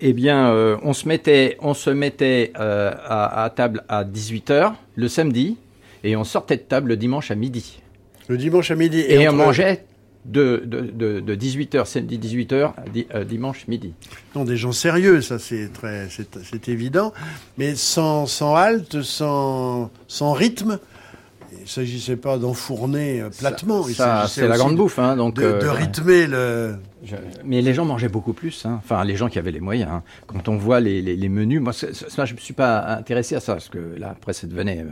eh 0.00 0.12
bien, 0.12 0.50
euh, 0.50 0.76
on 0.82 0.92
se 0.92 1.08
mettait, 1.08 1.56
on 1.60 1.74
se 1.74 1.90
mettait 1.90 2.52
euh, 2.58 2.92
à, 3.06 3.50
table 3.54 3.84
à 3.88 4.04
18h 4.04 4.74
le 4.94 5.08
samedi 5.08 5.56
et 6.04 6.16
on 6.16 6.24
sortait 6.24 6.56
de 6.56 6.62
table 6.62 6.90
le 6.90 6.96
dimanche 6.96 7.30
à 7.30 7.34
midi. 7.34 7.80
Le 8.28 8.36
dimanche 8.36 8.70
à 8.70 8.76
midi. 8.76 9.04
Et, 9.08 9.28
on 9.28 9.32
mangeait 9.32 9.84
de, 10.24 10.62
de, 10.66 11.20
de, 11.20 11.36
18h, 11.36 11.86
samedi 11.86 12.18
18h, 12.18 12.72
euh, 13.14 13.24
dimanche 13.24 13.68
midi. 13.68 13.94
Non, 14.34 14.44
des 14.44 14.56
gens 14.56 14.72
sérieux, 14.72 15.20
ça 15.20 15.38
c'est 15.38 15.72
très, 15.72 16.08
c'est 16.10 16.68
évident, 16.68 17.12
mais 17.58 17.74
sans, 17.74 18.26
sans 18.26 18.54
halte, 18.54 19.02
sans, 19.02 19.90
sans 20.08 20.32
rythme. 20.32 20.78
Il 21.52 21.62
ne 21.62 21.66
s'agissait 21.66 22.16
pas 22.16 22.38
d'enfourner 22.38 23.24
platement. 23.38 23.82
Ça, 23.84 24.26
c'est 24.28 24.48
la 24.48 24.56
grande 24.56 24.76
bouffe. 24.76 24.98
Hein, 24.98 25.16
donc, 25.16 25.34
de, 25.34 25.66
rythmer 25.66 26.26
le, 26.26 26.76
mais 27.44 27.62
les 27.62 27.74
gens 27.74 27.84
mangeaient 27.84 28.08
beaucoup 28.08 28.32
plus. 28.32 28.64
Hein. 28.64 28.80
Enfin, 28.82 29.04
les 29.04 29.16
gens 29.16 29.28
qui 29.28 29.38
avaient 29.38 29.50
les 29.50 29.60
moyens. 29.60 29.90
Hein. 29.90 30.02
Quand 30.26 30.48
on 30.48 30.56
voit 30.56 30.80
les, 30.80 31.28
menus, 31.28 31.60
moi, 31.60 31.72
je 31.72 31.86
ne 31.86 32.32
me 32.32 32.40
suis 32.40 32.54
pas 32.54 32.96
intéressé 32.96 33.34
à 33.34 33.40
ça, 33.40 33.54
parce 33.54 33.68
que 33.68 33.78
là, 33.98 34.10
après, 34.10 34.32
ça 34.32 34.46
devenait 34.46 34.84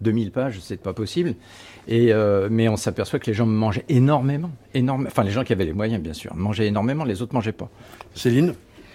2000 0.00 0.28
euh, 0.28 0.30
pages, 0.30 0.58
c'est 0.60 0.80
pas 0.80 0.92
possible. 0.92 1.34
Et, 1.88 2.12
euh, 2.12 2.48
mais 2.50 2.68
on 2.68 2.76
s'aperçoit 2.76 3.18
que 3.18 3.26
les 3.26 3.34
gens 3.34 3.46
mangeaient 3.46 3.84
énormément. 3.88 4.50
Enfin, 5.06 5.22
les 5.24 5.30
gens 5.30 5.44
qui 5.44 5.52
avaient 5.52 5.64
les 5.64 5.72
moyens, 5.72 6.02
bien 6.02 6.14
sûr, 6.14 6.34
mangeaient 6.34 6.66
énormément, 6.66 7.04
les 7.04 7.22
autres 7.22 7.34
mangeaient 7.34 7.52
pas. 7.52 7.70
Céline? 8.14 8.54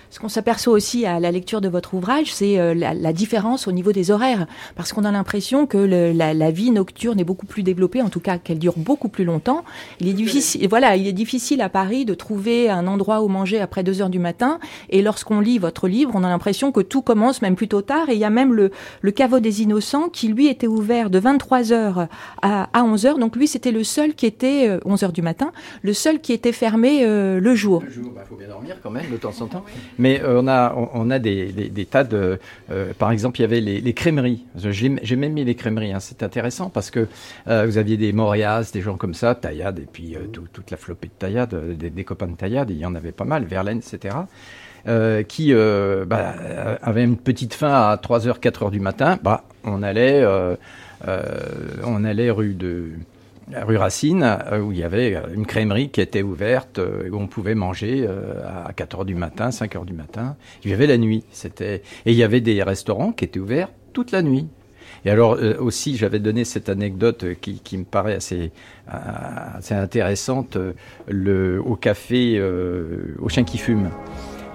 Ce 0.09 0.19
qu'on 0.19 0.29
s'aperçoit 0.29 0.73
aussi 0.73 1.05
à 1.05 1.19
la 1.19 1.31
lecture 1.31 1.61
de 1.61 1.69
votre 1.69 1.93
ouvrage, 1.93 2.33
c'est 2.33 2.59
euh, 2.59 2.73
la, 2.73 3.13
différence 3.13 3.67
au 3.67 3.71
niveau 3.71 3.91
des 3.91 4.11
horaires, 4.11 4.47
parce 4.75 4.93
qu'on 4.93 5.03
a 5.03 5.11
l'impression 5.11 5.65
que 5.65 5.77
la, 5.77 6.51
vie 6.51 6.71
nocturne 6.71 7.19
est 7.19 7.23
beaucoup 7.23 7.45
plus 7.45 7.63
développée, 7.63 8.01
en 8.01 8.09
tout 8.09 8.19
cas 8.19 8.37
qu'elle 8.37 8.59
dure 8.59 8.73
beaucoup 8.77 9.09
plus 9.09 9.25
longtemps. 9.25 9.63
Il 9.99 10.07
est 10.07 10.13
difficile, 10.13 10.67
voilà, 10.67 10.95
il 10.95 11.07
est 11.07 11.13
difficile 11.13 11.61
à 11.61 11.69
Paris 11.69 12.05
de 12.05 12.13
trouver 12.13 12.69
un 12.69 12.87
endroit 12.87 13.21
où 13.21 13.27
manger 13.27 13.59
après 13.59 13.83
2 13.83 14.01
heures 14.01 14.09
du 14.09 14.19
matin. 14.19 14.59
Et 14.89 15.01
lorsqu'on 15.01 15.39
lit 15.39 15.57
votre 15.57 15.87
livre, 15.87 16.11
on 16.13 16.23
a 16.23 16.29
l'impression 16.29 16.71
que 16.71 16.81
tout 16.81 17.01
commence 17.01 17.41
même 17.41 17.55
plutôt 17.55 17.81
tard. 17.81 18.09
Et 18.09 18.13
il 18.13 18.19
y 18.19 18.25
a 18.25 18.29
même 18.29 18.53
le, 18.53 18.71
le 19.01 19.11
caveau 19.11 19.39
des 19.39 19.61
innocents 19.61 20.09
qui 20.09 20.27
lui 20.27 20.47
était 20.47 20.67
ouvert 20.67 21.09
de 21.09 21.19
23 21.19 21.71
heures 21.71 22.07
à, 22.41 22.69
à 22.73 22.83
11 22.83 23.05
heures. 23.05 23.17
Donc 23.17 23.35
lui, 23.35 23.47
c'était 23.47 23.71
le 23.71 23.83
seul 23.83 24.13
qui 24.13 24.25
était 24.25 24.79
11 24.85 25.03
euh, 25.03 25.05
heures 25.05 25.13
du 25.13 25.21
matin, 25.21 25.51
le 25.81 25.93
seul 25.93 26.19
qui 26.19 26.33
était 26.33 26.51
fermé 26.51 27.03
euh, 27.03 27.39
le 27.39 27.55
jour. 27.55 27.83
Le 27.85 27.91
jour, 27.91 28.05
il 28.07 28.13
bah, 28.13 28.23
faut 28.27 28.35
bien 28.35 28.47
dormir 28.47 28.77
quand 28.81 28.91
même 28.91 29.09
de 29.11 29.17
temps 29.17 29.33
en 29.41 29.47
temps. 29.47 29.65
Mais 29.99 30.21
euh, 30.21 30.41
on 30.41 30.47
a, 30.47 30.73
on, 30.75 31.09
a 31.09 31.19
des, 31.19 31.51
des, 31.51 31.85
tas 31.85 32.03
de. 32.03 32.39
Euh, 32.71 32.93
par 32.97 33.11
exemple, 33.11 33.39
il 33.39 33.41
y 33.41 33.45
avait 33.45 33.61
les, 33.61 33.81
les 33.81 33.93
crèmeries. 33.93 34.45
J'ai 34.55 35.15
même 35.15 35.33
mis 35.33 35.43
les 35.43 35.55
crèmeries. 35.55 35.93
Hein. 35.93 35.99
C'est 35.99 36.23
intéressant 36.23 36.69
parce 36.69 36.91
que 36.91 37.07
euh, 37.47 37.65
vous 37.65 37.77
aviez 37.77 37.97
des 37.97 38.13
Morias, 38.13 38.71
des 38.73 38.81
gens 38.81 38.97
comme 38.97 39.13
ça, 39.13 39.35
Taillade, 39.35 39.79
et 39.79 39.87
puis 39.91 40.15
toute 40.53 40.71
la 40.71 40.77
flopée 40.77 41.07
de 41.07 41.13
Taillade, 41.17 41.77
des, 41.77 42.03
copains 42.03 42.27
de 42.27 42.35
Taillade, 42.35 42.69
il 42.69 42.77
y 42.77 42.85
en 42.85 42.95
avait 42.95 43.11
pas 43.11 43.25
mal, 43.25 43.45
Verlaine, 43.45 43.79
etc. 43.79 44.15
qui 45.27 45.53
bah, 45.53 46.35
avaient 46.81 47.03
une 47.03 47.17
petite 47.17 47.53
faim 47.53 47.73
à 47.73 47.95
3h, 47.95 48.39
4h 48.39 48.71
du 48.71 48.79
matin, 48.79 49.17
bah, 49.23 49.43
on 49.63 49.83
allait, 49.83 50.25
on 51.83 52.03
allait 52.03 52.29
rue 52.29 52.53
de 52.53 52.91
rue 53.53 53.77
Racine, 53.77 54.23
euh, 54.23 54.59
où 54.59 54.71
il 54.71 54.79
y 54.79 54.83
avait 54.83 55.15
euh, 55.15 55.33
une 55.33 55.45
crèmerie 55.45 55.89
qui 55.89 56.01
était 56.01 56.21
ouverte, 56.21 56.79
euh, 56.79 57.09
où 57.09 57.17
on 57.17 57.27
pouvait 57.27 57.55
manger 57.55 58.07
à 58.65 58.73
4 58.73 58.99
heures 58.99 59.05
du 59.05 59.15
matin, 59.15 59.51
5 59.51 59.75
heures 59.75 59.85
du 59.85 59.93
matin. 59.93 60.35
Il 60.63 60.71
y 60.71 60.73
avait 60.73 60.87
la 60.87 60.97
nuit. 60.97 61.23
C'était 61.31 61.81
et 62.05 62.11
il 62.11 62.15
y 62.15 62.23
avait 62.23 62.41
des 62.41 62.61
restaurants 62.63 63.11
qui 63.11 63.25
étaient 63.25 63.39
ouverts 63.39 63.69
toute 63.93 64.11
la 64.11 64.21
nuit. 64.21 64.47
Et 65.05 65.09
alors 65.09 65.37
aussi, 65.59 65.95
j'avais 65.95 66.19
donné 66.19 66.43
cette 66.43 66.69
anecdote 66.69 67.25
qui, 67.39 67.59
qui 67.59 67.77
me 67.77 67.83
paraît 67.83 68.15
assez, 68.15 68.51
assez 68.87 69.73
intéressante 69.73 70.57
le, 71.07 71.61
au 71.61 71.75
café 71.75 72.41
au 73.19 73.29
chien 73.29 73.43
qui 73.43 73.57
fume. 73.57 73.89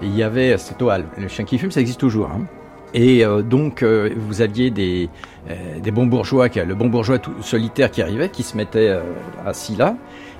il 0.01 0.15
y 0.15 0.21
avait, 0.21 0.57
cette 0.57 0.77
toile, 0.77 1.05
le 1.17 1.27
chien 1.27 1.45
qui 1.45 1.57
fume, 1.57 1.71
ça 1.71 1.81
existe 1.81 1.99
toujours. 1.99 2.29
Hein. 2.29 2.45
Et 2.93 3.25
euh, 3.25 3.41
donc, 3.41 3.81
euh, 3.81 4.09
vous 4.15 4.41
aviez 4.41 4.69
des, 4.69 5.09
euh, 5.49 5.79
des 5.79 5.91
bons 5.91 6.05
bourgeois, 6.05 6.47
le 6.47 6.75
bon 6.75 6.87
bourgeois 6.87 7.17
solitaire 7.41 7.89
qui 7.91 8.01
arrivait, 8.01 8.29
qui 8.29 8.43
se 8.43 8.55
mettait 8.55 8.95
assis 9.45 9.75
là. 9.75 9.95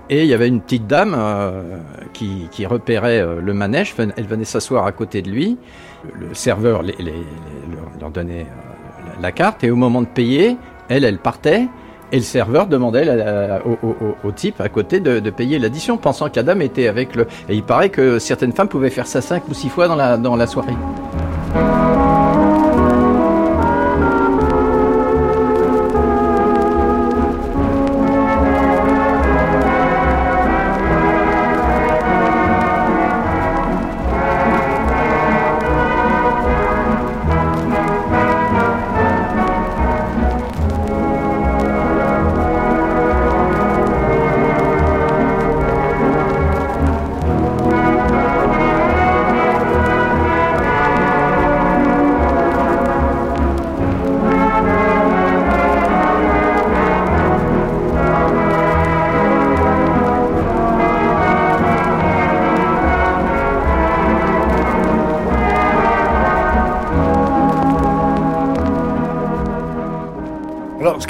Et 0.09 0.23
il 0.23 0.27
y 0.27 0.33
avait 0.33 0.49
une 0.49 0.59
petite 0.59 0.85
dame 0.85 1.17
qui, 2.11 2.65
repérait 2.65 3.25
le 3.41 3.53
manège. 3.53 3.95
Elle 3.97 4.27
venait 4.27 4.43
s'asseoir 4.43 4.85
à 4.85 4.91
côté 4.91 5.21
de 5.21 5.31
lui. 5.31 5.57
Le 6.13 6.33
serveur 6.33 6.83
leur 6.83 8.11
donnait 8.11 8.45
la 9.21 9.31
carte. 9.31 9.63
Et 9.63 9.71
au 9.71 9.77
moment 9.77 10.01
de 10.01 10.07
payer, 10.07 10.57
elle, 10.89 11.05
elle 11.05 11.19
partait. 11.19 11.67
Et 12.11 12.17
le 12.17 12.21
serveur 12.21 12.67
demandait 12.67 13.07
au, 13.63 14.31
type 14.33 14.59
à 14.59 14.67
côté 14.67 14.99
de, 14.99 15.29
payer 15.29 15.57
l'addition, 15.57 15.95
pensant 15.95 16.29
que 16.29 16.41
dame 16.41 16.61
était 16.61 16.89
avec 16.89 17.15
le. 17.15 17.25
Et 17.47 17.55
il 17.55 17.63
paraît 17.63 17.89
que 17.89 18.19
certaines 18.19 18.51
femmes 18.51 18.67
pouvaient 18.67 18.89
faire 18.89 19.07
ça 19.07 19.21
cinq 19.21 19.47
ou 19.47 19.53
six 19.53 19.69
fois 19.69 19.87
dans 19.87 20.35
la 20.35 20.47
soirée. 20.47 20.75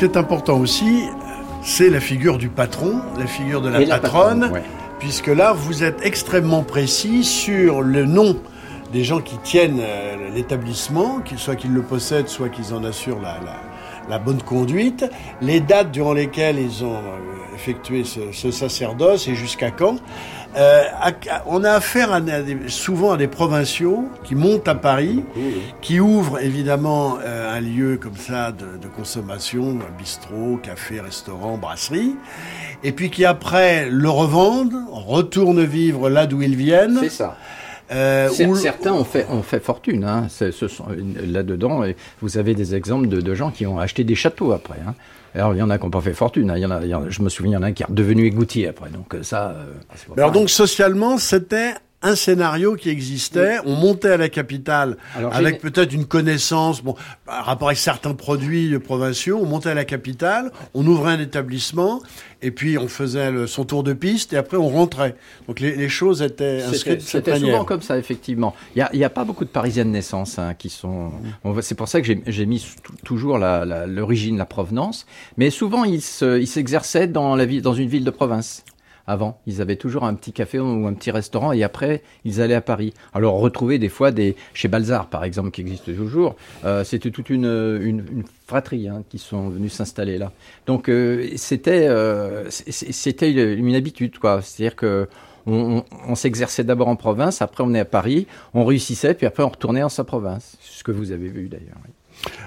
Qui 0.04 0.18
est 0.18 0.20
important 0.20 0.60
aussi, 0.60 1.06
c'est 1.62 1.90
la 1.90 2.02
figure 2.02 2.38
du 2.38 2.50
patron, 2.50 3.00
la 3.18 3.26
figure 3.26 3.62
de 3.62 3.70
la 3.70 3.86
patronne, 3.86 4.52
puisque 5.00 5.28
là, 5.28 5.54
vous 5.54 5.86
êtes 5.86 6.06
extrêmement 6.06 6.64
précis 6.64 7.24
sur 7.24 7.82
le 7.82 8.04
nom 8.04 8.36
des 8.92 9.06
gens 9.06 9.22
qui 9.22 9.38
tiennent 9.38 9.80
euh, 9.80 10.30
l'établissement, 10.36 11.22
soit 11.38 11.56
qu'ils 11.56 11.74
le 11.74 11.82
possèdent, 11.82 12.28
soit 12.28 12.50
qu'ils 12.50 12.74
en 12.74 12.84
assurent 12.84 13.22
la, 14.10 14.20
bonne 14.20 14.42
conduite, 14.42 15.06
les 15.42 15.62
dates 15.62 15.92
durant 15.92 16.14
lesquelles 16.14 16.60
ils 16.60 16.84
ont 16.84 16.98
euh, 16.98 17.56
effectué 17.56 18.04
ce 18.04 18.52
sacerdoce 18.52 19.30
et 19.30 19.36
jusqu'à 19.36 19.72
quand. 19.72 20.00
Euh, 20.56 20.84
on 21.48 21.64
a 21.64 21.72
affaire 21.72 22.22
souvent 22.68 23.14
à 23.14 23.18
des 23.18 23.28
provinciaux 23.28 24.06
qui 24.24 24.36
montent 24.36 24.68
à 24.68 24.76
Paris, 24.76 25.24
qui 25.82 26.00
ouvrent 26.00 26.40
évidemment 26.40 27.18
euh, 27.24 27.58
un 27.58 27.60
lieu 27.60 27.98
comme 27.98 28.16
ça 28.16 28.52
de, 28.52 28.73
consommation, 28.96 29.78
bistrot, 29.98 30.58
café, 30.62 31.00
restaurant, 31.02 31.58
brasserie, 31.58 32.16
et 32.84 32.92
puis 32.92 33.10
qui 33.10 33.26
après 33.26 33.90
le 33.90 34.10
revendent, 34.10 34.74
retournent 34.92 35.64
vivre 35.64 36.10
là 36.10 36.26
d'où 36.28 36.42
ils 36.42 36.56
viennent. 36.56 36.98
C'est 37.02 37.10
ça. 37.10 37.38
Euh, 37.92 38.30
où- 38.48 38.56
Certains 38.56 38.94
ont 38.94 39.04
fait, 39.04 39.28
ont 39.30 39.44
fait 39.44 39.60
fortune. 39.60 40.04
Hein. 40.06 40.28
C'est- 40.30 40.52
Ce 40.52 40.68
sont 40.68 40.86
là-dedans. 41.28 41.84
Vous 42.22 42.38
avez 42.38 42.56
des 42.56 42.74
exemples 42.76 43.08
de, 43.08 43.20
de 43.22 43.36
gens 43.36 43.52
qui 43.52 43.66
ont 43.68 43.78
acheté 43.78 44.04
des 44.04 44.16
châteaux 44.16 44.52
après. 44.54 44.80
Hein. 44.88 44.96
Alors 45.36 45.54
il 45.54 45.58
y 45.60 45.62
en 45.62 45.70
a 45.70 45.78
qui 45.78 45.84
n'ont 45.84 45.92
pas 45.92 46.02
fait 46.02 46.14
fortune. 46.14 46.50
hein. 46.50 46.58
Il 46.58 46.62
y 46.62 46.66
en 46.66 46.72
a, 46.72 46.82
il 46.82 46.90
y 46.90 46.96
en 46.96 47.04
a- 47.04 47.10
je 47.10 47.22
me 47.22 47.30
souviens, 47.30 47.52
il 47.52 47.56
y 47.56 47.58
en 47.58 47.64
a 47.64 47.68
un 47.68 47.72
qui 47.74 47.84
est 47.84 47.88
devenu 47.90 48.26
égoutier 48.26 48.68
après. 48.70 48.90
Donc 48.90 49.16
ça. 49.24 49.50
euh, 49.52 49.66
alors 50.18 50.32
donc 50.32 50.50
socialement, 50.50 51.18
c'était 51.18 51.74
un 52.04 52.16
scénario 52.16 52.76
qui 52.76 52.90
existait. 52.90 53.58
On 53.66 53.76
montait 53.76 54.10
à 54.12 54.18
la 54.18 54.30
capitale 54.30 54.98
Alors, 55.16 55.34
avec 55.34 55.60
peut-être 55.62 55.94
une 55.94 56.06
connaissance, 56.06 56.84
bon, 56.84 56.96
par 57.26 57.46
rapport 57.46 57.70
avec 57.70 57.78
certains 57.80 58.14
produits 58.14 58.78
provinciaux. 58.80 59.40
On 59.42 59.46
montait 59.46 59.70
à 59.70 59.74
la 59.74 59.86
capitale, 59.86 60.52
on 60.74 60.86
ouvrait 60.86 61.14
un 61.14 61.20
établissement 61.20 62.02
et 62.42 62.52
puis 62.52 62.78
on 62.78 62.88
faisait 62.90 63.32
le- 63.32 63.48
son 63.48 63.64
tour 63.64 63.84
de 63.84 63.94
piste 63.94 64.34
et 64.34 64.38
après 64.38 64.58
on 64.58 64.68
rentrait. 64.70 65.16
Donc 65.48 65.60
les, 65.62 65.76
les 65.76 65.90
choses 65.90 66.22
étaient 66.22 66.62
inscrites 66.62 66.96
de 66.98 67.00
cette 67.02 67.26
c'était 67.26 67.32
souvent 67.40 67.64
comme 67.66 67.82
ça, 67.82 67.98
effectivement. 67.98 68.54
Il 68.76 68.80
n'y 68.80 68.84
a, 68.84 68.90
il 68.94 69.00
y 69.00 69.04
a 69.06 69.10
pas 69.10 69.24
beaucoup 69.24 69.46
de 69.46 69.50
Parisiens 69.50 69.86
de 69.86 69.90
naissance 69.92 70.38
hein, 70.40 70.54
qui 70.54 70.70
sont. 70.70 71.12
C'est 71.62 71.76
pour 71.76 71.88
ça 71.88 72.02
que 72.02 72.14
j'ai 72.28 72.46
mis 72.46 72.66
tou- 72.84 72.94
toujours 73.06 73.38
la- 73.38 73.64
la- 73.66 73.88
l'origine, 73.88 74.38
la, 74.38 74.46
provenance. 74.46 75.06
Mais 75.38 75.50
souvent, 75.50 75.84
ils 75.86 76.02
se- 76.02 76.40
ils 76.40 76.48
s'exerçaient 76.48 77.08
dans, 77.08 77.36
la 77.38 77.46
ville- 77.46 77.62
dans 77.62 77.74
une 77.74 77.88
ville 77.88 78.04
de 78.04 78.12
province. 78.12 78.64
Avant, 79.06 79.42
ils 79.48 79.62
avaient 79.62 79.76
toujours 79.76 80.06
un 80.06 80.14
petit 80.14 80.32
café 80.32 80.60
ou 80.60 80.88
un 80.88 80.94
petit 80.94 81.12
restaurant 81.12 81.52
et 81.52 81.62
après, 81.62 82.02
ils 82.24 82.40
allaient 82.40 82.54
à 82.54 82.62
Paris. 82.62 82.94
Alors, 83.14 83.36
retrouver 83.36 83.78
des 83.78 83.90
fois 83.90 84.12
des 84.12 84.38
chez 84.54 84.70
Balzar, 84.70 85.08
par 85.08 85.26
exemple, 85.26 85.52
qui 85.52 85.60
existe 85.60 85.94
toujours, 85.94 86.38
euh, 86.64 86.86
c'était 86.86 87.12
toute 87.12 87.30
une, 87.30 88.04
fratrie 88.48 88.88
hein, 88.88 89.04
qui 89.10 89.18
sont 89.18 89.50
venus 89.50 89.74
s'installer 89.74 90.18
là. 90.18 90.32
Donc, 90.68 90.88
euh, 90.88 91.28
c'était 91.36 91.88
euh, 91.88 92.50
une 92.50 93.76
habitude, 93.76 94.20
quoi. 94.20 94.42
C'est-à-dire 94.42 94.78
que 94.78 95.08
on, 95.46 96.16
s'exerçait 96.16 96.64
d'abord 96.64 96.88
en 96.88 96.96
province, 96.96 97.42
après 97.42 97.66
on 97.66 97.74
est 97.74 97.80
à 97.82 97.86
Paris, 97.86 98.28
on 98.54 98.64
réussissait, 98.64 99.14
puis 99.14 99.26
après 99.26 99.44
on 99.44 99.50
retournait 99.50 99.82
dans 99.82 99.90
sa 99.90 100.06
province. 100.06 100.58
Ce 100.62 100.86
que 100.86 100.92
vous 100.92 101.12
avez 101.12 101.28
vu 101.28 101.50
d'ailleurs. 101.50 101.76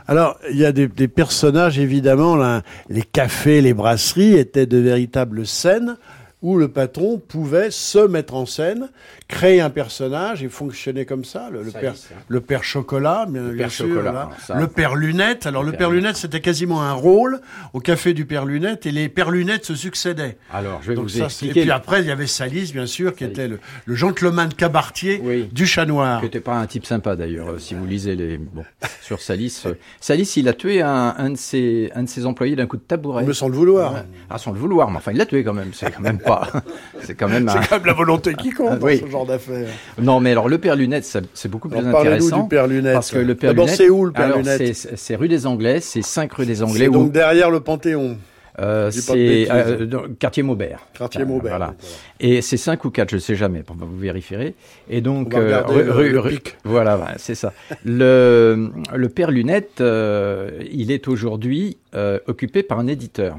Alors, 0.06 0.38
il 0.50 0.56
y 0.56 0.64
a 0.64 0.72
des, 0.72 0.88
des 0.88 1.08
personnages, 1.08 1.78
évidemment, 1.78 2.36
là, 2.36 2.62
les 2.88 3.02
cafés, 3.02 3.60
les 3.60 3.74
brasseries 3.74 4.34
étaient 4.34 4.64
de 4.64 4.78
véritables 4.78 5.46
scènes 5.46 5.98
où 6.46 6.56
le 6.58 6.68
patron 6.68 7.18
pouvait 7.18 7.72
se 7.72 7.98
mettre 8.06 8.34
en 8.34 8.46
scène, 8.46 8.88
créer 9.26 9.60
un 9.60 9.68
personnage 9.70 10.44
et 10.44 10.48
fonctionner 10.48 11.04
comme 11.04 11.24
ça. 11.24 11.48
Le, 11.50 11.64
le 11.64 11.70
Ça 11.72 11.78
père, 11.80 11.94
hein. 11.94 12.16
le 12.28 12.40
chocolat, 12.62 13.26
bien, 13.28 13.42
bien 13.48 13.56
père 13.64 13.70
sûr. 13.72 13.88
chocolat, 13.88 14.12
là. 14.12 14.20
alors 14.20 14.32
ça- 14.46 14.54
Le 14.54 14.68
père 14.68 14.94
lunette. 14.94 15.46
Alors, 15.46 15.64
le, 15.64 15.72
père 15.72 15.78
père 15.78 15.90
lunette, 15.90 16.16
c'était 16.16 16.40
quasiment 16.40 16.82
un 16.82 16.92
rôle 16.92 17.40
au 17.72 17.80
café 17.80 18.14
du 18.14 18.26
père 18.26 18.44
lunette 18.44 18.86
et 18.86 18.92
les 18.92 19.08
pères 19.08 19.32
lunettes 19.32 19.64
se 19.64 19.74
succédaient. 19.74 20.36
Alors, 20.52 20.80
je 20.82 20.88
vais 20.90 20.94
Donc 20.94 21.04
vous 21.04 21.08
ça, 21.08 21.14
c'est- 21.16 21.22
et 21.22 21.48
expliquer. 21.48 21.60
puis 21.62 21.70
après, 21.72 22.00
il 22.02 22.06
y 22.06 22.10
avait 22.12 22.28
Salis, 22.28 22.70
bien 22.72 22.86
sûr, 22.86 23.12
qui 23.14 23.24
Salis. 23.24 23.32
était 23.32 23.48
le, 23.48 23.58
le 23.84 23.94
gentleman 23.96 24.52
cabaretier 24.54 25.20
Oui. 25.24 25.48
du 25.52 25.66
chat 25.66 25.84
noir. 25.84 26.20
qui 26.20 26.26
n'était 26.26 26.38
pas 26.40 26.54
un 26.58 26.66
type 26.66 26.86
sympa 26.86 27.16
d'ailleurs, 27.16 27.48
euh, 27.50 27.58
si 27.58 27.74
vous 27.74 27.86
lisez 27.86 28.14
les 28.14 28.38
bon 28.38 28.64
sur 29.02 29.20
Salis. 29.20 29.62
euh, 29.66 29.74
Salis, 30.00 30.32
il 30.36 30.48
a 30.48 30.52
tué 30.52 30.80
un, 30.82 31.14
un 31.18 31.30
de 31.30 31.36
ses 31.36 31.90
un 31.96 32.04
de 32.04 32.08
ses 32.08 32.24
employés 32.26 32.54
d'un 32.54 32.66
coup 32.66 32.76
de 32.76 32.82
tabouret. 32.82 33.24
Me 33.24 33.32
sans 33.32 33.48
le 33.48 33.54
vouloir. 33.56 34.04
Ah, 34.30 34.38
sans 34.38 34.52
le 34.52 34.58
vouloir, 34.58 34.90
mais 34.90 34.98
enfin, 34.98 35.12
il 35.12 35.18
l'a 35.18 35.26
tué 35.26 35.42
quand 35.42 35.54
même. 35.54 35.70
C'est 35.72 35.90
quand 35.90 36.00
même 36.02 36.18
pas. 36.20 36.35
C'est 37.02 37.14
quand 37.14 37.28
même. 37.28 37.48
un- 37.48 37.52
C'est 37.62 37.68
quand 37.68 37.76
même 37.76 37.86
la 37.86 37.92
volonté 37.92 38.34
qui 38.34 38.50
compte 38.50 38.78
dans 38.78 38.86
oui. 38.86 39.00
ce 39.04 39.10
genre 39.10 39.26
d'affaires. 39.26 39.68
Non, 40.00 40.20
mais 40.20 40.32
alors 40.32 40.48
le 40.48 40.58
père 40.58 40.76
Lunette, 40.76 41.04
ça- 41.04 41.20
c'est 41.34 41.48
beaucoup 41.50 41.68
plus 41.68 41.78
Alors, 41.78 41.92
Parlez-nous 41.92 42.16
intéressant. 42.16 42.42
du 42.44 42.48
père 42.48 42.66
lunette. 42.66 42.94
Parce 42.94 43.10
que 43.10 43.18
le 43.18 43.34
père 43.34 43.50
D'abord, 43.50 43.66
Lunette. 43.66 43.78
c'est 43.78 43.88
où 43.90 44.04
le 44.04 44.12
père 44.12 44.24
alors, 44.26 44.38
lunette 44.38 44.74
c'est- 44.74 45.16
rue 45.16 45.28
des 45.28 45.46
Anglais, 45.46 45.80
c'est 45.80 46.02
5 46.02 46.32
rue 46.32 46.46
des 46.46 46.62
Anglais. 46.62 46.88
Où- 46.88 46.92
donc 46.92 47.12
derrière 47.12 47.50
le 47.50 47.60
Panthéon. 47.60 48.16
Euh, 48.58 48.90
c'est 48.90 49.46
euh, 49.50 49.86
quartier 50.18 50.42
Maubert. 50.42 50.80
Quartier 50.96 51.20
Euh, 51.20 51.26
Maubert. 51.26 51.50
Voilà. 51.58 51.74
Et 52.20 52.40
c'est 52.40 52.56
5 52.56 52.82
ou 52.86 52.90
4, 52.90 53.10
je 53.10 53.16
ne 53.16 53.20
sais 53.20 53.34
jamais, 53.34 53.62
vous 53.68 53.98
vérifierez. 53.98 54.54
Et 54.88 55.02
donc, 55.02 55.34
regarder 55.34 55.82
le- 55.82 56.08
le 56.08 56.22
pic. 56.22 56.56
voilà, 56.64 56.98
c'est 57.18 57.34
ça. 57.34 57.52
Le, 57.84 58.70
le 58.94 59.08
père 59.10 59.30
Lunette, 59.30 59.82
euh, 59.82 60.50
il 60.72 60.90
est 60.90 61.06
aujourd'hui 61.06 61.76
euh, 61.94 62.18
occupé 62.28 62.62
par 62.62 62.78
un 62.78 62.86
éditeur. 62.86 63.36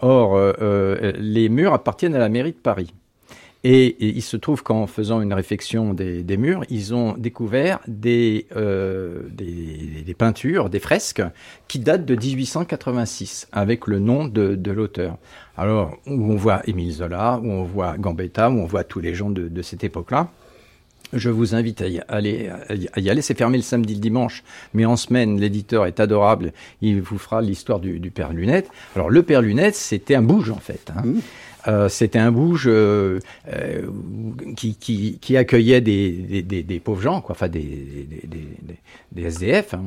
Or, 0.00 0.36
euh, 0.36 0.52
euh, 0.60 1.12
les 1.18 1.48
murs 1.48 1.74
appartiennent 1.74 2.14
à 2.14 2.18
la 2.18 2.28
mairie 2.28 2.52
de 2.52 2.56
Paris. 2.56 2.92
Et, 3.62 3.96
il 4.00 4.22
se 4.22 4.38
trouve 4.38 4.62
qu'en 4.62 4.86
faisant 4.86 5.20
une 5.20 5.34
réflexion 5.34 5.92
des, 5.92 6.36
murs, 6.38 6.64
ils 6.70 6.94
ont 6.94 7.12
découvert 7.18 7.80
des, 7.86 8.46
euh, 8.56 9.24
des, 9.30 10.02
des 10.04 10.14
peintures, 10.14 10.70
des 10.70 10.78
fresques 10.78 11.22
qui 11.68 11.78
datent 11.78 12.06
de 12.06 12.14
1886, 12.14 13.48
avec 13.52 13.86
le 13.86 13.98
nom 13.98 14.24
de, 14.24 14.54
de 14.54 14.70
l'auteur. 14.70 15.18
Alors, 15.58 15.98
où 16.06 16.32
on 16.32 16.36
voit 16.36 16.62
Émile 16.66 16.92
Zola, 16.92 17.38
où 17.42 17.50
on 17.50 17.64
voit 17.64 17.98
Gambetta, 17.98 18.50
où 18.50 18.60
on 18.60 18.64
voit 18.64 18.84
tous 18.84 19.00
les 19.00 19.14
gens 19.14 19.28
de, 19.28 19.48
de 19.48 19.62
cette 19.62 19.84
époque-là. 19.84 20.30
Je 21.12 21.30
vous 21.30 21.54
invite 21.54 21.82
à 21.82 21.88
y 21.88 22.00
aller. 22.08 22.50
aller. 22.94 23.22
C'est 23.22 23.36
fermé 23.36 23.56
le 23.58 23.62
samedi, 23.62 23.94
le 23.94 24.00
dimanche, 24.00 24.42
mais 24.74 24.84
en 24.84 24.96
semaine, 24.96 25.40
l'éditeur 25.40 25.86
est 25.86 25.98
adorable. 26.00 26.52
Il 26.82 27.00
vous 27.02 27.18
fera 27.18 27.42
l'histoire 27.42 27.80
du, 27.80 27.98
du 27.98 28.10
père 28.10 28.32
Lunette. 28.32 28.68
Alors, 28.94 29.10
le 29.10 29.22
père 29.22 29.42
Lunette, 29.42 29.74
c'était 29.74 30.14
un 30.14 30.22
bouge 30.22 30.50
en 30.50 30.58
fait. 30.60 30.90
hein. 30.96 31.02
Euh, 31.68 31.90
c'était 31.90 32.18
un 32.18 32.32
bouge 32.32 32.64
euh, 32.68 33.18
euh, 33.52 33.82
qui, 34.56 34.76
qui, 34.76 35.18
qui 35.20 35.36
accueillait 35.36 35.82
des, 35.82 36.10
des, 36.12 36.42
des, 36.42 36.62
des 36.62 36.80
pauvres 36.80 37.02
gens, 37.02 37.20
quoi, 37.20 37.34
enfin 37.34 37.48
des, 37.48 37.60
des, 37.60 38.26
des, 38.26 38.38
des- 38.62 38.78
des 39.12 39.22
SDF. 39.24 39.74
hein. 39.74 39.82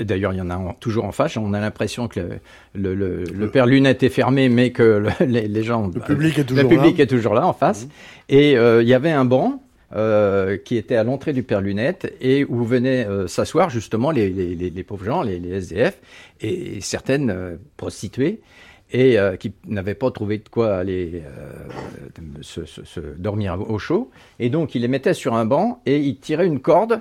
D'ailleurs, 0.00 0.32
il 0.34 0.36
y 0.36 0.40
en 0.40 0.50
a 0.50 0.56
en- 0.56 0.74
toujours 0.74 1.04
en 1.04 1.10
face. 1.10 1.36
On 1.36 1.52
a 1.52 1.58
l'impression 1.58 2.06
que 2.06 2.20
le, 2.20 2.28
le, 2.74 2.94
le, 2.94 3.24
le 3.24 3.50
père 3.50 3.66
Lunette 3.66 4.04
est 4.04 4.08
fermé, 4.08 4.48
mais 4.48 4.70
que 4.70 4.82
le- 4.84 5.10
les, 5.26 5.48
les 5.48 5.62
gens, 5.64 5.90
Le 5.92 6.00
public 6.00 6.38
est 6.38 6.44
toujours 6.44 6.62
le 6.62 6.68
public 6.68 6.98
là. 6.98 7.02
est 7.04 7.06
toujours 7.08 7.34
là 7.34 7.44
en 7.46 7.52
face. 7.54 7.88
Et 8.28 8.56
euh, 8.56 8.82
il 8.82 8.88
y 8.88 8.94
avait 8.94 9.10
un 9.10 9.24
banc 9.24 9.60
euh, 9.96 10.58
qui 10.58 10.76
était 10.76 10.96
à 10.96 11.04
l'entrée 11.04 11.32
du 11.32 11.42
Père 11.42 11.62
Lunette 11.62 12.14
et 12.20 12.44
où 12.44 12.64
venaient 12.64 13.06
euh, 13.06 13.26
s'asseoir 13.28 13.70
justement 13.70 14.10
les, 14.10 14.84
pauvres 14.86 15.06
gens, 15.06 15.22
les, 15.22 15.40
SDF 15.48 15.98
et 16.42 16.82
certaines 16.82 17.30
euh, 17.30 17.56
prostituées 17.78 18.40
et 18.92 19.16
qui 19.40 19.52
n'avaient 19.66 19.94
pas 19.94 20.10
trouvé 20.12 20.38
de 20.38 20.48
quoi 20.48 20.76
aller 20.76 21.24
se, 22.40 23.00
dormir 23.16 23.58
au 23.68 23.78
chaud. 23.78 24.12
Et 24.38 24.48
donc 24.48 24.76
ils 24.76 24.82
les 24.82 24.88
mettaient 24.88 25.14
sur 25.14 25.34
un 25.34 25.44
banc 25.44 25.82
et 25.86 25.98
ils 25.98 26.18
tiraient 26.18 26.46
une 26.46 26.60
corde 26.60 27.00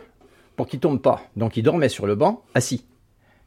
pour 0.55 0.65
qu'ils 0.65 0.79
tombent 0.79 1.01
pas. 1.01 1.21
Donc 1.35 1.57
ils 1.57 1.63
dormaient 1.63 1.89
sur 1.89 2.07
le 2.07 2.15
banc 2.15 2.41
assis. 2.55 2.85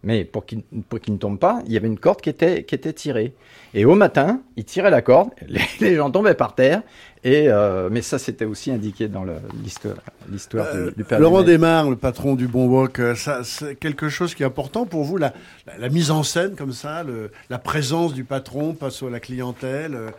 Mais 0.05 0.25
pour 0.25 0.47
qu'ils 0.47 0.63
ne 0.73 1.17
tombent 1.17 1.41
pas, 1.41 1.61
il 1.67 1.73
y 1.73 1.77
avait 1.77 1.89
une 1.89 1.99
corde 1.99 2.21
qui 2.21 2.31
était, 2.31 2.63
qui 2.63 2.75
était 2.75 2.93
tirée. 2.93 3.35
Et 3.75 3.85
au 3.85 3.97
matin, 3.97 4.43
ils 4.57 4.65
tiraient 4.65 4.91
la 4.91 5.03
corde, 5.03 5.31
les 5.81 5.97
gens 5.97 6.11
tombaient 6.11 6.35
par 6.35 6.55
terre. 6.55 6.83
Et 7.25 7.49
euh, 7.49 7.89
mais 7.91 8.01
ça, 8.03 8.19
c'était 8.19 8.45
aussi 8.45 8.71
indiqué 8.71 9.09
dans 9.09 9.25
l'histoire 9.63 10.67
Euh, 10.75 10.91
du, 10.91 10.97
du 10.99 11.05
Père 11.05 11.19
Laurent. 11.21 11.43
Desmar, 11.43 11.91
le 11.91 11.97
patron 11.97 12.35
du 12.35 12.47
Bon 12.47 12.67
Wok, 12.69 13.01
euh, 13.01 13.15
c'est 13.45 13.75
quelque 13.77 14.09
chose 14.09 14.35
qui 14.35 14.43
est 14.43 14.47
important 14.47 14.87
pour 14.87 15.05
vous, 15.05 15.17
la, 15.17 15.33
la, 15.67 15.79
la 15.79 15.89
mise 15.89 16.11
en 16.11 16.23
scène 16.23 16.55
comme 16.57 16.73
ça, 16.73 17.03
le, 17.03 17.31
la 17.51 17.59
présence 17.59 18.15
du 18.15 18.25
patron 18.25 18.75
face 18.79 19.03
à 19.03 19.11
la 19.11 19.21
clientèle, 19.21 19.95
euh, 19.95 20.11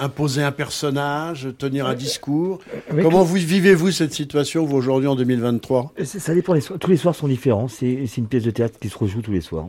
imposer 0.00 0.42
un 0.42 0.52
personnage, 0.52 1.48
tenir 1.58 1.86
un 1.86 1.94
discours. 1.94 2.60
Comment 3.02 3.24
vous 3.24 3.34
vivez-vous 3.34 3.90
cette 3.90 4.12
situation, 4.12 4.64
vous, 4.64 4.76
aujourd'hui, 4.76 5.08
en 5.08 5.16
2023 5.16 5.92
C'est- 6.04 6.18
Ça 6.18 6.34
dépend. 6.34 6.54
Les. 6.54 6.60
Tous 6.62 6.90
les 6.90 6.96
soirs 6.96 7.14
sont 7.14 7.28
différents. 7.28 7.68
C'est 7.68 8.04
une 8.16 8.26
pièce 8.26 8.44
de 8.44 8.50
théâtre 8.50 8.78
qui 8.80 8.88
se 8.88 8.96
rejoue 8.98 9.22
tous 9.22 9.32
les 9.32 9.40
soirs. 9.40 9.66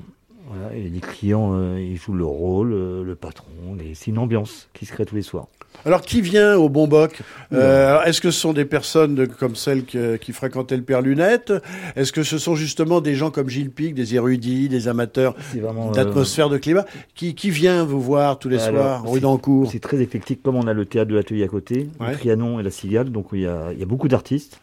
Voilà, 0.48 0.76
et 0.76 0.88
les 0.90 1.00
clients, 1.00 1.52
euh, 1.56 1.80
ils 1.82 1.98
jouent 1.98 2.14
le 2.14 2.24
rôle, 2.26 2.72
euh, 2.74 3.04
le 3.04 3.16
patron. 3.16 3.48
et 3.84 3.96
C'est 3.96 4.12
une 4.12 4.20
ambiance 4.20 4.70
qui 4.74 4.86
se 4.86 4.94
crée 4.94 5.06
tous 5.06 5.16
les 5.16 5.24
soirs. 5.24 5.48
Alors, 5.84 6.02
qui 6.02 6.22
vient 6.22 6.56
au 6.58 6.70
Bon 6.70 6.88
Boc? 6.88 7.22
Euh, 7.54 8.02
Est-ce 8.04 8.22
que 8.22 8.32
ce 8.32 8.40
sont 8.40 8.54
des 8.54 8.66
personnes 8.66 9.16
de- 9.16 9.26
comme 9.26 9.56
celles 9.56 9.84
que- 9.86 10.16
qui 10.16 10.32
fréquentaient 10.34 10.78
le 10.78 10.84
Père 10.84 11.02
Lunette? 11.02 11.54
Est-ce 11.96 12.12
que 12.12 12.24
ce 12.24 12.38
sont 12.38 12.56
justement 12.56 13.02
des 13.02 13.16
gens 13.16 13.30
comme 13.32 13.50
Gilles 13.50 13.70
Pic, 13.72 13.94
des 13.94 14.16
érudits, 14.16 14.70
des 14.70 14.88
amateurs 14.88 15.36
vraiment. 15.56 15.90
euh, 15.90 15.92
d'atmosphère 15.94 16.50
de 16.50 16.58
climat? 16.58 16.86
Qui, 17.14 17.36
qui 17.36 17.50
vient 17.52 17.84
vous 17.84 18.02
voir 18.02 18.40
tous 18.40 18.50
les 18.50 18.62
Alors, 18.64 18.82
soirs, 19.00 19.04
rue 19.06 19.16
c'est- 19.16 19.20
d'Ancourt? 19.22 19.70
C'est 19.72 19.80
très 19.80 20.00
éclectique, 20.02 20.42
comme 20.42 20.56
on 20.56 20.68
a 20.68 20.74
le 20.74 20.86
théâtre 20.86 21.10
de 21.12 21.16
l'atelier 21.16 21.44
à 21.44 21.48
côté, 21.48 21.90
Ouais. 22.00 22.12
le 22.12 22.18
Trianon 22.18 22.60
et 22.60 22.64
la 22.64 22.72
Cigale, 22.72 23.12
donc 23.12 23.28
il 23.34 23.42
y 23.42 23.48
a, 23.48 23.72
il 23.74 23.80
y 23.80 23.84
a 23.84 23.88
beaucoup 23.88 24.08
d'artistes, 24.08 24.60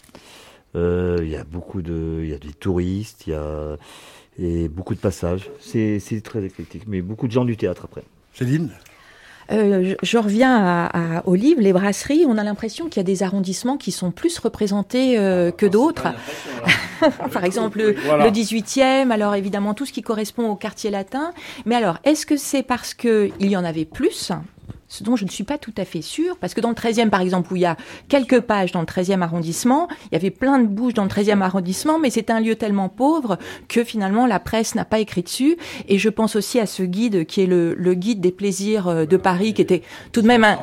Euh, 0.74 1.18
il 1.22 1.28
y 1.28 1.36
a 1.36 1.44
beaucoup 1.44 1.82
de, 1.82 2.20
il 2.22 2.30
y 2.30 2.32
a 2.32 2.38
des 2.38 2.54
touristes, 2.54 3.26
il 3.26 3.34
y 3.34 3.36
a 3.36 3.76
et 4.40 4.68
beaucoup 4.68 4.94
de 4.94 4.98
passages. 4.98 5.50
C'est 5.60 5.98
c'est 6.00 6.22
très 6.22 6.42
éclectique, 6.42 6.84
mais 6.86 7.02
beaucoup 7.02 7.26
de 7.26 7.32
gens 7.32 7.44
du 7.44 7.58
théâtre 7.58 7.82
après. 7.84 8.02
Céline? 8.32 8.70
Euh, 9.50 9.94
je, 10.00 10.06
je 10.06 10.18
reviens 10.18 10.56
à, 10.56 11.16
à 11.18 11.22
Olive, 11.26 11.58
les 11.60 11.72
brasseries. 11.72 12.24
On 12.26 12.38
a 12.38 12.44
l'impression 12.44 12.86
qu'il 12.88 12.98
y 12.98 13.00
a 13.00 13.04
des 13.04 13.22
arrondissements 13.22 13.76
qui 13.76 13.90
sont 13.92 14.10
plus 14.10 14.38
représentés 14.38 15.18
euh, 15.18 15.50
que 15.50 15.66
d'autres. 15.66 16.08
Par 17.32 17.44
exemple, 17.44 17.78
le, 17.78 17.96
Voilà. 18.04 18.26
le 18.26 18.30
18e, 18.30 19.10
alors 19.10 19.34
évidemment 19.34 19.74
tout 19.74 19.84
ce 19.86 19.92
qui 19.92 20.02
correspond 20.02 20.48
au 20.50 20.54
quartier 20.56 20.90
latin. 20.90 21.32
Mais 21.66 21.74
alors, 21.74 21.98
est-ce 22.04 22.26
que 22.26 22.36
c'est 22.36 22.62
parce 22.62 22.94
qu'il 22.94 23.32
y 23.40 23.56
en 23.56 23.64
avait 23.64 23.84
plus 23.84 24.30
ce 24.92 25.02
dont 25.04 25.16
je 25.16 25.24
ne 25.24 25.30
suis 25.30 25.42
pas 25.44 25.56
tout 25.56 25.72
à 25.78 25.86
fait 25.86 26.02
sûre, 26.02 26.36
parce 26.36 26.52
que 26.52 26.60
dans 26.60 26.68
le 26.68 26.74
13e, 26.74 27.08
par 27.08 27.22
exemple, 27.22 27.50
où 27.50 27.56
il 27.56 27.62
y 27.62 27.66
a 27.66 27.78
quelques 28.08 28.40
pages 28.40 28.72
dans 28.72 28.80
le 28.80 28.86
13e 28.86 29.22
arrondissement, 29.22 29.88
il 30.04 30.12
y 30.12 30.16
avait 30.16 30.30
plein 30.30 30.58
de 30.58 30.66
bouches 30.66 30.92
dans 30.92 31.04
le 31.04 31.08
13e 31.08 31.40
arrondissement, 31.40 31.98
mais 31.98 32.10
c'est 32.10 32.28
un 32.28 32.40
lieu 32.40 32.56
tellement 32.56 32.90
pauvre 32.90 33.38
que 33.68 33.84
finalement 33.84 34.26
la 34.26 34.38
presse 34.38 34.74
n'a 34.74 34.84
pas 34.84 34.98
écrit 34.98 35.22
dessus. 35.22 35.56
Et 35.88 35.96
je 35.96 36.10
pense 36.10 36.36
aussi 36.36 36.60
à 36.60 36.66
ce 36.66 36.82
guide 36.82 37.24
qui 37.24 37.40
est 37.40 37.46
le, 37.46 37.72
le 37.72 37.94
guide 37.94 38.20
des 38.20 38.32
plaisirs 38.32 38.86
euh, 38.86 39.06
de 39.06 39.16
Paris, 39.16 39.54
qui 39.54 39.62
était 39.62 39.80
tout 40.12 40.20
de 40.20 40.26
même 40.26 40.44
un... 40.44 40.58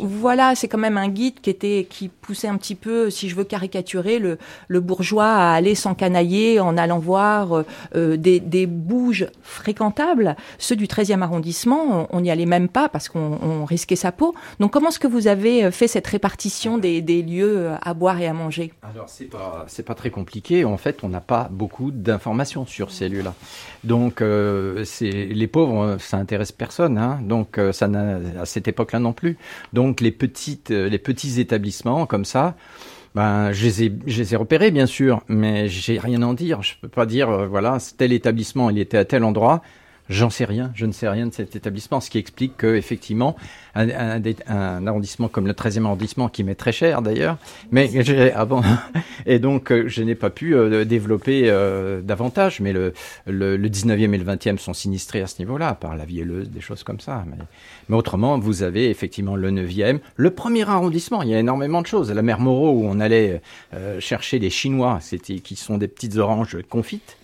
Voilà, 0.00 0.54
c'est 0.54 0.68
quand 0.68 0.76
même 0.76 0.98
un 0.98 1.08
guide 1.08 1.40
qui 1.40 1.48
était 1.48 1.86
qui 1.88 2.08
poussait 2.08 2.48
un 2.48 2.58
petit 2.58 2.74
peu, 2.74 3.08
si 3.08 3.30
je 3.30 3.36
veux 3.36 3.44
caricaturer, 3.44 4.18
le, 4.18 4.36
le 4.66 4.80
bourgeois 4.80 5.32
à 5.32 5.54
aller 5.54 5.74
s'encanailler 5.74 6.60
en 6.60 6.76
allant 6.76 6.98
voir 6.98 7.64
euh, 7.94 8.18
des, 8.18 8.38
des 8.38 8.66
bouges 8.66 9.28
fréquentables. 9.42 10.36
Ceux 10.58 10.76
du 10.76 10.86
13e 10.86 11.22
arrondissement, 11.22 12.06
on 12.10 12.20
n'y 12.20 12.30
allait 12.30 12.44
même 12.44 12.68
pas 12.68 12.90
qu'on 13.06 13.64
risquait 13.64 13.96
sa 13.96 14.10
peau. 14.10 14.34
Donc 14.58 14.72
comment 14.72 14.88
est-ce 14.88 14.98
que 14.98 15.06
vous 15.06 15.28
avez 15.28 15.64
euh, 15.64 15.70
fait 15.70 15.86
cette 15.86 16.06
répartition 16.06 16.78
des, 16.78 17.00
lieux 17.22 17.70
à 17.80 17.94
boire 17.94 18.20
et 18.20 18.26
à 18.26 18.32
manger? 18.32 18.72
Alors 18.82 19.08
c'est 19.08 19.26
pas 19.26 19.66
pas 19.86 19.94
très 19.94 20.10
compliqué. 20.10 20.64
En 20.64 20.76
fait, 20.76 21.04
on 21.04 21.08
n'a 21.08 21.20
pas 21.20 21.48
beaucoup 21.52 21.92
d'informations 21.92 22.66
sur 22.66 22.90
ces 22.90 23.08
lieux-là. 23.08 23.34
Donc 23.84 24.20
euh, 24.20 24.84
les 25.00 25.46
pauvres, 25.46 25.96
ça 26.00 26.16
intéresse 26.16 26.50
personne. 26.50 26.98
Hein. 26.98 27.20
Donc 27.22 27.58
euh, 27.58 27.72
ça 27.72 27.88
à 28.40 28.46
cette 28.46 28.66
époque-là 28.66 28.98
non 28.98 29.12
plus. 29.12 29.38
Donc 29.72 30.00
les 30.00 30.10
petites 30.10 30.70
les 30.70 30.98
petits 30.98 31.40
établissements 31.40 32.06
comme 32.06 32.24
ça. 32.24 32.56
Ben, 33.14 33.52
je 33.52 33.66
les, 33.66 34.34
ai, 34.34 34.36
repérés, 34.36 34.70
bien 34.70 34.86
sûr, 34.86 35.22
mais 35.28 35.68
j'ai 35.68 35.98
rien 35.98 36.22
à 36.22 36.26
en 36.26 36.34
dire. 36.34 36.62
Je 36.62 36.74
peux 36.80 36.88
pas 36.88 37.06
dire, 37.06 37.30
euh, 37.30 37.46
voilà, 37.46 37.78
tel 37.96 38.12
établissement, 38.12 38.70
il 38.70 38.78
était 38.78 38.98
à 38.98 39.04
tel 39.04 39.24
endroit. 39.24 39.62
J'en 40.08 40.30
sais 40.30 40.44
rien, 40.44 40.70
je 40.74 40.86
ne 40.86 40.92
sais 40.92 41.08
rien 41.08 41.26
de 41.26 41.34
cet 41.34 41.54
établissement, 41.56 42.00
ce 42.00 42.08
qui 42.10 42.18
explique 42.18 42.56
que 42.56 42.74
effectivement 42.74 43.36
un, 43.74 43.88
un, 43.90 44.22
un 44.46 44.86
arrondissement 44.86 45.28
comme 45.28 45.46
le 45.46 45.52
13e 45.52 45.84
arrondissement 45.84 46.28
qui 46.28 46.44
m'est 46.44 46.54
très 46.54 46.72
cher 46.72 47.02
d'ailleurs, 47.02 47.36
mais 47.70 47.90
ah 48.34 48.44
bon, 48.46 48.62
et 49.26 49.38
donc 49.38 49.70
euh, 49.70 49.84
je 49.86 50.02
n'ai 50.02 50.14
pas 50.14 50.30
pu 50.30 50.54
euh, 50.54 50.84
développer 50.84 51.44
euh, 51.46 52.00
davantage, 52.00 52.60
mais 52.60 52.72
le, 52.72 52.92
le, 53.26 53.56
le, 53.56 53.68
19e 53.68 54.14
et 54.14 54.18
le 54.18 54.24
20e 54.24 54.58
sont 54.58 54.72
sinistrés 54.72 55.20
à 55.20 55.26
ce 55.26 55.40
niveau-là, 55.40 55.74
par 55.74 55.96
la 55.96 56.04
vielleuse, 56.04 56.50
des 56.50 56.60
choses 56.60 56.82
comme 56.82 57.00
ça. 57.00 57.24
Mais, 57.26 57.36
mais, 57.88 57.96
autrement, 57.96 58.38
vous 58.38 58.62
avez 58.62 58.90
effectivement 58.90 59.36
le 59.36 59.50
9e, 59.50 60.00
le 60.16 60.30
premier 60.30 60.68
arrondissement, 60.68 61.22
il 61.22 61.28
y 61.28 61.34
a 61.34 61.38
énormément 61.38 61.82
de 61.82 61.86
choses. 61.86 62.10
La 62.10 62.22
mer 62.22 62.40
Moreau 62.40 62.70
où 62.70 62.84
on 62.84 63.00
allait 63.00 63.40
euh, 63.74 64.00
chercher 64.00 64.38
des 64.38 64.50
Chinois, 64.50 64.98
c'était 65.00 65.40
qui 65.40 65.56
sont 65.56 65.78
des 65.78 65.88
petites 65.88 66.16
oranges 66.16 66.58
confites 66.68 67.16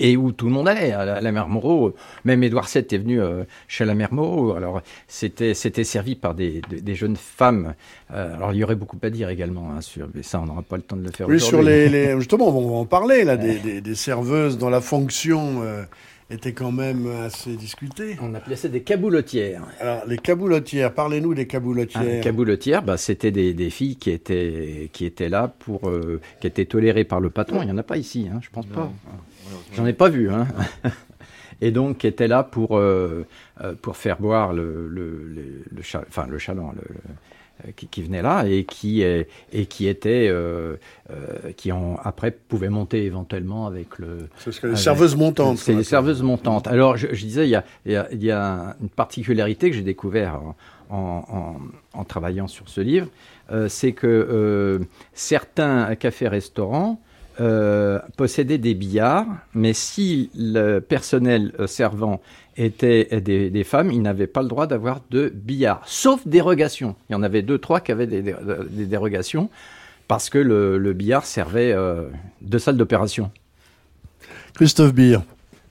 et 0.00 0.16
où 0.16 0.32
tout 0.32 0.46
le 0.46 0.52
monde 0.52 0.68
allait 0.68 0.92
à 0.92 1.04
la, 1.04 1.20
la 1.20 1.32
mère 1.32 1.48
Moreau. 1.48 1.94
Même 2.24 2.42
Édouard 2.42 2.68
VII 2.72 2.84
est 2.90 2.98
venu 2.98 3.20
euh, 3.20 3.44
chez 3.68 3.84
la 3.84 3.94
mère 3.94 4.12
Moreau. 4.12 4.54
Alors 4.54 4.82
c'était 5.08 5.54
c'était 5.54 5.84
servi 5.84 6.14
par 6.14 6.34
des, 6.34 6.60
des, 6.68 6.80
des 6.80 6.94
jeunes 6.94 7.16
femmes. 7.16 7.74
Euh, 8.12 8.34
alors 8.34 8.52
il 8.52 8.58
y 8.58 8.64
aurait 8.64 8.76
beaucoup 8.76 8.98
à 9.02 9.10
dire 9.10 9.28
également 9.30 9.70
hein, 9.72 9.80
sur 9.80 10.08
mais 10.14 10.22
ça 10.22 10.40
on 10.40 10.46
n'aura 10.46 10.62
pas 10.62 10.76
le 10.76 10.82
temps 10.82 10.96
de 10.96 11.04
le 11.04 11.10
faire. 11.10 11.28
Oui 11.28 11.40
sur 11.40 11.62
les, 11.62 11.88
les, 11.88 12.16
justement 12.18 12.48
on 12.48 12.70
va 12.70 12.76
en 12.76 12.84
parler 12.84 13.24
là 13.24 13.36
des, 13.36 13.58
des, 13.58 13.80
des 13.80 13.94
serveuses 13.94 14.58
dont 14.58 14.68
la 14.68 14.80
fonction 14.80 15.62
euh, 15.62 15.84
était 16.30 16.52
quand 16.52 16.72
même 16.72 17.06
assez 17.24 17.54
discutée. 17.54 18.16
On 18.20 18.34
appelait 18.34 18.56
ça 18.56 18.68
des 18.68 18.82
caboulotières. 18.82 19.62
Alors 19.80 20.02
les 20.06 20.18
caboulotières, 20.18 20.92
parlez-nous 20.92 21.34
des 21.34 21.46
caboulotières. 21.46 22.02
Ah, 22.04 22.16
les 22.16 22.20
caboulotières, 22.20 22.82
bah, 22.82 22.96
c'était 22.96 23.30
des, 23.30 23.54
des, 23.54 23.70
filles 23.70 23.96
qui 23.96 24.10
étaient 24.10 24.90
qui 24.92 25.04
étaient 25.04 25.28
là 25.28 25.48
pour 25.48 25.88
euh, 25.88 26.20
qui 26.40 26.46
étaient 26.46 26.64
tolérées 26.64 27.04
par 27.04 27.20
le 27.20 27.30
patron. 27.30 27.62
Il 27.62 27.68
y 27.68 27.72
en 27.72 27.78
a 27.78 27.84
pas 27.84 27.96
ici, 27.96 28.28
hein, 28.32 28.40
je 28.42 28.50
pense 28.50 28.66
pas. 28.66 28.90
J'en 29.74 29.86
ai 29.86 29.92
pas 29.92 30.08
vu, 30.08 30.30
hein. 30.30 30.46
Et 31.62 31.70
donc, 31.70 31.98
qui 31.98 32.06
était 32.06 32.28
là 32.28 32.42
pour, 32.42 32.76
euh, 32.76 33.24
pour 33.80 33.96
faire 33.96 34.18
boire 34.20 34.52
le, 34.52 34.88
le, 34.88 35.24
le, 35.24 35.64
le, 35.74 35.82
cha 35.82 36.04
enfin, 36.06 36.26
le 36.26 36.38
chaland, 36.38 36.72
le, 36.76 36.82
le, 36.82 37.72
qui, 37.72 37.86
qui, 37.88 38.02
venait 38.02 38.20
là 38.20 38.44
et 38.46 38.64
qui, 38.64 39.00
et 39.00 39.66
qui 39.66 39.88
était, 39.88 40.28
euh, 40.28 40.76
euh, 41.10 41.52
qui 41.56 41.72
en, 41.72 41.96
après 42.04 42.30
pouvait 42.30 42.68
monter 42.68 43.04
éventuellement 43.04 43.66
avec 43.66 43.98
le. 43.98 44.28
C'est 44.36 44.52
ce 44.52 44.60
que 44.60 44.66
les 44.66 44.76
serveuses 44.76 45.16
montantes. 45.16 45.58
C'est 45.58 45.74
les 45.74 45.84
serveuses 45.84 46.22
montantes. 46.22 46.66
Alors, 46.66 46.96
je, 46.96 47.08
je 47.12 47.24
disais, 47.24 47.46
il 47.46 47.50
y, 47.50 47.56
a, 47.56 47.64
il, 47.86 47.92
y 47.92 47.96
a, 47.96 48.08
y 48.12 48.30
a 48.30 48.76
une 48.80 48.90
particularité 48.90 49.70
que 49.70 49.76
j'ai 49.76 49.82
découvert 49.82 50.40
en, 50.90 51.24
en, 51.28 51.56
en, 51.94 52.04
travaillant 52.04 52.46
sur 52.46 52.68
ce 52.68 52.80
livre, 52.80 53.08
euh, 53.50 53.68
c'est 53.68 53.92
que 53.92 54.80
certains 55.14 55.94
cafés-restaurants 55.96 57.00
euh, 57.40 57.98
possédaient 58.16 58.58
des 58.58 58.74
billards, 58.74 59.26
mais 59.54 59.72
si 59.72 60.30
le 60.36 60.80
personnel 60.80 61.52
euh, 61.58 61.66
servant 61.66 62.20
était 62.56 63.20
des, 63.20 63.50
des 63.50 63.64
femmes, 63.64 63.90
ils 63.92 64.00
n'avaient 64.00 64.26
pas 64.26 64.42
le 64.42 64.48
droit 64.48 64.66
d'avoir 64.66 65.02
de 65.10 65.28
billard, 65.28 65.82
sauf 65.86 66.26
dérogation. 66.26 66.96
Il 67.08 67.12
y 67.12 67.14
en 67.16 67.22
avait 67.22 67.42
deux, 67.42 67.58
trois 67.58 67.80
qui 67.80 67.92
avaient 67.92 68.06
des, 68.06 68.22
des, 68.22 68.34
des 68.70 68.86
dérogations, 68.86 69.50
parce 70.08 70.30
que 70.30 70.38
le, 70.38 70.78
le 70.78 70.92
billard 70.92 71.26
servait 71.26 71.72
euh, 71.72 72.08
de 72.40 72.58
salle 72.58 72.76
d'opération. 72.76 73.30
Christophe 74.54 74.94
Beer. 74.94 75.18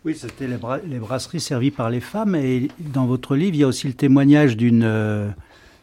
Oui, 0.04 0.14
c'était 0.16 0.48
les, 0.48 0.58
bra 0.58 0.78
les, 0.78 1.00
brasseries 1.00 1.40
servies 1.40 1.72
par 1.72 1.90
les 1.90 2.00
femmes. 2.00 2.36
Et 2.36 2.70
dans 2.80 3.08
votre 3.08 3.36
livre, 3.36 3.56
il 3.56 3.62
y 3.62 3.64
a 3.64 3.68
aussi 3.68 3.88
le 3.88 3.94
témoignage 3.96 4.56
d'une 4.56 4.84
euh, 4.84 5.30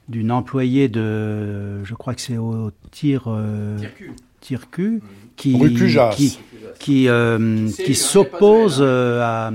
d'une 0.08 0.30
employée 0.30 0.88
de, 0.88 1.82
je 1.84 1.94
crois 1.94 2.14
que 2.14 2.20
c'est 2.20 2.36
au 2.36 2.70
tir. 2.90 3.24
Euh, 3.26 3.78
Tircu, 4.40 5.00
qui, 5.36 5.58
qui, 6.16 6.38
qui, 6.78 7.08
euh, 7.08 7.68
qui 7.70 7.94
s'oppose 7.94 8.78
euh, 8.80 9.20
à, 9.22 9.46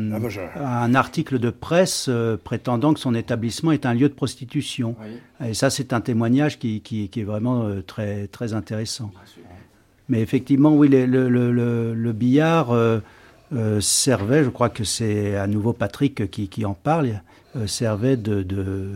à, 0.55 0.83
un 0.83 0.95
article 0.95 1.39
de 1.39 1.49
presse 1.49 2.07
euh, 2.09 2.37
prétendant 2.41 2.93
que 2.93 2.99
son 2.99 3.15
établissement 3.15 3.71
est 3.71 3.85
un 3.85 3.93
lieu 3.93 4.09
de 4.09 4.13
prostitution. 4.13 4.95
Oui. 5.01 5.49
Et 5.49 5.53
ça, 5.53 5.69
c'est 5.69 5.93
un 5.93 6.01
témoignage 6.01 6.57
qui, 6.57 6.81
qui, 6.81 7.09
qui 7.09 7.21
est 7.21 7.25
vraiment 7.25 7.63
euh, 7.63 7.81
très, 7.85 8.27
très 8.27 8.53
intéressant. 8.53 9.11
Mais 10.09 10.21
effectivement, 10.21 10.73
oui, 10.73 10.87
le, 10.87 11.05
le, 11.05 11.51
le, 11.51 11.93
le 11.93 12.13
billard 12.13 12.71
euh, 12.71 12.99
euh, 13.53 13.81
servait, 13.81 14.43
je 14.43 14.49
crois 14.49 14.69
que 14.69 14.83
c'est 14.83 15.35
à 15.35 15.47
nouveau 15.47 15.73
Patrick 15.73 16.31
qui, 16.31 16.47
qui 16.47 16.65
en 16.65 16.73
parle, 16.73 17.21
servait 17.65 18.17
de, 18.17 18.43
de, 18.43 18.91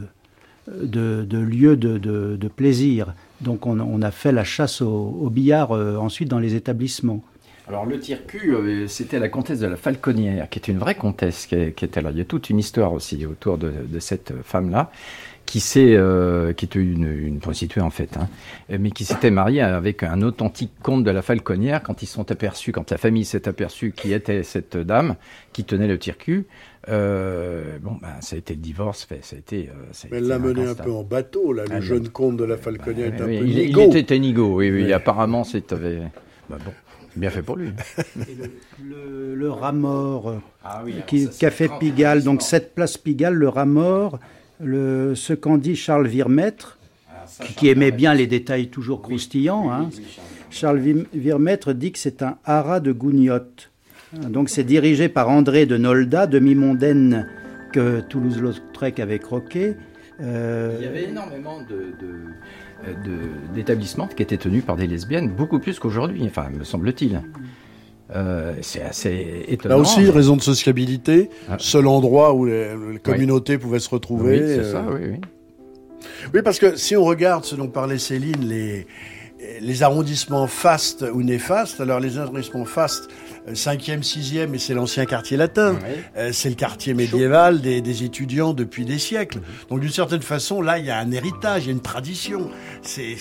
de, 0.71 1.25
de 1.25 1.37
lieu 1.37 1.75
de, 1.75 1.97
de, 1.97 2.37
de 2.39 2.47
plaisir. 2.47 3.13
Donc 3.41 3.65
on, 3.65 4.01
a 4.01 4.11
fait 4.11 4.31
la 4.31 4.43
chasse 4.43 4.81
au, 4.81 5.29
billard 5.31 5.71
euh, 5.71 5.97
ensuite 5.97 6.29
dans 6.29 6.39
les 6.39 6.55
établissements. 6.55 7.23
Alors 7.67 7.85
le 7.85 7.99
tir-cul, 7.99 8.53
euh, 8.53 8.87
c'était 8.87 9.19
la 9.19 9.29
comtesse 9.29 9.59
de 9.59 9.67
la 9.67 9.77
Falconnière, 9.77 10.49
qui 10.49 10.59
était 10.59 10.71
une 10.71 10.79
vraie 10.79 10.95
comtesse, 10.95 11.47
qui, 11.47 11.55
était. 11.55 12.01
Il 12.01 12.17
y 12.17 12.21
a 12.21 12.25
toute 12.25 12.49
une 12.49 12.59
histoire 12.59 12.93
aussi 12.93 13.25
autour 13.25 13.57
de, 13.57 13.71
cette 13.99 14.33
femme-là, 14.43 14.91
qui 15.45 15.63
euh, 15.77 16.49
était 16.49 16.79
une, 16.79 17.11
une, 17.11 17.39
prostituée 17.39 17.81
en 17.81 17.89
fait, 17.89 18.17
hein, 18.17 18.27
mais 18.69 18.91
qui 18.91 19.05
s'était 19.05 19.31
mariée 19.31 19.61
avec 19.61 20.03
un 20.03 20.21
authentique 20.21 20.71
comte 20.83 21.03
de 21.03 21.11
la 21.11 21.21
Falconnière. 21.21 21.81
Quand 21.81 22.03
ils 22.03 22.07
sont 22.07 22.29
aperçus, 22.31 22.71
quand 22.71 22.91
la 22.91 22.97
famille 22.97 23.25
s'est 23.25 23.47
aperçue 23.47 23.91
qui 23.91 24.13
était 24.13 24.43
cette 24.43 24.77
dame 24.77 25.15
qui 25.53 25.63
tenait 25.63 25.87
le 25.87 25.97
tir-cul, 25.97 26.45
euh, 26.89 27.77
bon, 27.79 27.97
ben, 28.01 28.21
ça 28.21 28.35
a 28.35 28.39
été 28.39 28.55
le 28.55 28.59
divorce, 28.59 29.03
fait, 29.03 29.23
ça 29.23 29.35
a 29.35 29.39
été. 29.39 29.69
Euh, 29.69 29.73
ça 29.91 30.07
a 30.07 30.11
Mais 30.11 30.17
elle 30.17 30.27
l'a 30.27 30.39
mené 30.39 30.65
un 30.65 30.75
peu 30.75 30.91
en 30.91 31.03
bateau, 31.03 31.53
là. 31.53 31.63
Le 31.65 31.75
ah, 31.75 31.81
jeune 31.81 32.09
comte 32.09 32.37
de 32.37 32.43
la 32.43 32.55
bah, 32.55 32.71
est 32.71 33.21
un 33.21 33.25
oui, 33.25 33.39
peu 33.39 33.45
il, 33.45 33.55
nigo. 33.67 33.87
il 33.91 33.97
était 33.97 34.19
nigo, 34.19 34.55
oui, 34.55 34.71
oui. 34.71 34.83
oui. 34.85 34.93
Apparemment, 34.93 35.43
c'était. 35.43 35.75
Bah, 36.49 36.57
bon. 36.63 36.71
Bien 37.15 37.29
fait 37.29 37.41
pour 37.41 37.57
lui. 37.57 37.71
le, 38.15 38.49
le, 38.83 39.35
le 39.35 39.51
Ramor, 39.51 40.41
ah 40.63 40.81
oui, 40.85 40.95
qui, 41.05 41.29
Café 41.29 41.69
Pigalle, 41.79 42.23
donc 42.23 42.41
cette 42.41 42.73
place 42.73 42.97
Pigalle, 42.97 43.33
le 43.33 43.49
Ramor, 43.49 44.17
le, 44.61 45.13
ce 45.13 45.33
qu'en 45.33 45.57
dit 45.57 45.75
Charles 45.75 46.07
Virmètre, 46.07 46.79
ah, 47.09 47.23
ça, 47.27 47.43
qui, 47.43 47.53
qui 47.53 47.67
aimait 47.67 47.91
bien 47.91 48.13
les 48.13 48.27
détails 48.27 48.69
toujours 48.69 48.99
oui, 48.99 49.03
croustillants. 49.03 49.65
Oui, 49.65 49.71
hein. 49.73 49.89
Charles 50.49 50.79
Virmètre 51.13 51.73
dit 51.73 51.91
que 51.91 51.99
c'est 51.99 52.21
un 52.21 52.37
haras 52.45 52.79
de 52.79 52.93
gougnotte. 52.93 53.70
Donc 54.13 54.49
c'est 54.49 54.63
dirigé 54.63 55.09
par 55.09 55.29
André 55.29 55.65
de 55.65 55.77
Nolda, 55.77 56.27
demi-mondaine 56.27 57.27
que 57.71 58.01
Toulouse-Lautrec 58.01 58.99
avait 58.99 59.19
croqué. 59.19 59.75
Euh... 60.21 60.75
Il 60.79 60.85
y 60.85 60.87
avait 60.87 61.05
énormément 61.05 61.61
de, 61.61 61.93
de, 62.01 63.53
d'établissements 63.55 64.07
qui 64.07 64.21
étaient 64.21 64.37
tenus 64.37 64.63
par 64.65 64.75
des 64.75 64.87
lesbiennes, 64.87 65.29
beaucoup 65.29 65.59
plus 65.59 65.79
qu'aujourd'hui, 65.79 66.23
enfin, 66.25 66.49
me 66.49 66.63
semble-t-il. 66.63 67.21
Euh, 68.13 68.53
c'est 68.61 68.81
assez 68.81 69.45
étonnant. 69.47 69.75
Là 69.75 69.81
aussi, 69.81 70.01
mais... 70.01 70.09
raison 70.09 70.35
de 70.35 70.41
sociabilité, 70.41 71.29
ah. 71.49 71.55
seul 71.57 71.87
endroit 71.87 72.33
où 72.33 72.45
les, 72.45 72.71
les 72.91 72.99
communautés 72.99 73.53
oui. 73.53 73.59
pouvaient 73.59 73.79
se 73.79 73.89
retrouver. 73.89 74.41
Oui, 74.41 74.45
c'est 74.45 74.59
euh... 74.59 74.71
ça, 74.71 74.85
oui, 74.91 74.99
oui. 75.11 75.21
Oui, 76.33 76.41
parce 76.43 76.59
que 76.59 76.75
si 76.75 76.97
on 76.97 77.05
regarde 77.05 77.45
ce 77.45 77.55
dont 77.55 77.69
parlait 77.69 77.99
Céline, 77.99 78.45
les, 78.45 78.85
les 79.61 79.83
arrondissements 79.83 80.47
fastes 80.47 81.05
ou 81.13 81.23
néfastes, 81.23 81.79
alors 81.79 81.99
les 81.99 82.17
arrondissements 82.17 82.65
fastes, 82.65 83.07
5e, 83.49 84.03
6e, 84.03 84.53
et 84.53 84.59
c'est 84.59 84.73
l'ancien 84.73 85.05
quartier 85.05 85.37
latin. 85.37 85.75
Oui. 85.75 85.89
Euh, 86.17 86.29
c'est 86.31 86.49
le 86.49 86.55
quartier 86.55 86.93
médiéval 86.93 87.61
des, 87.61 87.81
des, 87.81 88.03
étudiants 88.03 88.53
depuis 88.53 88.85
des 88.85 88.99
siècles. 88.99 89.39
Donc 89.69 89.79
d'une 89.79 89.89
certaine 89.91 90.21
façon, 90.21 90.61
là, 90.61 90.77
il 90.79 90.85
y 90.85 90.91
a 90.91 90.97
un 90.99 91.11
héritage, 91.11 91.63
il 91.63 91.67
y 91.67 91.69
a 91.69 91.73
une 91.73 91.81
tradition. 91.81 92.49
C'est, 92.81 93.15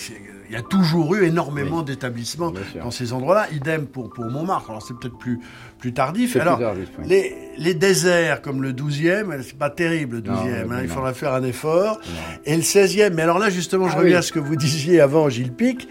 il 0.49 0.53
y 0.53 0.57
a 0.57 0.61
toujours 0.61 1.15
eu 1.15 1.23
énormément 1.25 1.81
d'établissements 1.81 2.51
dans 2.81 2.91
ces 2.91 3.13
endroits-là. 3.13 3.47
Idem 3.53 3.87
pour, 3.87 4.09
pour 4.09 4.25
Montmartre. 4.25 4.69
Alors 4.69 4.81
c'est 4.85 4.93
peut-être 4.99 5.17
plus, 5.17 5.39
plus 5.79 5.93
tardif. 5.93 6.35
Alors, 6.35 6.59
les, 7.05 7.33
les 7.57 7.73
déserts 7.73 8.41
comme 8.41 8.61
le 8.61 8.73
12e, 8.73 9.41
c'est 9.43 9.57
pas 9.57 9.69
terrible 9.69 10.17
le 10.17 10.21
12e. 10.23 10.71
hein, 10.71 10.79
il 10.83 10.89
faudra 10.89 11.13
faire 11.13 11.33
un 11.33 11.43
effort. 11.43 11.99
Et 12.45 12.55
le 12.55 12.61
16e, 12.63 13.13
mais 13.13 13.21
alors 13.21 13.39
là 13.39 13.49
justement, 13.49 13.87
je 13.87 13.93
Ah 13.95 13.99
reviens 13.99 14.11
oui. 14.15 14.17
à 14.19 14.21
ce 14.21 14.33
que 14.33 14.39
vous 14.39 14.55
disiez 14.57 14.99
avant, 14.99 15.29
Gilles 15.29 15.53
Pic. 15.53 15.87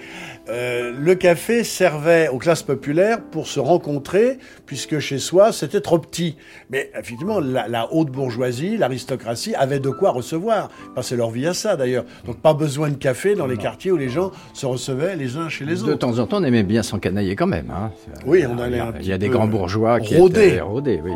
Euh, 0.49 0.93
le 0.99 1.15
café 1.15 1.63
servait 1.63 2.29
aux 2.29 2.39
classes 2.39 2.63
populaires 2.65 3.21
pour 3.23 3.47
se 3.47 3.61
rencontrer, 3.61 4.39
puisque 4.67 4.99
chez 4.99 5.19
soi, 5.19 5.53
c'était 5.53 5.81
trop 5.81 5.99
petit. 5.99 6.37
Mais 6.71 6.91
effectivement, 6.99 7.39
la, 7.39 7.69
la 7.69 7.93
haute 7.93 8.11
bourgeoisie, 8.11 8.77
l'aristocratie 8.77 9.55
avait 9.55 9.79
de 9.79 9.91
quoi 9.91 10.11
recevoir. 10.11 10.71
Ils 10.89 10.95
passaient 10.95 11.17
leur 11.17 11.31
vie 11.31 11.47
à 11.47 11.55
ça, 11.55 11.77
d'ailleurs. 11.77 12.05
Donc, 12.27 12.39
pas 12.41 12.55
besoin 12.55 12.89
de 12.91 12.97
café 12.97 13.35
dans 13.37 13.47
les 13.47 13.59
quartiers 13.59 13.93
où 13.93 13.97
les 13.97 14.09
gens 14.09 14.33
se 14.55 14.67
recevaient 14.67 15.15
les 15.15 15.37
uns 15.37 15.49
chez 15.49 15.65
les 15.65 15.77
De 15.77 15.83
autres. 15.83 15.95
temps 15.99 16.19
en 16.19 16.27
temps, 16.27 16.39
on 16.41 16.45
aimait 16.45 16.63
bien 16.65 16.83
s'encanailler 16.83 17.37
quand 17.37 17.47
même. 17.47 17.71
Hein. 17.71 17.91
Oui, 18.27 18.45
on 18.47 18.55
Il 18.55 18.59
y 18.59 18.63
allait 18.63 18.79
a- 18.81 18.87
un 18.87 18.93
Il 19.01 19.07
y 19.07 19.13
a 19.13 19.19
des 19.19 19.29
grands 19.29 19.47
bourgeois 19.47 20.01
qui 20.01 20.17
rôder. 20.17 20.59
étaient 20.59 21.01
oui. 21.03 21.13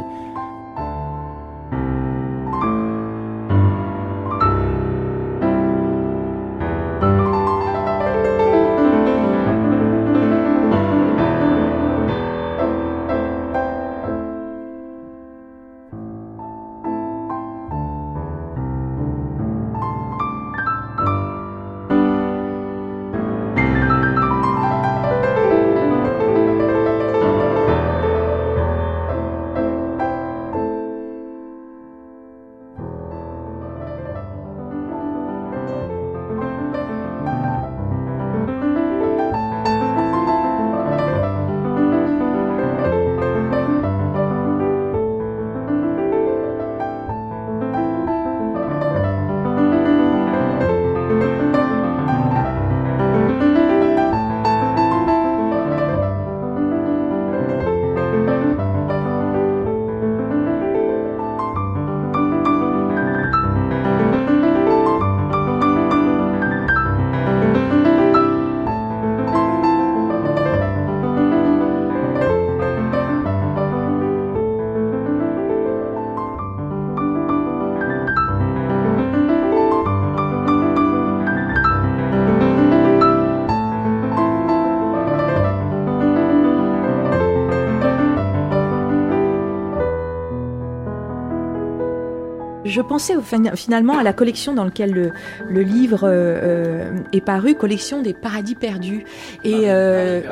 Je 92.74 92.80
pensais 92.80 93.14
finalement 93.54 93.98
à 93.98 94.02
la 94.02 94.12
collection 94.12 94.52
dans 94.52 94.64
laquelle 94.64 94.90
le, 94.90 95.12
le 95.48 95.62
livre 95.62 96.00
euh, 96.02 96.90
euh, 96.90 96.90
est 97.12 97.20
paru, 97.20 97.54
collection 97.54 98.02
des 98.02 98.14
paradis 98.14 98.56
perdus. 98.56 99.04
Et 99.44 99.70
euh, 99.70 100.22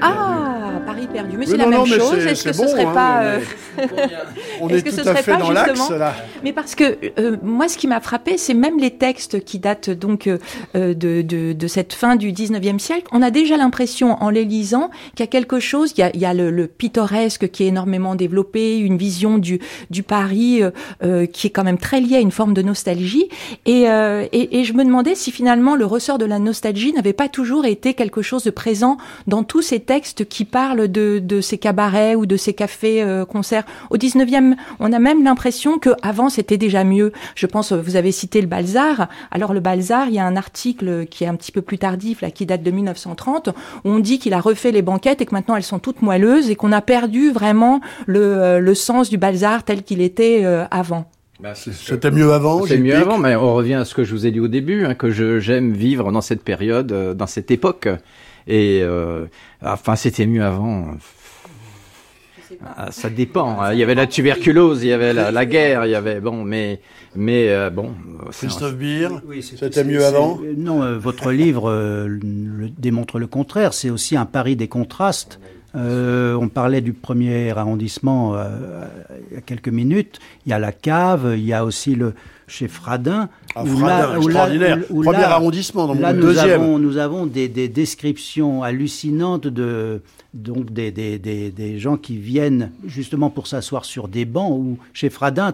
ah, 0.00 0.80
Paris 0.86 1.08
perdu. 1.12 1.36
Mais 1.36 1.44
c'est 1.44 1.56
la 1.56 1.64
non, 1.64 1.84
même 1.84 2.00
chose. 2.00 2.24
Est-ce 2.24 2.44
que 2.44 2.52
ce 2.52 2.68
serait 2.68 2.84
hein, 2.84 2.92
pas 2.94 3.22
On 4.60 4.68
Est-ce 4.68 4.78
est, 4.78 4.82
que 4.84 4.90
ce 4.92 5.00
à 5.00 5.04
serait 5.04 5.22
fait 5.24 5.32
pas 5.32 5.38
dans 5.38 5.50
l'axe, 5.50 5.90
là. 5.90 6.14
Mais 6.44 6.52
parce 6.52 6.76
que 6.76 6.98
euh, 7.18 7.36
moi, 7.42 7.66
ce 7.66 7.76
qui 7.76 7.88
m'a 7.88 7.98
frappé, 7.98 8.38
c'est 8.38 8.54
même 8.54 8.78
les 8.78 8.92
textes 8.92 9.44
qui 9.44 9.58
datent 9.58 9.90
donc 9.90 10.28
de, 10.74 10.92
de, 10.92 11.52
de 11.52 11.66
cette 11.66 11.94
fin 11.94 12.14
du 12.14 12.30
19e 12.30 12.78
siècle. 12.78 13.08
On 13.10 13.22
a 13.22 13.32
déjà 13.32 13.56
l'impression, 13.56 14.22
en 14.22 14.30
les 14.30 14.44
lisant, 14.44 14.90
qu'il 15.16 15.24
y 15.24 15.28
a 15.28 15.30
quelque 15.30 15.58
chose, 15.58 15.94
il 15.96 16.00
y 16.00 16.04
a, 16.04 16.10
il 16.14 16.20
y 16.20 16.26
a 16.26 16.32
le, 16.32 16.52
le 16.52 16.68
pittoresque 16.68 17.50
qui 17.50 17.64
est 17.64 17.68
énormément 17.68 18.14
développé, 18.14 18.78
une 18.78 18.98
vision 18.98 19.38
du, 19.38 19.58
du 19.90 20.04
Paris 20.04 20.62
qui 21.32 21.46
est 21.48 21.55
quand 21.56 21.64
même 21.64 21.78
très 21.78 22.00
liée 22.02 22.16
à 22.16 22.20
une 22.20 22.30
forme 22.30 22.52
de 22.52 22.60
nostalgie. 22.60 23.30
Et, 23.64 23.88
euh, 23.88 24.26
et, 24.32 24.60
et 24.60 24.64
je 24.64 24.74
me 24.74 24.84
demandais 24.84 25.14
si 25.14 25.32
finalement 25.32 25.74
le 25.74 25.86
ressort 25.86 26.18
de 26.18 26.26
la 26.26 26.38
nostalgie 26.38 26.92
n'avait 26.92 27.14
pas 27.14 27.28
toujours 27.28 27.64
été 27.64 27.94
quelque 27.94 28.20
chose 28.20 28.44
de 28.44 28.50
présent 28.50 28.98
dans 29.26 29.42
tous 29.42 29.62
ces 29.62 29.80
textes 29.80 30.28
qui 30.28 30.44
parlent 30.44 30.88
de, 30.88 31.18
de 31.18 31.40
ces 31.40 31.56
cabarets 31.56 32.14
ou 32.14 32.26
de 32.26 32.36
ces 32.36 32.52
cafés 32.52 33.02
euh, 33.02 33.24
concerts. 33.24 33.64
Au 33.88 33.96
19e, 33.96 34.54
on 34.80 34.92
a 34.92 34.98
même 34.98 35.24
l'impression 35.24 35.78
que 35.78 35.90
avant 36.02 36.28
c'était 36.28 36.58
déjà 36.58 36.84
mieux. 36.84 37.12
Je 37.34 37.46
pense, 37.46 37.72
euh, 37.72 37.80
vous 37.80 37.96
avez 37.96 38.12
cité 38.12 38.42
le 38.42 38.46
Balzar. 38.46 39.08
Alors 39.30 39.54
le 39.54 39.60
Balzar, 39.60 40.08
il 40.08 40.14
y 40.14 40.18
a 40.18 40.26
un 40.26 40.36
article 40.36 41.06
qui 41.06 41.24
est 41.24 41.26
un 41.26 41.36
petit 41.36 41.52
peu 41.52 41.62
plus 41.62 41.78
tardif, 41.78 42.20
là, 42.20 42.30
qui 42.30 42.44
date 42.44 42.62
de 42.62 42.70
1930, 42.70 43.48
où 43.48 43.90
on 43.90 43.98
dit 43.98 44.18
qu'il 44.18 44.34
a 44.34 44.40
refait 44.40 44.72
les 44.72 44.82
banquettes 44.82 45.22
et 45.22 45.26
que 45.26 45.34
maintenant 45.34 45.56
elles 45.56 45.62
sont 45.62 45.78
toutes 45.78 46.02
moelleuses 46.02 46.50
et 46.50 46.54
qu'on 46.56 46.72
a 46.72 46.82
perdu 46.82 47.30
vraiment 47.30 47.80
le, 48.06 48.20
euh, 48.20 48.58
le 48.58 48.74
sens 48.74 49.08
du 49.08 49.16
Balzar 49.16 49.64
tel 49.64 49.82
qu'il 49.82 50.00
était 50.02 50.42
euh, 50.44 50.66
avant. 51.42 51.54
C'était 51.54 52.10
mieux 52.10 52.32
avant. 52.32 52.64
C'est 52.66 52.78
mieux 52.78 52.94
avant, 52.96 53.18
mais 53.18 53.36
on 53.36 53.54
revient 53.54 53.74
à 53.74 53.84
ce 53.84 53.94
que 53.94 54.04
je 54.04 54.12
vous 54.12 54.26
ai 54.26 54.30
dit 54.30 54.40
au 54.40 54.48
début, 54.48 54.84
hein, 54.84 54.94
que 54.94 55.10
je 55.10 55.38
j'aime 55.40 55.72
vivre 55.72 56.10
dans 56.12 56.20
cette 56.20 56.42
période, 56.42 56.92
euh, 56.92 57.14
dans 57.14 57.26
cette 57.26 57.50
époque. 57.50 57.88
Et 58.46 58.80
euh, 58.82 59.26
enfin, 59.62 59.96
c'était 59.96 60.26
mieux 60.26 60.44
avant. 60.44 60.92
Ah, 62.64 62.90
Ça 62.92 63.10
dépend. 63.10 63.60
hein. 63.60 63.72
Il 63.72 63.78
y 63.78 63.82
avait 63.82 63.96
la 63.96 64.06
tuberculose, 64.06 64.82
il 64.84 64.88
y 64.88 64.92
avait 64.92 65.12
la, 65.12 65.30
la 65.32 65.46
guerre, 65.46 65.84
il 65.84 65.90
y 65.90 65.94
avait 65.96 66.20
bon, 66.20 66.44
mais 66.44 66.80
mais 67.16 67.48
euh, 67.48 67.70
bon. 67.70 67.90
c'est- 68.30 68.46
Christophe 68.46 68.76
Beer. 68.76 69.08
Oui, 69.26 69.42
C'était 69.42 69.82
mieux 69.84 70.04
avant 70.04 70.38
euh, 70.44 70.54
Non, 70.56 70.82
euh, 70.82 70.96
votre 70.96 71.32
livre 71.32 71.68
euh, 71.70 72.06
le- 72.06 72.68
démontre 72.78 73.18
le 73.18 73.26
contraire. 73.26 73.74
C'est 73.74 73.90
aussi 73.90 74.16
un 74.16 74.26
pari 74.26 74.54
des 74.54 74.68
contrastes. 74.68 75.40
Euh, 75.76 76.34
on 76.34 76.48
parlait 76.48 76.80
du 76.80 76.92
premier 76.94 77.50
arrondissement 77.50 78.34
euh, 78.34 78.86
il 79.30 79.34
y 79.34 79.38
a 79.38 79.40
quelques 79.42 79.68
minutes. 79.68 80.18
Il 80.46 80.50
y 80.50 80.52
a 80.52 80.58
la 80.58 80.72
cave, 80.72 81.34
il 81.36 81.44
y 81.44 81.52
a 81.52 81.64
aussi 81.64 81.94
le 81.94 82.14
chez 82.48 82.68
Fradin. 82.68 83.28
Ah, 83.54 83.64
où 83.64 83.66
Fradin, 83.66 83.86
là- 83.98 84.08
où 84.18 84.28
là- 84.28 84.46
extraordinaire. 84.48 84.78
Premier 84.88 85.12
là- 85.18 85.34
arrondissement, 85.34 85.86
donc 85.88 86.00
là, 86.00 86.12
le 86.12 86.20
nous 86.20 86.26
deuxième. 86.28 86.60
avons, 86.62 86.78
nous 86.78 86.96
avons 86.96 87.26
des, 87.26 87.48
des 87.48 87.68
descriptions 87.68 88.62
hallucinantes 88.62 89.46
de 89.48 90.00
donc 90.32 90.72
des, 90.72 90.90
des, 90.92 91.18
des, 91.18 91.50
des 91.50 91.78
gens 91.78 91.96
qui 91.96 92.16
viennent 92.16 92.70
justement 92.86 93.30
pour 93.30 93.46
s'asseoir 93.46 93.84
sur 93.84 94.08
des 94.08 94.24
bancs 94.24 94.52
ou 94.52 94.78
chez 94.92 95.10
Fradin 95.10 95.52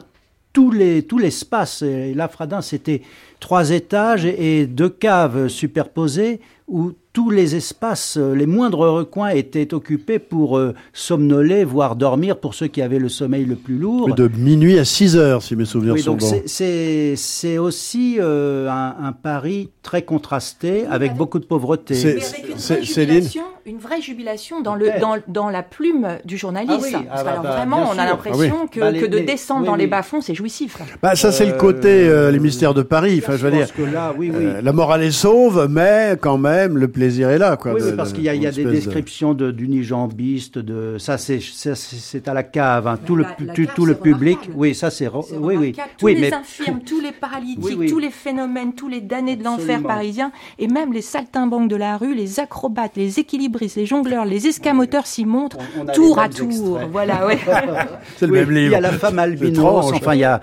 tout 0.53 0.71
les 0.71 1.03
tout 1.03 1.19
l'espace 1.19 1.81
et 1.83 2.13
là 2.13 2.29
Fradin 2.29 2.61
c'était 2.61 3.01
trois 3.41 3.71
étages 3.71 4.27
et 4.27 4.67
deux 4.67 4.91
caves 4.91 5.49
superposées 5.49 6.41
où 6.69 6.93
tous 7.13 7.29
les 7.29 7.55
espaces, 7.57 8.17
euh, 8.19 8.35
les 8.35 8.47
moindres 8.47 8.79
recoins 8.89 9.29
étaient 9.31 9.75
occupés 9.75 10.19
pour 10.19 10.57
euh, 10.57 10.75
somnoler, 10.95 11.63
voire 11.65 11.95
dormir 11.95 12.39
pour 12.39 12.55
ceux 12.55 12.69
qui 12.69 12.81
avaient 12.81 12.99
le 12.99 13.11
sommeil 13.11 13.45
le 13.45 13.55
plus 13.57 13.77
lourd. 13.77 14.15
De 14.15 14.29
minuit 14.29 14.79
à 14.79 14.85
6 14.87 15.17
heures, 15.17 15.43
si 15.43 15.55
mes 15.55 15.67
souvenirs 15.67 15.93
Oui, 15.95 16.01
sont 16.01 16.13
donc 16.13 16.21
bons. 16.21 16.27
c'est- 16.27 16.45
c'est 16.47 17.15
c'est 17.17 17.59
aussi 17.59 18.17
euh, 18.19 18.69
un, 18.71 18.95
un 19.09 19.13
pari 19.13 19.69
très 19.83 20.03
contrasté 20.03 20.87
avec 20.87 21.11
avec- 21.11 21.17
beaucoup 21.17 21.39
de 21.39 21.45
pauvreté. 21.45 21.95
C'est- 21.95 22.85
Céline 22.85 23.29
une 23.67 23.79
vraie 23.79 24.01
jubilation 24.01 24.61
dans, 24.61 24.75
le, 24.75 24.91
dans, 25.01 25.17
dans 25.29 25.49
la 25.51 25.63
plume 25.63 26.19
du 26.25 26.37
journaliste. 26.37 26.95
Ah 26.95 26.99
oui, 26.99 27.07
ah 27.11 27.23
bah, 27.25 27.31
alors 27.31 27.43
bah, 27.43 27.51
vraiment, 27.57 27.91
on 27.95 27.99
a 27.99 28.05
l'impression 28.07 28.57
Ah 28.65 28.67
que, 28.71 28.81
Bah, 28.81 28.91
les- 28.91 29.01
que 29.01 29.07
de 29.07 29.19
les- 29.19 29.25
descendre 29.25 29.61
oui, 29.63 29.67
dans 29.67 29.77
les 29.77 29.87
bas-fonds, 29.87 30.21
c'est 30.21 30.35
jouissif. 30.35 30.79
Bah, 31.03 31.15
ça, 31.15 31.31
c'est 31.33 31.47
le 31.47 31.53
Euh, 31.55 31.59
côté 31.59 31.89
euh, 32.09 32.31
les 32.31 32.39
mystères 32.41 32.75
de 32.75 32.83
Paris. 32.83 33.21
Enfin, 33.23 33.37
je 33.37 33.45
veux 33.45 33.51
dire, 33.53 33.61
pense 33.67 33.73
que 33.73 33.83
là, 33.83 34.13
oui, 34.19 34.31
oui. 34.35 34.45
euh, 34.45 34.61
la 34.63 34.73
morale 34.73 35.03
est 35.03 35.11
sauve, 35.11 35.69
mais 35.71 36.17
quand 36.21 36.39
même, 36.39 36.77
le 36.77 36.89
plaisir 36.89 37.31
est 37.31 37.39
là. 37.39 37.57
Quoi, 37.57 37.75
oui, 37.75 37.83
de- 37.83 37.91
parce 37.93 38.11
de- 38.11 38.17
qu'il 38.17 38.25
y 38.25 38.29
a, 38.29 38.35
y 38.35 38.41
des 38.51 38.65
de- 38.65 38.71
descriptions 38.71 39.35
de, 39.35 39.51
d'unijambistes, 39.51 40.59
de 40.59 40.97
ça 40.99 41.19
c'est 41.19 41.41
ça, 41.41 41.75
c'est- 41.75 42.27
à 42.29 42.35
la 42.35 42.43
cave, 42.43 42.87
hein. 42.87 42.99
tout 43.05 43.17
La- 43.17 43.29
le 43.39 43.47
la 43.47 43.53
tout, 43.55 43.65
cave, 43.65 43.75
tout 43.75 43.87
le 43.87 43.95
public. 43.95 44.39
Oui, 44.55 44.75
ça 44.75 44.91
c'est 44.91 45.09
oui 45.09 45.57
oui. 45.57 45.75
Tous 45.99 46.07
les 46.09 46.33
infirmes, 46.33 46.81
tous 46.81 47.01
les 47.01 47.13
paralytiques, 47.13 47.89
tous 47.89 47.99
les 47.99 48.11
phénomènes, 48.11 48.75
tous 48.75 48.89
les 48.89 49.01
damnés 49.01 49.37
de 49.37 49.45
l'enfer 49.45 49.83
parisien, 49.83 50.33
et 50.59 50.69
même 50.69 50.93
les 50.93 51.03
saltimbanques 51.03 51.69
de 51.69 51.77
la 51.77 51.97
rue, 51.97 52.15
les 52.15 52.41
acrobates, 52.41 52.93
les 52.97 53.19
équilibristes, 53.53 53.77
les 53.77 53.87
jongleurs, 53.87 54.25
les 54.25 54.47
escamoteurs 54.47 55.07
s'y 55.07 55.25
montrent, 55.25 55.59
On- 55.79 55.83
on 55.83 55.89
a 55.89 55.93
tour 55.93 56.19
à 56.19 56.29
tour. 56.29 56.47
extraits. 56.49 56.89
Voilà, 56.91 57.27
ouais. 57.27 57.39
C'est 58.17 58.27
le 58.27 58.33
Oui, 58.33 58.39
même 58.41 58.51
livre. 58.51 58.69
Il 58.69 58.73
y 58.73 58.75
a 58.75 58.81
la 58.81 58.93
femme 58.93 59.19
albinos, 59.19 59.93
enfin 59.93 60.15
il 60.15 60.21
y 60.21 60.25
a. 60.25 60.41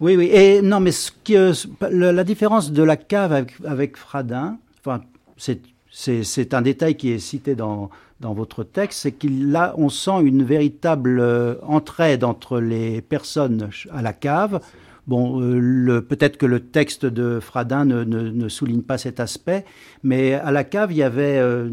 Oui, 0.00 0.16
oui. 0.16 0.30
Et 0.32 0.62
non, 0.62 0.80
mais 0.80 0.92
ce 0.92 1.10
euh, 1.30 1.52
la 1.90 2.24
différence 2.24 2.72
de 2.72 2.82
la 2.82 2.96
cave 2.96 3.32
avec, 3.32 3.52
avec 3.66 3.96
Fradin, 3.96 4.58
enfin, 4.80 5.02
c'est 5.36 6.54
un 6.54 6.62
détail 6.62 6.94
qui 6.96 7.10
est 7.10 7.18
cité 7.18 7.54
dans, 7.54 7.90
dans 8.20 8.32
votre 8.32 8.64
texte, 8.64 9.00
c'est 9.02 9.12
qu'il 9.12 9.50
là, 9.50 9.74
on 9.76 9.88
sent 9.90 10.22
une 10.22 10.42
véritable 10.42 11.20
euh, 11.20 11.54
entraide 11.66 12.24
entre 12.24 12.60
les 12.60 13.02
personnes 13.02 13.68
à 13.92 14.00
la 14.00 14.12
cave. 14.14 14.60
Bon, 15.06 15.40
euh, 15.42 16.00
peut-être 16.00 16.36
que 16.36 16.46
le 16.46 16.60
texte 16.60 17.04
de 17.04 17.40
Fradin 17.40 17.84
ne, 17.84 18.04
ne, 18.04 18.48
souligne 18.48 18.82
pas 18.82 18.96
cet 18.96 19.18
aspect, 19.20 19.64
mais 20.02 20.34
à 20.34 20.50
la 20.52 20.62
cave, 20.64 20.92
il 20.92 20.98
y 20.98 21.02
avait, 21.02 21.38
euh, 21.38 21.68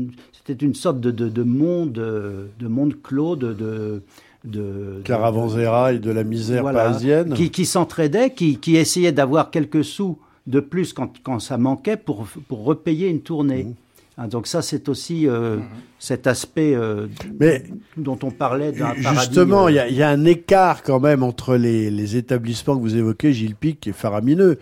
c'était 0.47 0.65
une 0.65 0.75
sorte 0.75 1.01
de, 1.01 1.11
de, 1.11 1.27
de, 1.27 1.43
monde, 1.43 1.91
de 1.91 2.67
monde 2.67 2.95
clos, 3.03 3.35
de, 3.35 3.53
de 3.53 4.01
de 4.45 5.01
caravansérail, 5.03 5.99
de 5.99 6.11
la 6.11 6.23
misère 6.23 6.63
parisienne, 6.63 7.33
qui, 7.33 7.51
qui 7.51 7.65
s'entraidaient, 7.65 8.29
qui, 8.29 8.57
qui 8.57 8.77
essayaient 8.77 9.11
d'avoir 9.11 9.51
quelques 9.51 9.83
sous 9.83 10.17
de 10.45 10.61
plus 10.61 10.93
quand, 10.93 11.11
quand 11.23 11.39
ça 11.39 11.57
manquait 11.57 11.97
pour, 11.97 12.25
pour 12.47 12.63
repayer 12.63 13.09
une 13.09 13.19
tournée. 13.19 13.65
Mmh. 13.65 13.73
Hein, 14.17 14.27
donc 14.27 14.47
ça, 14.47 14.61
c'est 14.61 14.89
aussi 14.89 15.27
euh, 15.27 15.57
mhm. 15.57 15.63
cet 15.99 16.25
aspect 16.25 16.73
euh, 16.75 17.07
Mais 17.39 17.63
dont 17.97 18.17
on 18.23 18.31
parlait 18.31 18.71
d'un 18.71 18.93
Justement, 18.95 19.67
il 19.67 19.75
y, 19.75 19.93
y, 19.93 20.03
a 20.03 20.09
un 20.09 20.25
écart 20.25 20.81
quand 20.81 20.99
même 20.99 21.21
entre 21.21 21.55
les, 21.55 21.91
les, 21.91 22.15
établissements 22.15 22.75
que 22.75 22.81
vous 22.81 22.95
évoquez, 22.95 23.31
Gilles 23.33 23.55
Pic, 23.55 23.79
qui 23.79 23.89
est 23.89 23.93
faramineux. 23.93 24.57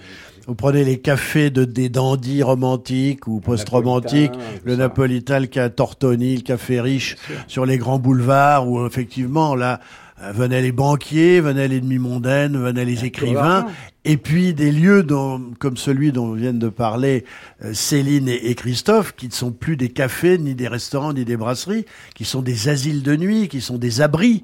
Vous 0.48 0.56
prenez 0.56 0.84
les 0.84 1.00
cafés 1.00 1.50
de 1.50 1.66
des 1.66 1.90
dandys 1.90 2.44
romantiques 2.44 3.28
ou 3.28 3.40
post-romantiques, 3.40 4.34
le 4.64 4.76
Napolitain, 4.76 5.40
le 5.40 5.70
Tortoni, 5.70 6.36
le 6.36 6.42
café 6.42 6.82
riche 6.82 7.16
sur 7.48 7.66
les 7.66 7.78
grands 7.78 7.98
boulevards, 7.98 8.70
où 8.70 8.86
effectivement 8.86 9.56
là 9.56 9.80
euh, 10.22 10.32
venaient 10.32 10.62
les 10.62 10.72
banquiers, 10.72 11.42
venaient 11.42 11.68
les 11.68 11.82
demi-mondaines, 11.82 12.58
venaient 12.58 12.86
les 12.86 13.06
écrivains, 13.06 13.66
et 14.06 14.18
puis 14.18 14.54
des 14.54 14.72
lieux 14.72 15.04
dont, 15.04 15.52
comme 15.60 15.78
celui 15.78 16.12
dont 16.12 16.32
viennent 16.34 16.60
de 16.60 16.70
parler 16.70 17.26
euh, 17.64 17.74
Céline 17.74 18.30
et, 18.30 18.54
Christophe, 18.54 19.16
qui 19.16 19.28
ne 19.28 19.34
sont 19.34 19.52
plus 19.52 19.78
des 19.78 19.90
cafés, 19.90 20.38
ni 20.38 20.54
des 20.54 20.68
restaurants, 20.68 21.12
ni 21.12 21.26
des 21.26 21.36
brasseries, 21.36 21.86
qui 22.14 22.24
sont 22.24 22.44
des 22.44 22.70
asiles 22.70 23.02
de 23.02 23.16
nuit, 23.16 23.48
qui 23.48 23.62
sont 23.62 23.80
des 23.80 24.02
abris. 24.02 24.44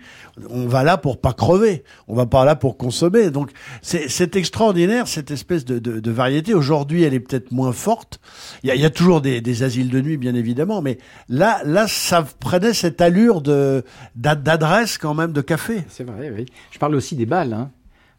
On 0.49 0.68
va 0.68 0.84
là 0.84 0.97
pour 0.97 1.22
pas 1.22 1.34
crever, 1.34 1.84
on 2.07 2.16
va 2.16 2.26
pas 2.26 2.43
là 2.43 2.55
pour 2.55 2.76
consommer. 2.76 3.30
Donc 3.30 3.51
c'est 3.84 4.36
extraordinaire 4.36 5.07
cette 5.07 5.30
espèce 5.30 5.64
de, 5.64 5.78
de, 5.78 5.99
de 5.99 6.12
variété. 6.12 6.55
Aujourd'hui, 6.55 7.03
elle 7.03 7.14
est 7.14 7.20
peut-être 7.20 7.51
moins 7.51 7.74
forte. 7.74 8.20
Il 8.64 8.70
y 8.70 8.72
a, 8.72 8.76
y 8.76 8.86
a 8.86 8.89
toujours 8.89 9.22
des, 9.22 9.41
des, 9.41 9.62
asiles 9.62 9.89
de 9.89 10.01
nuit, 10.01 10.18
bien 10.18 10.34
évidemment, 10.34 10.82
mais 10.82 10.97
là, 11.30 11.62
là, 11.66 11.88
ça 11.88 12.26
prenait 12.39 12.74
cette 12.74 12.99
allure 12.99 13.41
de 13.41 13.84
d'adresse 14.16 14.97
quand 14.97 15.14
même 15.14 15.34
de 15.34 15.41
café. 15.41 15.84
C'est 15.88 16.03
vrai, 16.03 16.32
oui. 16.36 16.45
Je 16.72 16.80
parle 16.80 16.95
aussi 16.95 17.16
des 17.16 17.28
balles. 17.28 17.53
Hein. 17.53 17.70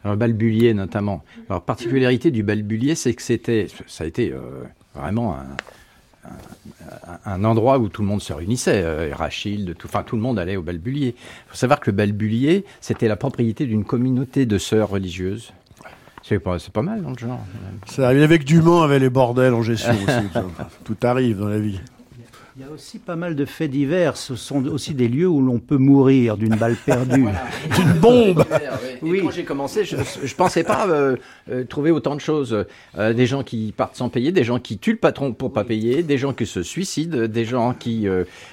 Alors, 0.05 0.16
Balbulier 0.16 0.74
notamment. 0.74 1.22
Alors, 1.48 1.62
particularité 1.62 2.30
du 2.30 2.42
Balbulier, 2.42 2.94
c'est 2.94 3.14
que 3.14 3.22
c'était, 3.22 3.68
ça 3.86 4.05
a 4.05 4.07
été 4.07 4.32
euh, 4.32 4.40
vraiment 4.94 5.36
un, 7.24 7.44
endroit 7.44 7.78
où 7.78 7.88
tout 7.88 8.03
le 8.03 8.09
monde 8.09 8.22
se 8.22 8.32
réunissait. 8.32 8.82
Euh, 8.84 9.12
tout, 9.78 9.86
enfin, 9.86 10.03
tout 10.03 10.16
le 10.16 10.22
monde 10.22 10.38
allait 10.38 10.57
au 10.57 10.62
Balbulier. 10.62 11.14
Il 11.18 11.48
faut 11.48 11.57
savoir 11.57 11.80
que 11.80 11.90
le 11.90 11.96
Balbulier, 11.96 12.64
c'était 12.80 13.09
la 13.09 13.16
propriété 13.16 13.66
d'une 13.66 13.84
communauté 13.84 14.46
de 14.46 14.59
sœurs 14.59 14.90
religieuses. 14.90 15.53
C'est 16.22 16.38
pas, 16.38 16.57
pas 16.72 16.82
mal 16.82 17.03
dans 17.03 17.11
le 17.11 17.18
genre. 17.18 17.40
Ça 17.86 18.07
arrive 18.07 18.22
avec 18.22 18.44
Dumont, 18.44 18.82
avec 18.82 19.00
les 19.00 19.11
bordels 19.11 19.55
en 19.55 19.62
gestion 19.62 19.92
aussi. 19.94 20.28
tout 20.84 20.96
arrive 21.03 21.38
dans 21.38 21.48
la 21.48 21.59
vie. 21.59 21.80
Il 22.57 22.61
y 22.61 22.64
a 22.66 22.70
aussi 22.70 22.98
pas 22.98 23.16
mal 23.16 23.34
de 23.34 23.46
faits 23.46 23.70
divers. 23.70 24.18
Ce 24.18 24.36
sont 24.36 24.66
aussi 24.66 24.92
des 24.92 25.09
lieux 25.09 25.26
où 25.26 25.40
l'on 25.40 25.59
peut 25.59 25.78
mourir 25.78 26.36
d'une 26.36 26.55
balle 26.57 26.76
perdue, 26.76 27.24
d'une 27.76 27.92
bombe. 27.94 28.44
Oui. 29.00 29.20
quand 29.22 29.30
j'ai 29.30 29.44
commencé, 29.44 29.86
je, 29.86 29.96
je 30.22 30.34
pensais 30.34 30.62
pas 30.62 30.86
euh, 30.86 31.16
euh, 31.50 31.64
trouver 31.64 31.90
autant 31.90 32.14
de 32.14 32.20
choses. 32.20 32.66
Euh, 32.98 33.14
des 33.14 33.26
gens 33.26 33.42
qui 33.42 33.72
partent 33.74 33.96
sans 33.96 34.11
payer, 34.11 34.32
des 34.32 34.44
gens 34.44 34.59
qui 34.59 34.76
tuent 34.76 34.92
le 34.92 34.98
patron 34.98 35.32
pour 35.32 35.50
pas 35.55 35.64
payer, 35.64 36.03
des 36.03 36.18
gens 36.18 36.34
qui 36.34 36.44
se 36.44 36.62
suicident, 36.62 37.26
des 37.26 37.44
gens 37.46 37.72
qui 37.72 38.07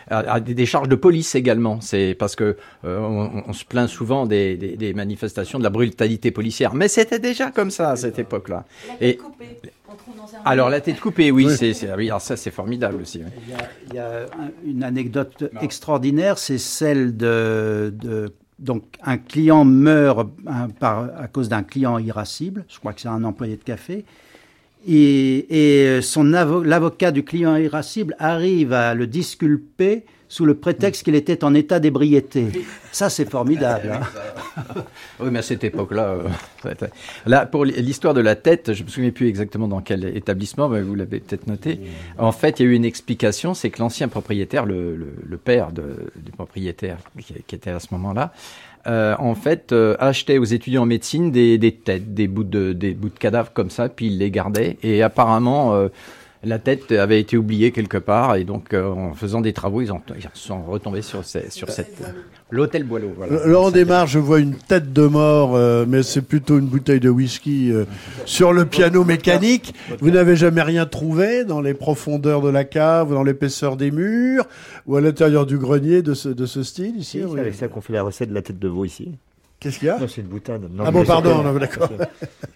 a 0.10 0.40
des 0.40 0.66
charges 0.66 0.88
de 0.88 0.96
police 0.96 1.36
également. 1.36 1.82
C'est 1.82 2.16
parce 2.18 2.38
que 2.38 2.56
on, 2.86 3.44
on, 3.48 3.54
se 3.54 3.66
plaint 3.66 3.90
souvent 3.90 4.26
des, 4.26 4.56
des, 4.56 4.78
des, 4.78 4.94
manifestations 4.94 5.60
de 5.60 5.64
la 5.64 5.70
brutalité 5.70 6.32
policière, 6.32 6.74
mais 6.74 6.88
c'était 6.88 7.20
déjà 7.20 7.52
comme 7.52 7.70
ça 7.70 7.92
à 7.92 7.96
cette 7.98 8.18
époque-là. 8.18 8.64
Et 9.02 9.20
alors 10.46 10.70
la 10.70 10.82
tête 10.82 11.00
coupée, 11.00 11.32
oui, 11.32 11.48
c'est, 11.56 11.74
oui 11.96 12.10
alors 12.10 12.22
ça 12.22 12.38
c'est 12.38 12.52
formidable 12.52 13.02
aussi. 13.02 13.22
Il, 13.90 13.96
y 13.96 14.00
a, 14.00 14.26
une 14.66 14.84
anecdote 14.84 15.50
extraordinaire, 15.62 16.38
c'est 16.38 16.58
celle 16.58 17.18
de, 17.18 17.94
donc 18.60 18.84
un 19.04 19.18
client 19.18 19.66
meurt 19.66 20.30
par, 20.80 21.10
à 21.18 21.28
cause 21.28 21.50
d'un 21.50 21.64
client 21.64 21.98
irascible. 21.98 22.66
Je 22.68 22.80
crois 22.80 22.94
que 22.94 23.02
c'est 23.02 23.08
un 23.08 23.24
employé 23.24 23.56
de 23.58 23.64
café. 23.64 24.06
Et, 24.88 25.96
et 25.98 26.02
son 26.02 26.24
l'avocat 26.24 27.12
du 27.12 27.24
client 27.24 27.56
irascible 27.58 28.16
arrive 28.18 28.72
à 28.72 28.94
le 28.94 29.08
disculper 29.08 30.06
sous 30.30 30.46
le 30.46 30.54
prétexte 30.54 31.04
qu'il 31.04 31.16
était 31.16 31.44
en 31.44 31.56
état 31.56 31.80
d'ébriété. 31.80 32.46
Ça, 32.92 33.10
c'est 33.10 33.28
formidable. 33.28 33.92
Hein. 33.92 34.84
oui, 35.20 35.30
mais 35.32 35.40
à 35.40 35.42
cette 35.42 35.64
époque-là, 35.64 36.18
euh, 36.66 36.74
là, 37.26 37.48
pour 37.48 37.66
l'histoire 37.66 38.14
de 38.14 38.22
la 38.22 38.36
tête, 38.36 38.74
je 38.74 38.84
me 38.84 38.90
souviens 38.90 39.10
plus 39.10 39.28
exactement 39.28 39.68
dans 39.68 39.82
quel 39.82 40.06
établissement, 40.16 40.70
mais 40.70 40.82
vous 40.82 40.94
l'avez 40.94 41.20
peut-être 41.20 41.48
noté. 41.48 41.80
En 42.20 42.32
fait, 42.32 42.60
il 42.60 42.66
y 42.66 42.70
a 42.70 42.72
eu 42.72 42.76
une 42.76 42.86
explication, 42.86 43.56
c'est 43.56 43.72
que 43.72 43.80
l'ancien 43.80 44.08
propriétaire, 44.08 44.68
le, 44.68 44.98
père 45.44 45.72
du 45.72 46.32
propriétaire 46.32 46.98
qui, 47.20 47.56
était 47.56 47.72
à 47.72 47.80
ce 47.80 47.88
moment-là, 47.92 48.32
euh, 48.88 49.16
en 49.18 49.34
fait, 49.34 49.72
euh, 49.72 49.96
achetait 50.00 50.38
aux 50.38 50.46
étudiants 50.46 50.84
en 50.84 50.86
médecine 50.86 51.32
des, 51.32 51.58
têtes, 51.84 52.14
des 52.14 52.28
bouts 52.28 52.44
de, 52.44 52.72
des 52.72 52.94
bouts 52.94 53.10
de 53.10 53.18
cadavres 53.18 53.52
comme 53.52 53.72
ça, 53.72 53.90
puis 53.90 54.08
il 54.08 54.20
les 54.20 54.30
gardait. 54.30 54.78
Et 54.84 55.02
apparemment, 55.02 55.90
la 56.44 56.58
tête 56.58 56.92
avait 56.94 57.20
été 57.20 57.36
oubliée 57.36 57.72
quelque 57.72 57.98
part 57.98 58.36
et 58.36 58.46
donc 58.46 58.74
euh, 58.74 58.90
en 58.90 59.14
faisant 59.14 59.42
des 59.42 59.52
travaux, 59.52 59.82
ils, 59.82 59.92
ont, 59.92 60.02
ils 60.16 60.24
sont 60.34 60.64
retombés 60.64 61.02
sur, 61.02 61.24
sur 61.26 61.70
cette 61.70 62.02
l'hôtel 62.50 62.84
Boileau. 62.86 63.12
Voilà. 63.16 63.46
Là 63.46 63.60
on 63.60 63.72
démarre, 63.72 64.08
je 64.08 64.20
vois 64.20 64.40
une 64.40 64.56
tête 64.56 64.94
de 64.94 65.06
mort, 65.06 65.56
euh, 65.56 65.86
mais 65.88 66.02
c'est 66.02 66.22
plutôt 66.22 66.58
une 66.58 66.68
bouteille 66.68 67.02
de 67.02 67.10
whisky 67.10 67.72
euh, 67.72 67.86
sur 68.26 68.54
le 68.54 68.66
piano 68.66 69.04
mécanique. 69.04 69.74
Vous 70.00 70.12
n'avez 70.12 70.38
jamais 70.38 70.62
rien 70.62 70.86
trouvé 70.86 71.44
dans 71.44 71.60
les 71.60 71.74
profondeurs 71.74 72.42
de 72.42 72.50
la 72.50 72.64
cave, 72.64 73.12
dans 73.12 73.24
l'épaisseur 73.24 73.76
des 73.76 73.92
murs, 73.92 74.46
ou 74.88 74.96
à 74.96 75.02
l'intérieur 75.02 75.46
du 75.46 75.58
grenier 75.58 76.02
de 76.02 76.14
ce, 76.14 76.30
de 76.30 76.46
ce 76.46 76.64
style 76.64 76.96
ici. 76.98 77.22
C'est 77.30 77.40
avec 77.40 77.56
ça 77.56 77.68
qu'on 77.68 77.82
fait 77.82 77.94
la 77.94 78.04
recette 78.04 78.30
de 78.30 78.34
la 78.34 78.42
tête 78.42 78.60
de 78.60 78.68
veau 78.68 78.86
ici. 78.86 79.18
Qu'est-ce 79.60 79.80
qu'il 79.80 79.88
y 79.88 79.92
a 79.92 80.00
Non, 80.00 80.08
c'est 80.08 80.22
une 80.22 80.28
boutade. 80.28 80.70
ah 80.80 80.92
bon, 80.92 81.04
pardon, 81.04 81.54
d'accord. 81.54 81.90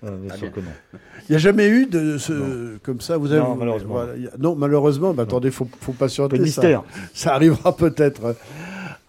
Il 0.03 1.31
n'y 1.31 1.35
a 1.35 1.39
jamais 1.39 1.67
eu 1.67 1.85
de 1.85 2.17
ce 2.17 2.77
comme 2.83 3.01
ça. 3.01 3.17
Vous 3.17 3.31
avez 3.31 3.41
non, 3.41 3.55
malheureusement. 3.55 3.99
non, 4.39 4.55
malheureusement. 4.55 5.13
Bah, 5.13 5.23
attendez, 5.23 5.51
faut, 5.51 5.67
faut 5.81 5.93
patienter. 5.93 6.37
ça, 6.37 6.43
mystère. 6.43 6.83
ça 7.13 7.33
arrivera 7.33 7.75
peut-être 7.75 8.35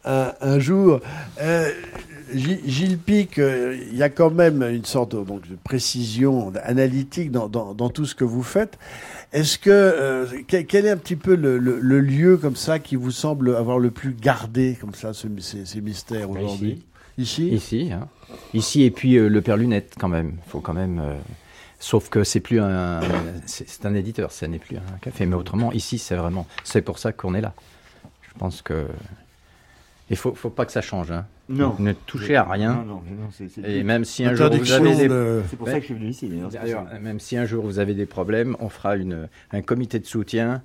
un, 0.05 0.33
un, 0.41 0.59
jour. 0.59 1.01
Euh, 1.41 1.71
Gilles 2.35 2.99
Pic, 2.99 3.39
euh, 3.39 3.77
il 3.91 3.97
y 3.97 4.03
a 4.03 4.09
quand 4.09 4.31
même 4.31 4.63
une 4.63 4.85
sorte 4.85 5.13
donc, 5.13 5.49
de 5.49 5.57
précision 5.63 6.53
analytique 6.63 7.31
dans, 7.31 7.49
dans, 7.49 7.75
dans, 7.75 7.91
tout 7.91 8.07
ce 8.07 8.15
que 8.15 8.25
vous 8.25 8.43
faites. 8.43 8.79
Est-ce 9.33 9.59
que 9.59 9.71
euh, 9.71 10.27
quel 10.47 10.87
est 10.87 10.91
un 10.91 10.97
petit 10.97 11.17
peu 11.17 11.35
le, 11.35 11.59
le, 11.59 11.79
le, 11.81 12.01
lieu 12.01 12.37
comme 12.37 12.57
ça 12.57 12.79
qui 12.79 12.97
vous 12.97 13.11
semble 13.11 13.55
avoir 13.57 13.79
le 13.79 13.91
plus 13.91 14.15
gardé 14.15 14.77
comme 14.81 14.95
ça 14.95 15.13
ce, 15.13 15.29
ces, 15.39 15.65
ces, 15.65 15.81
mystères 15.81 16.29
bah, 16.29 16.41
aujourd'hui? 16.41 16.83
Ici. 17.19 17.49
Ici. 17.49 17.91
Hein. 17.93 18.09
Ici 18.53 18.83
et 18.83 18.91
puis 18.91 19.15
le 19.15 19.41
Père 19.41 19.57
Lunette 19.57 19.95
quand 19.99 20.09
même. 20.09 20.39
Faut 20.47 20.61
quand 20.61 20.75
même. 20.75 21.03
Sauf 21.79 22.09
que 22.09 22.25
c'est 22.25 22.41
plus 22.41 22.61
un, 22.61 23.01
c'est 23.47 23.85
un 23.85 23.95
éditeur, 23.95 24.33
ça 24.33 24.49
n'est 24.49 24.59
plus 24.59 24.77
un 24.77 24.99
café. 25.01 25.27
Mais 25.27 25.37
autrement, 25.37 25.71
ici, 25.73 25.99
c'est 25.99 26.17
vraiment, 26.17 26.47
c'est 26.65 26.83
pour 26.83 26.99
ça 26.99 27.13
qu'on 27.13 27.35
est 27.35 27.41
là. 27.41 27.53
Je 28.23 28.39
pense 28.39 28.63
que 28.63 28.87
il 30.11 30.17
faut, 30.17 30.35
faut 30.35 30.51
pas 30.51 30.67
que 30.67 30.73
ça 30.73 30.83
change. 30.83 31.11
Hein. 31.11 31.27
Non. 31.49 31.77
Ne 31.79 31.93
touchez 31.93 32.37
à 32.37 32.45
rien. 32.45 32.75
Non, 32.75 32.85
non, 32.85 33.03
non 33.21 33.65
Et 33.65 33.83
même 33.83 34.05
si 34.05 34.25
un 34.25 34.35
jour 34.35 34.51
vous 34.51 34.73
avez 34.73 34.95
des... 34.95 35.43
C'est 35.49 35.57
pour 35.57 35.69
ça 35.69 35.75
que 35.75 35.81
je 35.81 35.87
suis 35.87 35.95
venu 35.95 36.09
ici. 36.09 36.31
D'ailleurs, 36.53 36.87
même 37.01 37.21
si 37.21 37.37
un 37.37 37.47
jour 37.47 37.65
vous 37.65 37.79
avez 37.79 37.95
des 37.95 38.07
problèmes, 38.07 38.57
on 38.61 38.69
fera 38.69 38.97
une, 38.97 39.29
un 39.53 39.63
comité 39.63 39.99
de 39.99 40.07
soutien 40.07 40.63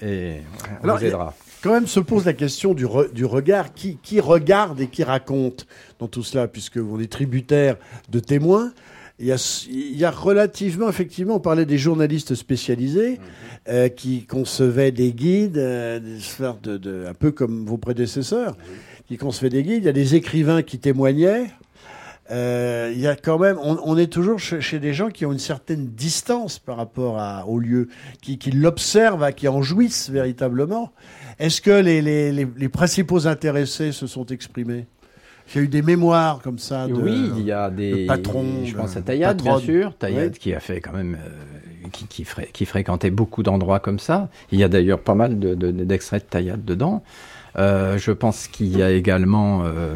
et 0.00 0.38
on 0.80 0.84
Alors, 0.84 0.98
vous 0.98 1.04
aidera. 1.04 1.34
Quand 1.62 1.72
même 1.72 1.86
se 1.86 2.00
pose 2.00 2.24
la 2.26 2.32
question 2.32 2.74
du, 2.74 2.86
du 3.12 3.24
regard. 3.24 3.74
Qui, 3.74 3.98
qui 4.02 4.20
regarde 4.20 4.80
et 4.80 4.86
qui 4.88 5.02
raconte 5.02 5.66
dans 5.98 6.06
tout 6.06 6.22
cela, 6.22 6.48
puisque 6.48 6.78
vous 6.78 7.00
êtes 7.00 7.10
tributaire 7.10 7.76
de 8.08 8.20
témoins? 8.20 8.72
Il 9.18 9.26
y, 9.26 9.32
a, 9.32 9.66
il 9.70 9.96
y 9.96 10.04
a 10.04 10.10
relativement, 10.10 10.90
effectivement, 10.90 11.36
on 11.36 11.40
parlait 11.40 11.64
des 11.64 11.78
journalistes 11.78 12.34
spécialisés 12.34 13.12
mhm. 13.12 13.18
euh, 13.68 13.88
qui 13.88 14.26
concevaient 14.26 14.92
des 14.92 15.12
guides, 15.12 15.56
euh, 15.56 15.98
de, 16.62 16.76
de, 16.76 17.06
un 17.08 17.14
peu 17.14 17.30
comme 17.30 17.64
vos 17.64 17.78
prédécesseurs, 17.78 18.56
qui 19.08 19.16
concevaient 19.16 19.48
des 19.48 19.62
guides. 19.62 19.84
Il 19.84 19.86
y 19.86 19.88
a 19.88 19.92
des 19.92 20.14
écrivains 20.16 20.62
qui 20.62 20.78
témoignaient. 20.78 21.46
Euh, 22.30 22.90
il 22.94 23.00
y 23.00 23.06
a 23.06 23.14
quand 23.14 23.38
même, 23.38 23.56
on, 23.62 23.78
on 23.84 23.96
est 23.96 24.12
toujours 24.12 24.38
chez, 24.38 24.60
chez, 24.60 24.78
des 24.80 24.92
gens 24.92 25.10
qui 25.10 25.24
ont 25.26 25.32
une 25.32 25.38
certaine 25.38 25.86
distance 25.86 26.58
par 26.58 26.76
rapport 26.76 27.18
à, 27.20 27.46
au 27.46 27.58
lieu, 27.58 27.88
qui, 28.20 28.38
qui 28.38 28.50
l'observent, 28.50 29.32
qui 29.32 29.46
en 29.46 29.62
jouissent 29.62 30.10
véritablement. 30.10 30.90
Est-ce 31.38 31.60
que 31.60 31.70
les, 31.70 32.02
les, 32.02 32.32
les, 32.32 32.48
les 32.56 32.68
principaux 32.68 33.26
intéressés 33.28 33.92
se 33.92 34.06
sont 34.06 34.26
exprimés? 34.26 34.86
Il 35.54 35.58
y 35.58 35.60
a 35.60 35.62
eu 35.62 35.68
des 35.68 35.82
mémoires 35.82 36.40
comme 36.42 36.58
ça. 36.58 36.88
De, 36.88 36.94
oui, 36.94 37.30
il 37.36 37.44
y 37.44 37.52
a 37.52 37.70
des 37.70 38.06
patrons. 38.06 38.64
Je 38.64 38.74
pense 38.74 38.94
de 38.94 38.98
à 38.98 39.02
Taillade, 39.02 39.42
bien 39.42 39.60
sûr. 39.60 39.96
Taillade 39.96 40.32
Oui. 40.32 40.38
qui 40.40 40.52
a 40.52 40.58
fait 40.58 40.80
quand 40.80 40.92
même, 40.92 41.14
euh, 41.24 41.88
qui, 41.92 42.06
qui, 42.08 42.24
fré- 42.24 42.50
qui 42.52 42.64
fréquentait 42.64 43.10
beaucoup 43.10 43.44
d'endroits 43.44 43.78
comme 43.78 44.00
ça. 44.00 44.28
Il 44.50 44.58
y 44.58 44.64
a 44.64 44.68
d'ailleurs 44.68 44.98
pas 44.98 45.14
mal 45.14 45.38
de- 45.38 45.54
de- 45.54 45.70
d'extraits 45.70 46.24
de 46.24 46.28
Taillade 46.28 46.64
dedans. 46.64 47.04
Euh, 47.58 47.96
je 47.96 48.10
pense 48.10 48.48
qu'il 48.48 48.76
y 48.76 48.82
a 48.82 48.90
également 48.90 49.62
euh, 49.64 49.94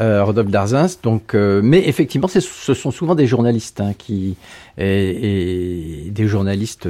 euh, 0.00 0.24
Rodolphe 0.24 0.50
Darzins. 0.50 0.98
Donc, 1.02 1.34
euh, 1.34 1.60
mais 1.62 1.88
effectivement, 1.88 2.28
ce 2.28 2.40
sont 2.40 2.90
souvent 2.90 3.14
des 3.14 3.26
journalistes 3.26 3.80
hein, 3.80 3.92
qui 3.96 4.36
et, 4.76 6.08
des 6.10 6.26
journalistes 6.26 6.88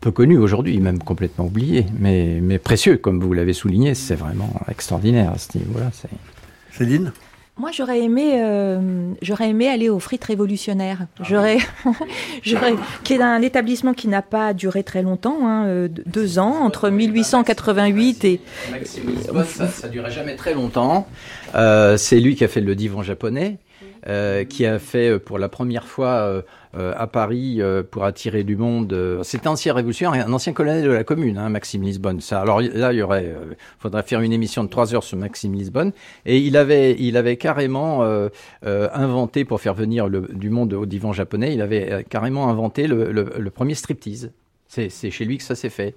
peu 0.00 0.10
connus 0.10 0.38
aujourd'hui, 0.38 0.78
même 0.78 0.98
complètement 0.98 1.46
oubliés, 1.46 1.86
mais, 1.98 2.40
mais 2.42 2.58
précieux, 2.58 2.96
comme 2.96 3.20
vous 3.20 3.32
l'avez 3.32 3.52
souligné. 3.52 3.94
C'est 3.94 4.14
vraiment 4.14 4.52
extraordinaire 4.68 5.32
à 5.32 5.38
ce 5.38 5.58
niveau-là. 5.58 5.90
Céline? 6.72 7.12
Moi, 7.56 7.70
j'aurais 7.70 8.00
aimé, 8.00 8.42
euh, 8.42 9.12
j'aurais 9.22 9.50
aimé 9.50 9.68
aller 9.68 9.88
aux 9.88 10.00
frites 10.00 10.24
révolutionnaires. 10.24 11.06
J'aurais, 11.22 11.58
j'aurais, 12.42 12.74
qui 13.04 13.14
est 13.14 13.22
un 13.22 13.42
établissement 13.42 13.94
qui 13.94 14.08
n'a 14.08 14.22
pas 14.22 14.54
duré 14.54 14.82
très 14.82 15.02
longtemps, 15.02 15.46
hein, 15.46 15.66
euh, 15.66 15.88
deux 15.88 16.40
ans, 16.40 16.64
entre 16.64 16.90
1888 16.90 18.24
et 18.24 18.40
Maxime 18.72 19.08
Lisbonne, 19.08 19.44
ça, 19.44 19.68
ça 19.68 19.88
durait 19.88 20.10
jamais 20.10 20.34
très 20.34 20.54
longtemps. 20.54 21.06
Euh, 21.54 21.96
c'est 21.96 22.18
lui 22.18 22.34
qui 22.34 22.42
a 22.42 22.48
fait 22.48 22.60
le 22.60 22.74
divan 22.74 23.04
japonais, 23.04 23.58
euh, 24.08 24.44
qui 24.44 24.66
a 24.66 24.80
fait 24.80 25.10
euh, 25.10 25.18
pour 25.20 25.38
la 25.38 25.48
première 25.48 25.86
fois 25.86 26.08
euh, 26.08 26.42
à 26.96 27.06
Paris 27.06 27.60
euh, 27.60 27.82
pour 27.82 28.04
attirer 28.04 28.44
du 28.44 28.56
monde. 28.56 28.92
euh, 28.92 29.22
C'était 29.22 29.46
un 29.48 29.52
ancien 29.52 29.74
révolutionnaire, 29.74 30.26
un 30.26 30.32
ancien 30.32 30.52
colonel 30.52 30.84
de 30.84 30.90
la 30.90 31.04
commune, 31.04 31.38
hein, 31.38 31.48
Maxime 31.48 31.82
Lisbonne. 31.82 32.20
Ça, 32.20 32.40
alors 32.40 32.60
là, 32.60 32.92
il 32.92 32.98
y 32.98 33.02
aurait, 33.02 33.26
euh, 33.26 33.54
faudrait 33.78 34.02
faire 34.02 34.20
une 34.20 34.32
émission 34.32 34.64
de 34.64 34.68
trois 34.68 34.94
heures 34.94 35.04
sur 35.04 35.16
Maxime 35.16 35.54
Lisbonne. 35.54 35.92
Et 36.26 36.38
il 36.38 36.56
avait, 36.56 36.96
il 36.98 37.16
avait 37.16 37.36
carrément 37.36 38.02
euh, 38.02 38.28
euh, 38.66 38.88
inventé 38.92 39.44
pour 39.44 39.60
faire 39.60 39.74
venir 39.74 40.08
le, 40.08 40.28
du 40.32 40.50
monde 40.50 40.72
au 40.72 40.86
divan 40.86 41.12
japonais. 41.12 41.54
Il 41.54 41.62
avait 41.62 41.92
euh, 41.92 42.02
carrément 42.02 42.48
inventé 42.48 42.86
le, 42.86 43.12
le, 43.12 43.32
le 43.38 43.50
premier 43.50 43.74
striptease. 43.74 44.32
C'est 44.66 44.88
c'est 44.88 45.10
chez 45.10 45.24
lui 45.24 45.38
que 45.38 45.44
ça 45.44 45.54
s'est 45.54 45.70
fait 45.70 45.94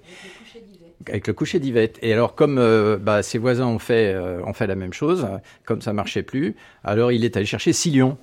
avec 1.08 1.26
le 1.26 1.32
coucher 1.32 1.58
d'Yvette. 1.60 1.98
Et 2.02 2.12
alors, 2.12 2.34
comme 2.34 2.58
euh, 2.58 2.98
bah, 2.98 3.22
ses 3.22 3.38
voisins 3.38 3.66
ont 3.66 3.78
fait, 3.78 4.12
euh, 4.14 4.42
ont 4.44 4.52
fait 4.52 4.66
la 4.66 4.74
même 4.74 4.92
chose, 4.92 5.24
euh, 5.24 5.38
comme 5.64 5.80
ça 5.80 5.92
marchait 5.92 6.24
plus, 6.24 6.54
alors 6.84 7.12
il 7.12 7.24
est 7.24 7.36
allé 7.36 7.46
chercher 7.46 7.72
six 7.72 7.90
lions. 7.90 8.18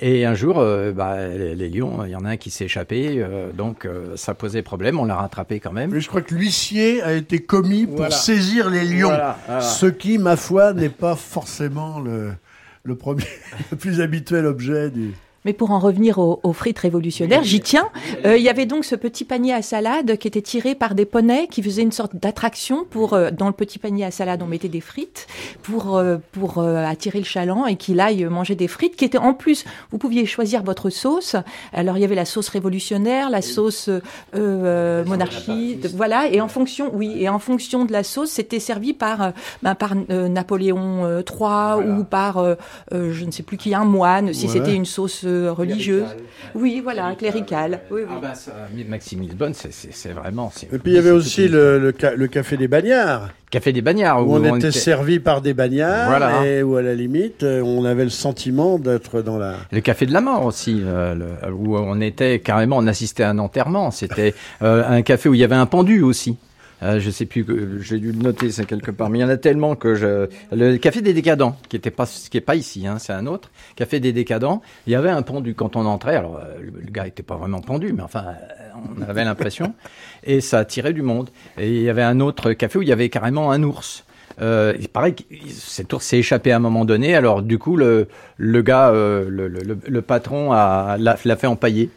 Et 0.00 0.24
un 0.24 0.34
jour, 0.34 0.58
euh, 0.58 0.92
bah, 0.92 1.28
les, 1.28 1.54
les 1.54 1.68
lions, 1.68 2.04
il 2.04 2.10
y 2.10 2.16
en 2.16 2.24
a 2.24 2.30
un 2.30 2.36
qui 2.36 2.50
s'est 2.50 2.64
échappé, 2.64 3.16
euh, 3.22 3.52
donc 3.52 3.84
euh, 3.86 4.16
ça 4.16 4.34
posait 4.34 4.62
problème, 4.62 4.98
on 4.98 5.04
l'a 5.04 5.14
rattrapé 5.14 5.60
quand 5.60 5.72
même. 5.72 5.90
Mais 5.92 6.00
je 6.00 6.08
crois 6.08 6.20
que 6.20 6.34
l'huissier 6.34 7.00
a 7.02 7.12
été 7.12 7.38
commis 7.38 7.86
pour 7.86 7.96
Voilà. 7.98 8.10
saisir 8.14 8.70
les 8.70 8.84
lions. 8.84 9.08
Voilà, 9.08 9.38
voilà. 9.46 9.60
Ce 9.60 9.86
qui, 9.86 10.18
ma 10.18 10.36
foi, 10.36 10.72
n'est 10.72 10.88
pas 10.88 11.14
forcément 11.14 12.00
le, 12.00 12.32
le 12.82 12.96
premier, 12.96 13.24
le 13.70 13.76
plus 13.76 14.00
habituel 14.00 14.46
objet 14.46 14.90
du. 14.90 15.12
Mais 15.44 15.52
pour 15.52 15.70
en 15.72 15.78
revenir 15.78 16.18
aux, 16.18 16.40
aux 16.42 16.52
frites 16.52 16.78
révolutionnaires, 16.78 17.44
j'y 17.44 17.60
tiens. 17.60 17.88
Euh, 18.24 18.36
il 18.36 18.42
y 18.42 18.48
avait 18.48 18.64
donc 18.66 18.84
ce 18.84 18.94
petit 18.96 19.24
panier 19.24 19.52
à 19.52 19.60
salade 19.62 20.16
qui 20.16 20.26
était 20.28 20.40
tiré 20.42 20.74
par 20.74 20.94
des 20.94 21.04
poneys 21.04 21.48
qui 21.50 21.62
faisaient 21.62 21.82
une 21.82 21.92
sorte 21.92 22.16
d'attraction 22.16 22.84
pour 22.88 23.12
euh, 23.12 23.30
dans 23.30 23.46
le 23.46 23.52
petit 23.52 23.78
panier 23.78 24.04
à 24.04 24.10
salade 24.10 24.42
on 24.42 24.46
mettait 24.46 24.68
des 24.68 24.80
frites 24.80 25.26
pour 25.62 25.96
euh, 25.96 26.16
pour 26.32 26.58
euh, 26.58 26.84
attirer 26.84 27.18
le 27.18 27.24
chaland 27.24 27.66
et 27.66 27.76
qu'il 27.76 28.00
aille 28.00 28.24
manger 28.24 28.54
des 28.54 28.68
frites 28.68 28.96
qui 28.96 29.04
étaient 29.04 29.18
en 29.18 29.34
plus 29.34 29.64
vous 29.90 29.98
pouviez 29.98 30.24
choisir 30.26 30.62
votre 30.62 30.88
sauce. 30.90 31.36
Alors 31.72 31.98
il 31.98 32.00
y 32.00 32.04
avait 32.04 32.14
la 32.14 32.24
sauce 32.24 32.48
révolutionnaire, 32.48 33.28
la 33.30 33.42
sauce 33.42 33.88
euh, 33.88 34.00
euh, 34.34 35.04
monarchie, 35.04 35.76
de- 35.76 35.88
voilà 35.88 36.28
et 36.28 36.40
en 36.40 36.48
fonction 36.48 36.90
oui 36.94 37.12
et 37.18 37.28
en 37.28 37.38
fonction 37.38 37.84
de 37.84 37.92
la 37.92 38.02
sauce 38.02 38.30
c'était 38.30 38.60
servi 38.60 38.92
par 38.94 39.32
ben, 39.62 39.74
par 39.74 39.94
Napoléon 40.08 41.20
III 41.20 41.86
ou 41.98 42.04
par 42.04 42.42
je 42.92 43.24
ne 43.24 43.30
sais 43.30 43.42
plus 43.42 43.56
qui 43.56 43.74
un 43.74 43.84
moine 43.84 44.32
si 44.32 44.46
Ouais. 44.46 44.52
c'était 44.52 44.74
une 44.74 44.84
sauce 44.84 45.24
religieuse. 45.48 46.04
Oui, 46.54 46.80
voilà, 46.82 47.14
cléricale. 47.16 47.80
Oui, 47.90 48.02
oui. 48.02 48.14
Ah 48.16 48.18
bah, 48.20 48.34
ça, 48.34 48.52
Maxime 48.88 49.22
Lisbonne, 49.22 49.54
c'est- 49.54 50.12
vraiment... 50.12 50.52
Et 50.72 50.78
puis 50.78 50.92
il 50.92 50.94
y 50.94 50.98
avait 50.98 51.10
aussi 51.10 51.48
le, 51.48 51.78
le, 51.78 51.92
ca- 51.98 52.14
le 52.14 52.26
café 52.28 52.56
des 52.56 52.68
bagnards, 52.68 53.30
Café 53.50 53.72
des 53.72 53.82
Bagnards, 53.82 54.26
où 54.26 54.34
on, 54.34 54.44
était 54.56 54.68
était- 54.68 54.70
servi 54.72 55.20
par 55.20 55.40
des 55.40 55.54
bagnards, 55.54 56.08
Voilà. 56.08 56.44
et 56.44 56.62
où 56.64 56.74
à 56.76 56.82
la 56.82 56.92
limite, 56.94 57.44
euh, 57.44 57.62
on 57.62 57.84
avait 57.84 58.02
le 58.02 58.10
sentiment 58.10 58.80
d'être 58.80 59.22
dans 59.22 59.38
la. 59.38 59.54
Le 59.70 59.80
café 59.80 60.06
de 60.06 60.12
la 60.12 60.20
mort 60.20 60.44
aussi, 60.44 60.80
euh, 60.84 61.14
le- 61.14 61.52
où 61.52 61.76
on 61.76 62.00
était 62.00 62.40
carrément, 62.40 62.78
on 62.78 62.86
assistait 62.88 63.22
à 63.22 63.30
un 63.30 63.38
enterrement. 63.38 63.92
C'était 63.92 64.34
euh, 64.62 64.82
un 64.88 65.02
café 65.02 65.28
où 65.28 65.34
il 65.34 65.40
y 65.40 65.44
avait 65.44 65.54
un 65.54 65.66
pendu 65.66 66.02
aussi. 66.02 66.36
Euh, 66.82 66.98
je 67.00 67.08
sais 67.10 67.24
plus, 67.24 67.44
que- 67.44 67.78
j'ai 67.78 67.98
dû 67.98 68.12
le 68.12 68.18
noter 68.18 68.50
ça 68.50 68.64
quelque 68.64 68.90
part, 68.90 69.08
mais 69.08 69.18
il 69.18 69.22
y 69.22 69.24
en 69.24 69.28
a 69.28 69.36
tellement 69.36 69.74
que 69.76 69.94
je. 69.94 70.28
Le 70.52 70.76
café 70.76 71.00
des 71.02 71.14
décadents, 71.14 71.56
qui 71.68 71.76
était 71.76 71.90
pas, 71.90 72.04
qui 72.06 72.36
est 72.36 72.40
pas 72.42 72.56
ici, 72.56 72.86
hein, 72.86 72.98
c'est 72.98 73.12
un 73.12 73.26
autre. 73.26 73.50
Café 73.76 74.00
des 74.00 74.12
décadents. 74.12 74.60
Il 74.86 74.92
y 74.92 74.96
avait 74.96 75.08
un 75.10 75.22
pendu 75.22 75.54
quand 75.54 75.76
on 75.76 75.86
entrait. 75.86 76.16
Alors 76.16 76.36
euh, 76.38 76.54
le, 76.60 76.90
gars 76.90 77.06
était 77.06 77.22
pas 77.22 77.36
vraiment 77.36 77.60
pendu, 77.60 77.92
mais 77.92 78.02
enfin, 78.02 78.24
euh, 78.26 78.78
on 78.98 79.02
avait 79.08 79.24
l'impression. 79.24 79.72
Et 80.24 80.40
ça 80.40 80.58
attirait 80.58 80.92
du 80.92 81.02
monde. 81.02 81.30
Et 81.58 81.70
il 81.70 81.82
y 81.82 81.88
avait 81.88 82.02
un 82.02 82.20
autre 82.20 82.52
café 82.52 82.78
où 82.78 82.82
il 82.82 82.88
y 82.88 82.92
avait 82.92 83.08
carrément 83.08 83.50
un 83.52 83.62
ours. 83.62 84.04
Euh, 84.42 84.74
il 84.80 84.88
paraît 84.88 85.12
que 85.12 85.22
cet 85.48 85.92
ours 85.92 86.04
s'est 86.04 86.18
échappé 86.18 86.50
à 86.50 86.56
un 86.56 86.60
moment 86.60 86.84
donné. 86.84 87.14
Alors 87.14 87.40
du 87.40 87.56
coup, 87.58 87.76
le, 87.76 88.08
le 88.36 88.62
gars, 88.62 88.88
euh, 88.90 89.26
le, 89.28 89.46
le- 89.46 89.60
le- 89.60 89.78
le 89.86 90.02
patron 90.02 90.50
a 90.52 90.96
l'a 90.98 91.16
l'a 91.24 91.36
fait 91.36 91.46
empailler. 91.46 91.88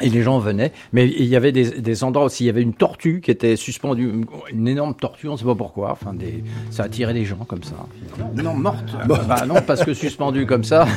Et 0.00 0.08
les 0.08 0.22
gens 0.22 0.38
venaient, 0.38 0.72
mais 0.92 1.08
il 1.08 1.26
y 1.26 1.34
avait 1.34 1.50
des, 1.52 1.80
des 1.80 2.04
endroits 2.04 2.24
aussi. 2.24 2.44
Il 2.44 2.46
y 2.46 2.50
avait 2.50 2.62
une 2.62 2.74
tortue 2.74 3.20
qui 3.20 3.30
était 3.30 3.56
suspendue, 3.56 4.22
une 4.52 4.68
énorme 4.68 4.94
tortue, 4.94 5.28
on 5.28 5.32
ne 5.32 5.36
sait 5.36 5.44
pas 5.44 5.56
pourquoi. 5.56 5.92
Enfin, 5.92 6.14
des, 6.14 6.44
ça 6.70 6.84
attirait 6.84 7.14
les 7.14 7.24
gens 7.24 7.44
comme 7.46 7.64
ça. 7.64 7.74
Non, 8.36 8.54
morte. 8.54 8.96
Bah 9.06 9.44
non, 9.46 9.56
parce 9.66 9.84
que 9.84 9.94
suspendue 9.94 10.46
comme 10.46 10.64
ça. 10.64 10.86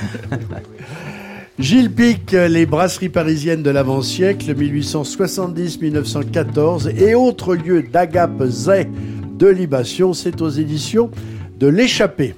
Gilles 1.59 1.91
Pic, 1.91 2.31
les 2.31 2.65
brasseries 2.65 3.09
parisiennes 3.09 3.61
de 3.61 3.69
l'avant-siècle, 3.69 4.55
1870-1914, 4.55 6.97
et 6.97 7.13
autres 7.13 7.55
lieux 7.55 7.83
d'agape 7.83 8.45
zé 8.45 8.87
de 9.37 9.47
libation, 9.47 10.13
c'est 10.13 10.41
aux 10.41 10.49
éditions 10.49 11.11
de 11.59 11.67
l'échappée. 11.67 12.35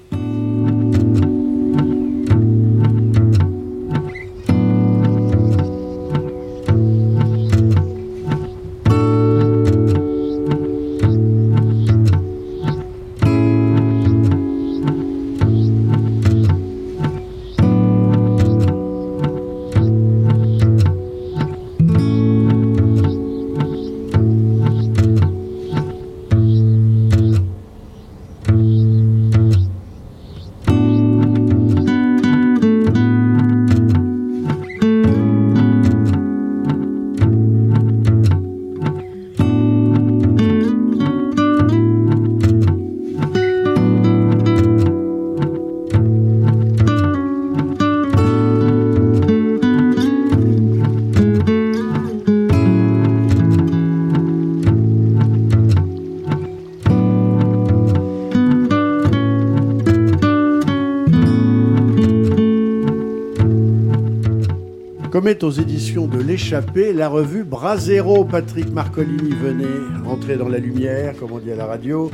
Aux 65.44 65.50
éditions 65.50 66.06
de 66.06 66.18
l'échappée, 66.18 66.92
la 66.94 67.08
revue 67.08 67.44
Brasero. 67.44 68.24
Patrick 68.24 68.72
Marcolini, 68.72 69.30
venez 69.30 69.66
rentrer 70.04 70.36
dans 70.36 70.48
la 70.48 70.58
lumière, 70.58 71.14
comme 71.18 71.32
on 71.32 71.38
dit 71.38 71.52
à 71.52 71.56
la 71.56 71.66
radio. 71.66 72.10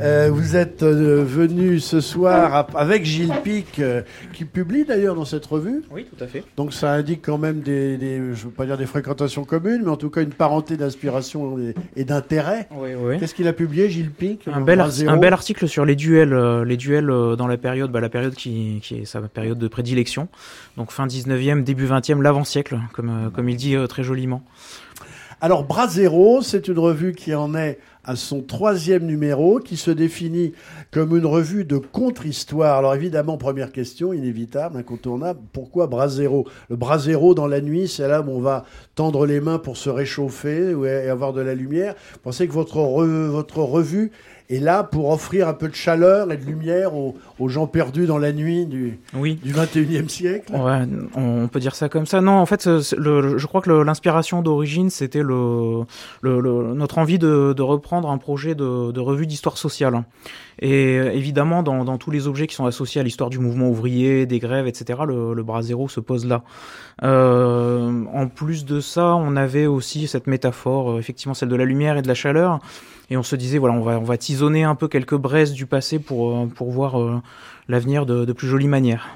Euh, 0.00 0.30
vous 0.32 0.56
êtes 0.56 0.71
euh, 0.82 1.24
venu 1.24 1.80
ce 1.80 2.00
soir 2.00 2.66
avec 2.74 3.04
Gilles 3.04 3.32
Pic, 3.42 3.78
euh, 3.78 4.02
qui 4.32 4.44
publie 4.44 4.84
d'ailleurs 4.84 5.14
dans 5.14 5.24
cette 5.24 5.46
revue. 5.46 5.82
Oui, 5.90 6.06
tout 6.06 6.22
à 6.22 6.26
fait. 6.26 6.44
Donc 6.56 6.72
ça 6.72 6.92
indique 6.92 7.20
quand 7.24 7.38
même 7.38 7.60
des, 7.60 7.96
des- 7.96 8.16
je 8.16 8.22
ne 8.22 8.34
veux 8.46 8.50
pas 8.50 8.66
dire 8.66 8.76
des 8.76 8.86
fréquentations 8.86 9.44
communes, 9.44 9.82
mais 9.84 9.90
en 9.90 9.96
tout 9.96 10.10
cas 10.10 10.22
une 10.22 10.32
parenté 10.32 10.76
d'inspiration 10.76 11.56
et, 11.96 12.04
d'intérêt. 12.04 12.68
Oui, 12.72 12.90
oui. 12.98 13.18
Qu'est-ce 13.18 13.34
qu'il 13.34 13.48
a 13.48 13.52
publié, 13.52 13.88
Gilles 13.90 14.10
Pic 14.10 14.46
Un 14.52 14.60
bel, 14.60 14.80
un 14.80 15.16
bel 15.16 15.32
article 15.32 15.68
sur 15.68 15.84
les 15.84 15.96
duels, 15.96 16.32
euh, 16.32 16.64
les 16.64 16.76
duels 16.76 17.06
dans 17.06 17.46
la 17.46 17.56
période, 17.56 17.90
bah, 17.90 18.00
la 18.00 18.08
période 18.08 18.34
qui, 18.34 18.80
qui 18.82 18.96
est 19.00 19.04
sa 19.04 19.20
période 19.22 19.58
de 19.58 19.68
prédilection. 19.68 20.28
Donc 20.76 20.90
fin 20.90 21.06
19e, 21.06 21.64
début 21.64 21.86
20e, 21.86 22.20
l'avant-siècle, 22.20 22.78
comme, 22.92 23.30
comme 23.34 23.48
il 23.48 23.56
dit 23.56 23.76
très 23.88 24.02
joliment. 24.02 24.42
Alors 25.40 25.64
Brasero, 25.64 26.40
c'est 26.40 26.68
une 26.68 26.78
revue 26.78 27.14
qui 27.14 27.34
en 27.34 27.56
est 27.56 27.80
à 28.04 28.16
son 28.16 28.42
troisième 28.42 29.06
numéro 29.06 29.58
qui 29.58 29.76
se 29.76 29.90
définit 29.90 30.52
comme 30.90 31.16
une 31.16 31.26
revue 31.26 31.64
de 31.64 31.78
contre-histoire. 31.78 32.78
Alors 32.78 32.94
évidemment, 32.94 33.36
première 33.36 33.72
question, 33.72 34.12
inévitable, 34.12 34.76
incontournable, 34.78 35.40
pourquoi 35.52 35.86
Brasero? 35.86 36.46
Le 36.68 36.76
Brasero 36.76 37.34
dans 37.34 37.46
la 37.46 37.60
nuit, 37.60 37.88
c'est 37.88 38.08
là 38.08 38.20
où 38.20 38.30
on 38.30 38.40
va 38.40 38.64
tendre 38.94 39.26
les 39.26 39.40
mains 39.40 39.58
pour 39.58 39.76
se 39.76 39.90
réchauffer 39.90 40.74
et 40.84 41.08
avoir 41.08 41.32
de 41.32 41.40
la 41.40 41.54
lumière. 41.54 41.94
Vous 42.14 42.20
pensez 42.24 42.48
que 42.48 42.52
votre, 42.52 42.78
votre 42.78 43.58
revue 43.58 44.10
est 44.50 44.58
là 44.58 44.82
pour 44.82 45.10
offrir 45.10 45.48
un 45.48 45.54
peu 45.54 45.68
de 45.68 45.74
chaleur 45.74 46.30
et 46.32 46.36
de 46.36 46.44
lumière 46.44 46.92
aux, 46.94 47.14
gens 47.48 47.66
perdus 47.66 48.06
dans 48.06 48.18
la 48.18 48.32
nuit 48.32 48.66
du, 48.66 49.00
oui. 49.14 49.34
du 49.42 49.52
21e 49.52 50.08
siècle 50.08 50.52
ouais, 50.54 50.86
on 51.16 51.48
peut 51.48 51.58
dire 51.58 51.74
ça 51.74 51.88
comme 51.88 52.06
ça. 52.06 52.20
Non, 52.20 52.32
en 52.38 52.46
fait, 52.46 52.64
je 52.64 53.46
crois 53.46 53.60
que 53.60 53.70
l'inspiration 53.70 54.42
d'origine, 54.42 54.90
c'était 54.90 55.22
le, 55.22 55.84
notre 56.22 56.98
envie 56.98 57.18
de, 57.18 57.60
reprendre 57.60 58.10
un 58.10 58.18
projet 58.18 58.54
de, 58.54 59.00
revue 59.00 59.26
d'histoire 59.26 59.58
sociale. 59.58 60.04
Et 60.60 60.94
évidemment, 60.94 61.62
dans, 61.62 61.98
tous 61.98 62.10
les 62.10 62.28
objets 62.28 62.46
qui 62.46 62.54
sont 62.54 62.66
associés 62.66 63.00
à 63.00 63.04
l'histoire 63.04 63.30
du 63.30 63.38
mouvement 63.38 63.68
ouvrier, 63.68 64.26
des 64.26 64.38
grèves, 64.38 64.66
etc., 64.66 65.00
le, 65.06 65.34
le 65.34 65.42
bras 65.42 65.62
zéro 65.62 65.88
se 65.88 66.00
pose 66.00 66.26
là. 66.26 66.42
Euh, 67.02 68.04
en 68.12 68.28
plus 68.28 68.64
de 68.64 68.80
ça, 68.80 69.14
on 69.16 69.36
avait 69.36 69.66
aussi 69.66 70.06
cette 70.06 70.26
métaphore, 70.26 70.92
euh, 70.92 70.98
effectivement 70.98 71.34
celle 71.34 71.48
de 71.48 71.56
la 71.56 71.64
lumière 71.64 71.96
et 71.96 72.02
de 72.02 72.08
la 72.08 72.14
chaleur, 72.14 72.60
et 73.10 73.16
on 73.16 73.22
se 73.22 73.36
disait 73.36 73.58
voilà, 73.58 73.74
on 73.74 73.82
va 73.82 73.98
on 73.98 74.04
va 74.04 74.16
tisonner 74.16 74.64
un 74.64 74.74
peu 74.74 74.88
quelques 74.88 75.16
braises 75.16 75.52
du 75.52 75.66
passé 75.66 75.98
pour 75.98 76.36
euh, 76.36 76.46
pour 76.46 76.70
voir 76.70 77.22
l'avenir 77.68 78.06
de, 78.06 78.24
de 78.24 78.32
plus 78.32 78.48
jolie 78.48 78.68
manière. 78.68 79.08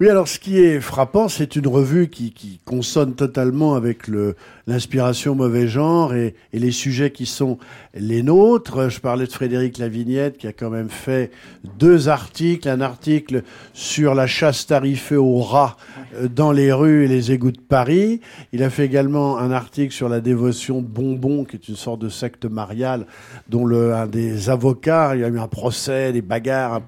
Oui, 0.00 0.08
alors 0.08 0.28
ce 0.28 0.38
qui 0.38 0.60
est 0.60 0.80
frappant, 0.80 1.28
c'est 1.28 1.56
une 1.56 1.66
revue 1.66 2.08
qui, 2.08 2.32
qui 2.32 2.60
consonne 2.64 3.14
totalement 3.14 3.74
avec 3.74 4.06
le, 4.06 4.36
l'inspiration 4.68 5.34
mauvais 5.34 5.66
genre 5.66 6.14
et, 6.14 6.34
et, 6.52 6.58
les 6.58 6.70
sujets 6.70 7.10
qui 7.10 7.24
sont 7.24 7.58
les 7.94 8.22
nôtres. 8.22 8.90
Je 8.90 9.00
parlais 9.00 9.26
de 9.26 9.32
Frédéric 9.32 9.78
Lavignette 9.78 10.36
qui 10.36 10.46
a 10.46 10.52
quand 10.52 10.68
même 10.68 10.90
fait 10.90 11.30
deux 11.78 12.08
articles, 12.10 12.68
un 12.68 12.82
article 12.82 13.42
sur 13.72 14.14
la 14.14 14.26
chasse 14.26 14.66
tarifée 14.66 15.16
aux 15.16 15.40
rats 15.40 15.76
euh, 16.16 16.28
dans 16.28 16.52
les 16.52 16.70
rues 16.70 17.06
et 17.06 17.08
les 17.08 17.32
égouts 17.32 17.50
de 17.50 17.60
Paris. 17.60 18.20
Il 18.52 18.62
a 18.62 18.68
fait 18.68 18.84
également 18.84 19.38
un 19.38 19.52
article 19.52 19.94
sur 19.94 20.10
la 20.10 20.20
dévotion 20.20 20.82
bonbon, 20.82 21.44
qui 21.44 21.56
est 21.56 21.68
une 21.68 21.76
sorte 21.76 22.00
de 22.00 22.10
secte 22.10 22.44
mariale 22.44 23.06
dont 23.48 23.64
le, 23.64 23.94
un 23.94 24.06
des 24.06 24.50
avocats, 24.50 25.12
il 25.14 25.22
y 25.22 25.24
a 25.24 25.28
eu 25.28 25.38
un 25.38 25.48
procès, 25.48 26.12
des 26.12 26.22
bagarres, 26.22 26.82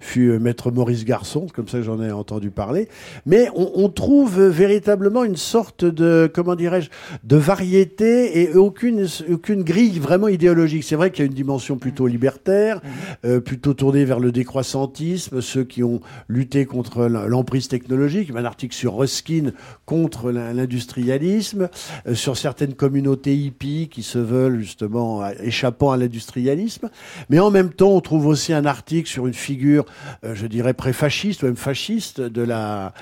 fut 0.00 0.30
euh, 0.30 0.38
maître 0.40 0.72
Maurice 0.72 1.04
Garçon, 1.04 1.46
comme 1.54 1.68
ça 1.68 1.80
j'en 1.80 2.02
ai 2.02 2.10
entendu 2.10 2.50
parler. 2.50 2.88
Mais 3.24 3.48
on, 3.54 3.70
on 3.76 3.88
trouve 3.88 4.42
véritablement 4.42 5.22
une 5.22 5.36
sorte 5.36 5.84
de, 5.84 6.28
comment 6.32 6.56
dirais-je, 6.56 6.90
de 7.24 7.36
variété 7.36 8.40
et 8.40 8.54
aucune, 8.54 9.06
aucune 9.30 9.62
grille 9.62 9.98
vraiment 9.98 10.28
idéologique. 10.28 10.84
C'est 10.84 10.96
vrai 10.96 11.10
qu'il 11.10 11.24
y 11.24 11.28
a 11.28 11.30
une 11.30 11.36
dimension 11.36 11.76
plutôt 11.76 12.06
libertaire, 12.06 12.76
mhm. 12.76 12.90
euh, 13.26 13.40
plutôt 13.40 13.74
tournée 13.74 14.04
vers 14.04 14.20
le 14.20 14.32
décroissantisme, 14.32 15.40
ceux 15.40 15.64
qui 15.64 15.82
ont 15.82 16.00
lutté 16.28 16.64
contre 16.64 17.06
l'emprise 17.06 17.68
technologique. 17.68 18.30
Un 18.34 18.44
article 18.44 18.74
sur 18.74 18.96
Ruskin 18.96 19.52
contre 19.84 20.30
l'industrialisme, 20.30 21.68
euh, 22.06 22.14
sur 22.14 22.36
certaines 22.36 22.74
communautés 22.74 23.36
hippies 23.36 23.88
qui 23.88 24.02
se 24.02 24.18
veulent 24.18 24.60
justement 24.60 25.28
échappant 25.42 25.92
à 25.92 25.96
l'industrialisme. 25.96 26.88
Mais 27.28 27.38
en 27.38 27.50
même 27.50 27.70
temps, 27.70 27.90
on 27.90 28.00
trouve 28.00 28.26
aussi 28.26 28.52
un 28.52 28.64
article 28.64 29.08
sur 29.08 29.26
une 29.26 29.34
figure, 29.34 29.84
euh, 30.24 30.34
je 30.34 30.46
dirais, 30.46 30.72
pré-fasciste 30.72 31.42
ou 31.42 31.46
même 31.46 31.56
fasciste 31.56 32.20
de 32.20 32.42
la... 32.42 32.94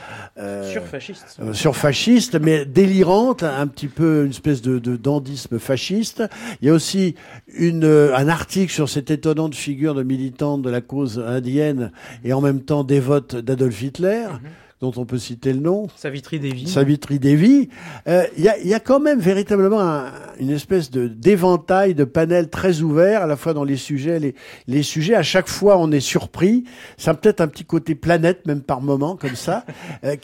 surfasciste. 0.72 1.38
surfasciste, 1.52 2.40
mais 2.40 2.64
délirante, 2.64 3.44
un 3.44 3.66
petit 3.68 3.86
peu 3.86 4.07
une 4.24 4.30
espèce 4.30 4.62
de, 4.62 4.78
dandisme 4.96 5.58
fasciste. 5.58 6.22
Il 6.60 6.68
y 6.68 6.70
a 6.70 6.74
aussi 6.74 7.14
euh, 7.60 8.14
un 8.14 8.28
article 8.28 8.72
sur 8.72 8.88
cette 8.88 9.10
étonnante 9.10 9.54
figure 9.54 9.94
de 9.94 10.02
militante 10.02 10.62
de 10.62 10.70
la 10.70 10.80
cause 10.80 11.18
indienne 11.18 11.92
et 12.24 12.32
en 12.32 12.40
même 12.40 12.62
temps 12.62 12.84
dévote 12.84 13.36
d'Adolf 13.36 13.82
Hitler. 13.82 14.26
Mhm 14.30 14.50
dont 14.80 14.92
on 14.96 15.04
peut 15.04 15.18
citer 15.18 15.52
le 15.52 15.60
nom. 15.60 15.88
Savitri 15.96 16.38
Devi. 16.38 16.68
Savitri 16.68 17.18
Devi. 17.18 17.68
Euh, 18.06 18.24
il 18.36 18.44
y, 18.44 18.48
a, 18.48 18.58
y, 18.58 18.74
a, 18.74 18.80
quand 18.80 19.00
même 19.00 19.18
véritablement 19.18 20.04
une 20.38 20.50
espèce 20.50 20.90
de 20.90 21.08
d'éventail, 21.08 21.94
de 21.94 22.04
panel 22.04 22.48
très 22.48 22.80
ouvert, 22.80 23.22
à 23.22 23.26
la 23.26 23.36
fois 23.36 23.54
dans 23.54 23.64
les 23.64 23.76
sujets, 23.76 24.20
les, 24.20 24.34
les 24.68 24.84
sujets. 24.84 25.16
À 25.16 25.24
chaque 25.24 25.48
fois, 25.48 25.78
on 25.78 25.90
est 25.90 26.00
surpris. 26.00 26.64
Ça 26.96 27.10
a 27.10 27.14
peut-être 27.14 27.40
un 27.40 27.48
petit 27.48 27.64
côté 27.64 27.96
planète, 27.96 28.46
même 28.46 28.62
par 28.62 28.80
moment, 28.80 29.16
comme 29.16 29.36
ça. 29.36 29.64
Euh, 30.04 30.16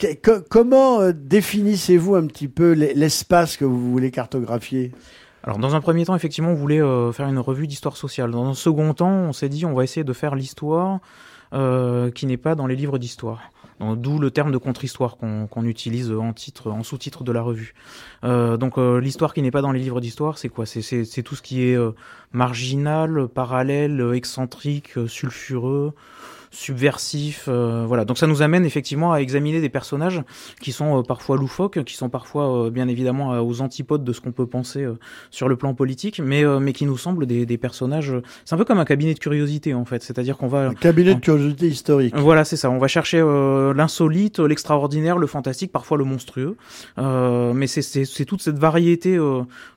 comment 0.49 1.01
euh, 1.01 1.11
définissez-vous 1.11 2.15
un 2.15 2.27
petit 2.27 2.47
peu 2.47 2.71
l'espace 2.71 3.57
que 3.57 3.65
vous 3.65 3.91
voulez 3.91 4.11
cartographier? 4.11 4.91
Alors 5.43 5.57
dans 5.57 5.75
un 5.75 5.81
premier 5.81 6.05
temps, 6.05 6.15
effectivement, 6.15 6.51
on 6.51 6.55
voulait 6.55 6.79
faire 7.11 7.27
une 7.27 7.39
revue 7.39 7.67
d'histoire 7.67 7.97
sociale. 7.97 8.31
Dans 8.31 8.45
un 8.45 8.53
second 8.53 8.93
temps, 8.93 9.09
on 9.09 9.33
s'est 9.33 9.49
dit 9.49 9.65
on 9.65 9.73
va 9.73 9.83
essayer 9.83 10.03
de 10.03 10.13
faire 10.13 10.35
l'histoire 10.35 10.99
qui 11.51 12.25
n'est 12.25 12.37
pas 12.37 12.55
dans 12.55 12.67
les 12.67 12.75
livres 12.75 12.97
d'histoire. 12.97 13.41
D'où 13.81 14.19
le 14.19 14.31
terme 14.31 14.51
de 14.51 14.57
contre-histoire 14.57 15.17
qu'on 15.17 15.65
utilise 15.65 16.09
en 16.11 16.31
titre, 16.31 16.71
en 16.71 16.83
sous-titre 16.83 17.25
de 17.25 17.31
la 17.33 17.41
revue. 17.41 17.73
Euh, 18.23 18.55
donc 18.55 18.77
euh, 18.77 19.01
l'histoire 19.01 19.33
qui 19.33 19.41
n'est 19.41 19.51
pas 19.51 19.61
dans 19.61 19.73
les 19.73 19.81
livres 19.81 19.99
d'histoire, 19.99 20.37
c'est 20.37 20.47
quoi? 20.47 20.65
C'est 20.65 21.23
tout 21.23 21.35
ce 21.35 21.41
qui 21.41 21.63
est 21.63 21.75
euh, 21.75 21.91
marginal, 22.31 23.27
parallèle, 23.27 24.11
excentrique, 24.13 24.93
sulfureux, 25.07 25.93
subversif. 26.55 27.45
Euh, 27.47 27.85
voilà. 27.87 28.05
Donc 28.05 28.17
ça 28.17 28.27
nous 28.27 28.41
amène 28.41 28.65
effectivement 28.65 29.13
à 29.13 29.19
examiner 29.19 29.61
des 29.61 29.69
personnages 29.69 30.21
qui 30.61 30.71
sont 30.71 30.99
euh, 30.99 31.03
parfois 31.03 31.37
loufoques, 31.37 31.83
qui 31.83 31.95
sont 31.95 32.09
parfois 32.09 32.65
euh, 32.65 32.69
bien 32.69 32.87
évidemment 32.87 33.39
aux 33.39 33.61
antipodes 33.61 34.03
de 34.03 34.13
ce 34.13 34.21
qu'on 34.21 34.31
peut 34.31 34.47
penser 34.47 34.87
sur 35.31 35.47
le 35.47 35.57
plan 35.57 35.73
politique, 35.73 36.21
mais 36.23 36.43
mais 36.59 36.73
qui 36.73 36.85
nous 36.85 36.97
semblent 36.97 37.25
des, 37.25 37.45
des 37.45 37.57
personnages. 37.57 38.13
C'est 38.45 38.55
un 38.55 38.57
peu 38.57 38.65
comme 38.65 38.79
un 38.79 38.85
cabinet 38.85 39.13
de 39.13 39.19
curiosité 39.19 39.73
en 39.73 39.85
fait. 39.85 40.03
C'est-à-dire 40.03 40.37
qu'on 40.37 40.47
va 40.47 40.69
un 40.69 40.73
cabinet 40.73 41.15
de 41.15 41.19
curiosité 41.19 41.67
historique. 41.67 42.15
Voilà, 42.15 42.45
c'est 42.45 42.57
ça. 42.57 42.69
On 42.69 42.77
va 42.77 42.87
chercher 42.87 43.21
l'insolite, 43.75 44.39
l'extraordinaire, 44.39 45.17
le 45.17 45.27
fantastique, 45.27 45.71
parfois 45.71 45.97
le 45.97 46.05
monstrueux. 46.05 46.55
mais 46.97 47.67
c'est 47.67 48.25
toute 48.25 48.41
cette 48.41 48.59
variété 48.59 49.19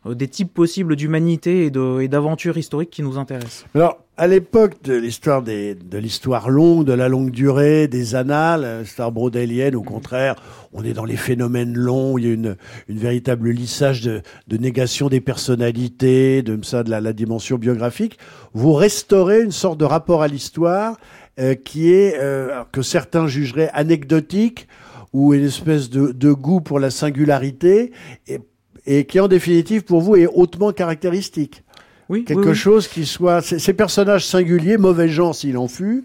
des 0.06 0.28
types 0.28 0.54
possibles 0.54 0.96
d'humanité 0.96 1.66
et 1.66 2.08
d'aventure 2.08 2.56
historique 2.56 2.90
qui 2.90 3.02
nous 3.02 3.18
intéresse. 3.18 3.64
Alors 3.74 3.98
à 4.18 4.26
l'époque 4.26 4.82
de 4.82 4.94
l'histoire 4.94 5.42
des, 5.42 5.76
de 5.76 5.96
l'histoire 5.96 6.50
longue, 6.50 6.84
de 6.84 6.92
la 6.92 7.08
longue 7.08 7.30
durée, 7.30 7.86
des 7.86 8.16
annales, 8.16 8.80
l'histoire 8.80 9.12
brodélienne, 9.12 9.76
au 9.76 9.82
contraire, 9.82 10.34
on 10.72 10.82
est 10.82 10.92
dans 10.92 11.04
les 11.04 11.16
phénomènes 11.16 11.74
longs, 11.74 12.18
il 12.18 12.26
y 12.26 12.28
a 12.28 12.34
une, 12.34 12.56
véritable 12.88 13.50
lissage 13.50 14.02
de, 14.02 14.22
négation 14.50 15.08
des 15.08 15.20
personnalités, 15.20 16.42
de 16.42 16.58
ça, 16.64 16.82
de 16.82 16.90
la, 16.90 17.12
dimension 17.12 17.58
biographique. 17.58 18.18
Vous 18.54 18.72
restaurez 18.72 19.40
une 19.40 19.52
sorte 19.52 19.78
de 19.78 19.84
rapport 19.84 20.22
à 20.22 20.26
l'histoire 20.26 20.98
euh, 21.38 21.54
qui 21.54 21.92
est 21.92 22.16
euh, 22.18 22.64
que 22.72 22.82
certains 22.82 23.28
jugeraient 23.28 23.70
anecdotique 23.72 24.66
ou 25.12 25.32
une 25.32 25.44
espèce 25.44 25.90
de, 25.90 26.10
de 26.10 26.32
goût 26.32 26.60
pour 26.60 26.80
la 26.80 26.90
singularité 26.90 27.92
et, 28.26 28.40
et 28.84 29.04
qui 29.04 29.20
en 29.20 29.28
définitive 29.28 29.84
pour 29.84 30.00
vous 30.00 30.16
est 30.16 30.26
hautement 30.26 30.72
caractéristique. 30.72 31.62
Oui, 32.08 32.24
quelque 32.24 32.54
chose 32.54 32.88
qui 32.88 33.04
soit 33.04 33.42
ces 33.42 33.72
personnages 33.74 34.24
singuliers, 34.24 34.78
mauvais 34.78 35.08
gens 35.08 35.34
s'il 35.34 35.58
en 35.58 35.68
fut, 35.68 36.04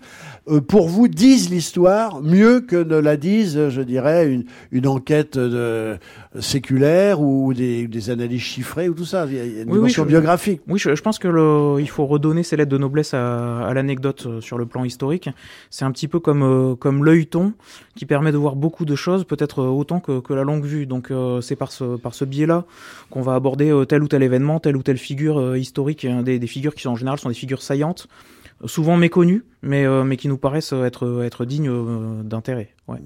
pour 0.68 0.89
vous 0.89 1.08
disent 1.08 1.50
l'histoire 1.50 2.22
mieux 2.22 2.60
que 2.60 2.76
ne 2.76 2.98
la 2.98 3.16
disent, 3.16 3.70
je 3.70 3.82
dirais, 3.82 4.30
une, 4.30 4.44
une 4.72 4.88
enquête 4.88 5.38
de, 5.38 5.98
séculaire 6.39 7.22
ou 7.22 7.54
des, 7.54 7.88
des, 7.88 8.10
analyses 8.10 8.41
chiffrées 8.41 8.89
ou 8.89 8.94
tout 8.94 9.06
ça. 9.06 9.26
Il 9.28 9.36
y 9.36 9.39
a 9.39 9.62
une 9.64 9.72
dimension 9.72 10.06
biographique. 10.06 10.62
Oui, 10.68 10.80
je, 10.80 10.96
je 10.96 11.02
pense 11.02 11.18
que 11.18 11.28
le, 11.28 11.80
il 11.80 11.89
faut 11.89 12.06
redonner 12.06 12.44
ses 12.44 12.58
lettres 12.58 12.72
de 12.72 12.78
noblesse 12.78 13.14
à, 13.14 13.66
à 13.66 13.74
l'anecdote 13.74 14.26
euh, 14.26 14.41
sur 14.41 14.58
le 14.58 14.66
plan 14.66 14.84
historique. 14.84 15.30
C'est 15.70 15.86
un 15.86 15.91
petit 15.91 16.08
peu 16.08 16.20
comme 16.20 16.44
euh, 16.44 16.76
comme 16.76 17.06
l'œilleton 17.06 17.54
qui 17.96 18.06
permet 18.06 18.32
de 18.32 18.38
voir 18.38 18.56
beaucoup 18.56 18.86
de 18.86 18.96
choses, 18.96 19.24
peut-être 19.24 19.64
autant 19.64 20.00
que, 20.02 20.20
que 20.20 20.34
la 20.34 20.44
longue 20.44 20.66
vue. 20.66 20.86
Donc 20.86 21.12
c'est 21.41 21.56
par 21.56 21.72
ce 21.72 21.96
par 21.96 22.14
ce 22.14 22.26
biais-là 22.26 22.66
qu'on 23.10 23.22
va 23.22 23.36
aborder 23.36 23.72
tel 23.88 24.04
ou 24.04 24.08
tel 24.08 24.24
événement, 24.24 24.60
telle 24.60 24.76
ou 24.76 24.84
telle 24.84 24.98
figure 24.98 25.56
historique, 25.56 26.06
des, 26.24 26.39
des 26.39 26.48
figures 26.48 26.74
qui 26.76 26.82
sont 26.82 26.91
en 26.91 26.96
général 26.96 27.20
sont 27.20 27.30
des 27.30 27.36
figures 27.36 27.62
saillantes 27.62 28.08
souvent 28.66 28.97
méconnus, 28.97 29.43
mais, 29.61 29.86
euh, 29.86 30.03
mais 30.03 30.18
qui 30.18 30.28
nous 30.28 30.38
paraissent 30.38 30.74
être, 30.74 31.24
être 31.24 31.45
dignes 31.45 31.70
euh, 31.70 32.24
d'intérêt. 32.24 32.74
Ouais. 32.88 32.99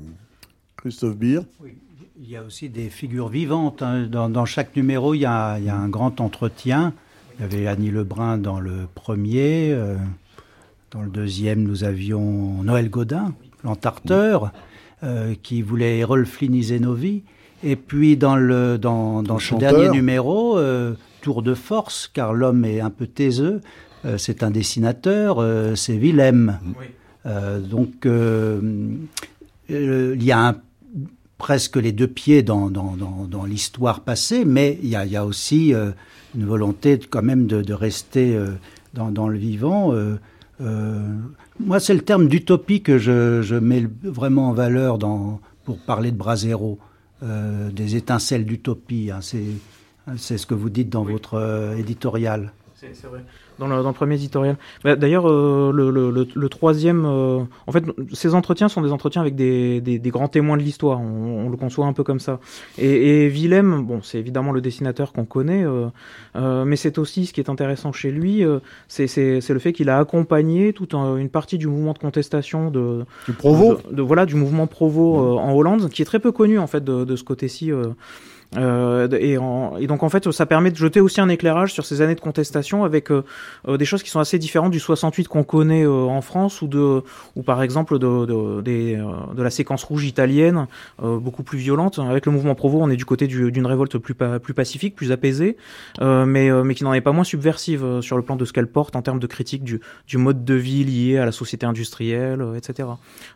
Christophe 0.78 1.18
Beer 1.18 1.42
Il 2.20 2.30
y 2.30 2.36
a 2.36 2.44
aussi 2.44 2.70
des 2.70 2.90
figures 2.90 3.30
vivantes. 3.30 3.82
Hein. 3.82 4.08
Dans, 4.08 4.30
dans, 4.30 4.46
chaque 4.46 4.76
numéro, 4.76 5.14
il 5.14 5.20
y, 5.20 5.26
a, 5.26 5.58
il 5.60 5.66
y, 5.66 5.70
a, 5.70 5.76
un 5.76 5.90
grand 5.90 6.22
entretien. 6.22 6.94
Il 7.38 7.42
y 7.42 7.46
avait 7.46 7.68
Annie 7.68 7.92
Lebrun 7.92 8.38
dans 8.38 8.60
le 8.60 8.88
premier. 8.94 9.72
Euh, 9.72 9.96
dans 10.92 11.02
le 11.02 11.10
deuxième, 11.10 11.64
nous 11.64 11.84
avions 11.84 12.64
Noël 12.64 12.90
Godin, 12.90 13.34
l'entarteur, 13.64 14.52
euh, 15.04 15.36
qui 15.44 15.62
voulait 15.62 16.04
refliniser 16.04 16.80
nos 16.80 16.94
vies. 16.94 17.24
Et 17.64 17.76
puis 17.76 18.18
dans, 18.18 18.36
le, 18.36 18.78
dans, 18.78 19.24
dans 19.24 19.40
ce 19.40 19.56
dernier 19.56 19.90
numéro, 19.90 20.58
euh, 20.58 20.94
tour 21.22 21.42
de 21.42 21.54
force, 21.54 22.10
car 22.12 22.34
l'homme 22.34 22.64
est 22.66 22.80
un 22.80 22.90
peu 22.90 23.08
taiseux, 23.08 23.62
c'est 24.18 24.44
un 24.44 24.52
dessinateur, 24.52 25.38
euh, 25.40 25.76
c'est 25.76 25.96
Willem. 25.98 26.60
Euh, 27.26 27.60
donc, 27.60 28.06
il 29.70 30.24
y 30.24 30.32
a 30.32 30.56
presque 31.38 31.76
les 31.76 31.92
deux 31.92 32.08
pieds 32.08 32.42
dans, 32.42 32.70
dans, 32.70 32.96
dans, 32.96 33.26
dans 33.30 33.46
l'histoire 33.46 34.02
passée, 34.02 34.44
mais 34.46 34.80
il 34.82 34.90
y 34.90 34.96
a, 34.96 35.06
il 35.06 35.12
y 35.12 35.16
a 35.18 35.26
aussi 35.26 35.74
euh, 35.74 35.92
une 36.36 36.46
volonté 36.46 36.98
de- 36.98 37.06
quand 37.06 37.22
même 37.22 37.46
de, 37.46 37.62
de 37.62 37.74
rester 37.74 38.36
euh, 38.36 38.48
dans, 38.94 39.12
le 39.28 39.38
vivant. 39.38 39.94
euh, 39.94 40.16
euh, 40.62 41.00
moi, 41.60 41.80
c'est 41.80 41.94
le 41.94 42.02
terme 42.02 42.28
d'utopie 42.28 42.82
que 42.82 42.98
je, 42.98 43.42
je 43.44 43.56
mets 43.56 43.86
vraiment 44.04 44.50
en 44.50 44.54
valeur 44.54 44.98
pour 45.66 45.78
parler 45.80 46.12
de 46.12 46.18
Brasero, 46.18 46.80
euh, 47.22 47.70
des 47.70 47.96
étincelles 47.96 48.46
d'utopie. 48.46 49.12
hein. 49.12 49.20
c'est, 49.22 50.38
ce 50.38 50.46
que 50.48 50.56
vous 50.56 50.70
dites 50.72 50.90
dans 50.90 51.04
votre 51.04 51.36
euh, 51.36 51.76
éditorial. 51.78 52.52
C'est 52.76 52.88
vrai. 53.06 53.24
Dans 53.60 53.68
le, 53.68 53.82
dans 53.82 53.88
le 53.90 53.94
premier 53.94 54.16
éditorial. 54.16 54.56
Bah, 54.84 54.96
D'ailleurs, 54.96 55.28
euh, 55.28 55.72
le, 55.74 55.90
le, 55.90 56.12
le, 56.12 56.28
le 56.34 56.50
troisième, 56.50 57.06
euh, 57.06 57.40
en 57.66 57.72
fait, 57.72 57.84
ces 58.14 58.36
entretiens 58.36 58.70
sont 58.70 58.82
des 58.82 58.92
entretiens 58.92 59.22
avec 59.22 59.36
des, 59.36 59.82
des, 59.82 59.98
des 59.98 60.10
grands 60.12 60.28
témoins 60.28 60.58
de 60.58 60.62
l'histoire. 60.62 61.00
On, 61.02 61.46
on 61.46 61.50
le 61.50 61.58
conçoit 61.58 61.88
un 61.88 61.94
peu 61.94 62.04
comme 62.04 62.20
ça. 62.20 62.40
Et, 62.78 63.24
et 63.26 63.28
Willem, 63.30 63.84
bon, 63.84 64.02
c'est 64.04 64.20
évidemment 64.20 64.52
le 64.52 64.62
dessinateur 64.62 65.12
qu'on 65.12 65.26
connaît, 65.26 65.64
euh, 65.64 65.88
euh, 66.36 66.66
mais 66.66 66.76
c'est 66.76 66.98
aussi 67.00 67.26
ce 67.26 67.34
qui 67.34 67.40
est 67.42 67.50
intéressant 67.50 67.92
chez 67.92 68.12
lui, 68.12 68.44
euh, 68.44 68.60
c'est 68.88 69.08
le 69.50 69.60
fait 69.60 69.74
qu'il 69.74 69.90
a 69.90 69.98
accompagné 69.98 70.72
toute 70.74 70.94
un- 70.94 71.18
une 71.18 71.30
partie 71.30 71.58
du 71.58 71.68
mouvement 71.68 71.94
de 71.94 72.00
contestation 72.00 72.70
de, 72.70 73.06
Du 73.28 73.34
Provo 73.34 73.78
de, 73.90 73.96
de- 73.96 74.02
voilà 74.02 74.26
du 74.26 74.36
mouvement 74.36 74.68
Provo 74.68 75.20
euh, 75.20 75.38
en 75.40 75.54
Hollande 75.56 75.90
qui 75.90 76.02
est 76.02 76.06
très 76.06 76.20
peu 76.20 76.32
connu 76.32 76.60
en 76.60 76.68
fait 76.68 76.84
de, 76.84 77.06
de 77.06 77.16
ce 77.16 77.24
côté-ci 77.24 77.72
euh, 78.56 79.10
et, 79.20 79.88
donc 79.88 80.04
en 80.04 80.10
fait 80.10 80.32
ça 80.32 80.46
permet 80.46 80.72
de 80.72 80.78
jeter 80.78 81.02
aussi 81.02 81.20
un 81.20 81.28
éclairage 81.28 81.74
sur 81.74 81.86
ces 81.86 82.02
années 82.02 82.16
de 82.16 82.22
contestation 82.22 82.86
avec 82.86 83.12
euh, 83.12 83.24
euh, 83.68 83.76
des 83.76 83.84
choses 83.84 84.04
qui 84.04 84.10
sont 84.10 84.22
assez 84.22 84.40
différentes 84.40 84.72
du 84.72 84.80
68 84.80 85.28
qu'on 85.28 85.44
connaît 85.44 85.86
en 85.86 86.22
France 86.22 86.62
ou 86.62 86.68
de 86.68 87.04
ou 87.36 87.44
par 87.44 87.62
exemple 87.62 88.00
de 88.00 88.26
de, 88.26 88.62
de 88.62 89.44
la 89.44 89.50
séquence 89.50 89.84
rouge 89.84 90.06
italienne 90.06 90.68
beaucoup 91.02 91.44
plus 91.44 91.58
violente. 91.58 92.00
Avec 92.00 92.26
le 92.26 92.32
mouvement 92.32 92.56
Provo 92.56 92.80
on 92.82 92.90
est 92.90 92.96
du 92.96 93.06
côté 93.06 93.28
du- 93.28 93.52
d'une 93.52 93.66
révolte 93.66 93.98
plus 93.98 94.16
plus 94.16 94.54
pacifique 94.54 94.96
plus 94.96 95.12
apaisée 95.12 95.58
mais 96.00 96.50
mais 96.64 96.74
qui 96.74 96.84
n'en 96.86 96.94
est 96.94 97.02
pas 97.02 97.12
moins 97.12 97.26
subversive 97.26 98.00
sur 98.02 98.16
le 98.16 98.24
plan 98.24 98.38
de 98.38 98.46
ce 98.46 98.54
qu'elle 98.54 98.68
porte 98.68 98.96
en 98.96 99.02
termes 99.02 99.20
de 99.20 99.28
critique 99.28 99.64
du 99.64 99.82
du 100.08 100.18
mode 100.18 100.46
de 100.46 100.54
vie 100.54 100.86
lié 100.86 101.18
à 101.18 101.26
la 101.26 101.32
société 101.34 101.66
industrielle 101.66 102.46
etc 102.56 102.88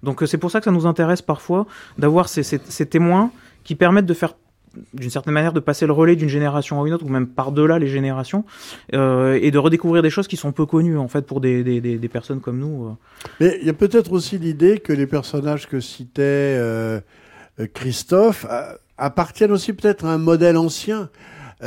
donc 0.04 0.24
c'est 0.26 0.38
pour 0.38 0.52
ça 0.52 0.60
que 0.60 0.66
ça 0.66 0.72
nous 0.72 0.86
intéresse 0.86 1.22
parfois 1.22 1.66
d'avoir 1.98 2.30
ces, 2.30 2.44
ces 2.44 2.86
témoins 2.86 3.32
qui 3.64 3.76
permettent 3.76 4.06
de 4.06 4.14
faire 4.14 4.34
d'une 4.94 5.10
certaine 5.10 5.34
manière 5.34 5.54
de 5.54 5.60
passer 5.60 5.86
le 5.86 5.94
relais 5.94 6.16
d'une 6.16 6.30
génération 6.30 6.82
à 6.82 6.88
une 6.88 6.94
autre 6.94 7.06
ou 7.06 7.10
même 7.10 7.28
par-delà 7.28 7.80
les 7.80 7.88
générations 7.88 8.46
euh, 8.94 9.38
et 9.42 9.52
de 9.52 9.58
redécouvrir 9.58 10.02
des 10.02 10.10
choses 10.10 10.28
qui 10.28 10.38
sont 10.38 10.52
peu 10.52 10.66
connues 10.66 10.98
en 10.98 11.08
fait 11.08 11.26
pour 11.26 11.42
des, 11.42 11.64
des, 11.64 12.08
personnes 12.08 12.40
comme 12.40 12.60
nous. 12.60 12.86
euh. 12.86 12.92
Mais 13.40 13.58
il 13.62 13.68
y 13.68 13.70
a 13.70 13.74
peut-être 13.74 14.12
aussi 14.12 14.38
l'idée 14.38 14.80
que 14.80 14.94
les 14.94 15.08
personnages 15.08 15.68
que 15.68 15.80
citait 15.80 16.22
euh, 16.22 17.00
Christophe 17.74 18.46
appartiennent 18.98 19.52
aussi 19.52 19.74
peut-être 19.74 20.06
à 20.06 20.14
un 20.14 20.18
modèle 20.18 20.58
ancien. 20.58 21.10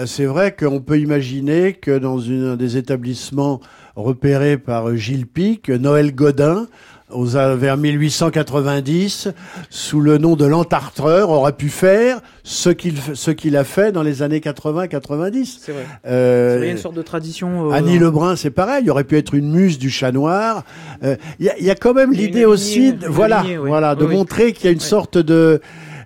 C'est 0.07 0.24
vrai 0.24 0.57
qu'on 0.57 0.80
peut 0.80 0.98
imaginer 0.98 1.74
que 1.74 1.98
dans 1.98 2.18
un 2.28 2.57
des 2.57 2.76
établissements 2.76 3.61
repérés 3.94 4.59
par 4.59 4.96
Gilles 4.96 5.28
Pic, 5.28 5.68
Noël 5.68 6.12
Godin, 6.12 6.66
aux, 7.11 7.36
a- 7.36 7.55
vers 7.55 7.76
1890, 7.76 9.28
sous 9.70 10.00
le 10.00 10.18
nom 10.18 10.36
de 10.36 10.44
l'entartreur, 10.44 11.30
aurait 11.30 11.52
pu 11.52 11.68
faire 11.68 12.20
ce 12.42 12.70
qu'il 12.70 12.94
ce 13.14 13.30
qu'il 13.30 13.57
a 13.57 13.64
fait 13.64 13.92
dans 13.92 14.02
les 14.02 14.22
années 14.22 14.40
80-90. 14.40 15.59
C'est 15.61 15.72
vrai. 15.72 15.86
Euh, 16.07 16.59
Il 16.62 16.66
y 16.66 16.68
a 16.68 16.72
une 16.72 16.78
sorte 16.78 16.96
de 16.96 17.02
tradition. 17.02 17.70
euh, 17.70 17.74
Annie 17.74 17.98
Lebrun, 17.98 18.36
c'est 18.36 18.50
pareil. 18.50 18.82
Il 18.84 18.90
aurait 18.90 19.05
pu 19.05 19.16
être 19.16 19.34
une 19.34 19.50
muse 19.50 19.78
du 19.78 19.90
chat 19.90 20.12
noir. 20.12 20.64
Euh, 21.02 21.16
Il 21.38 21.46
y, 21.46 21.50
a, 21.50 21.59
y 21.59 21.70
a 21.70 21.74
quand 21.74 21.94
même 21.94 22.12
l'idée 22.12 22.44
aussi, 22.44 22.92
de, 22.92 23.07
voilà, 23.07 23.42
lignée, 23.42 23.57
voilà, 23.59 23.94
de 23.94 24.05
Oui, 24.05 24.11
oui. 24.11 24.16
montrer 24.16 24.52
qu'il 24.52 24.64
y 24.66 24.68
a 24.68 24.72
une 24.72 24.78
Oui. 24.78 24.84
sorte 24.84 25.18
de, 25.18 25.34
euh, 25.34 25.59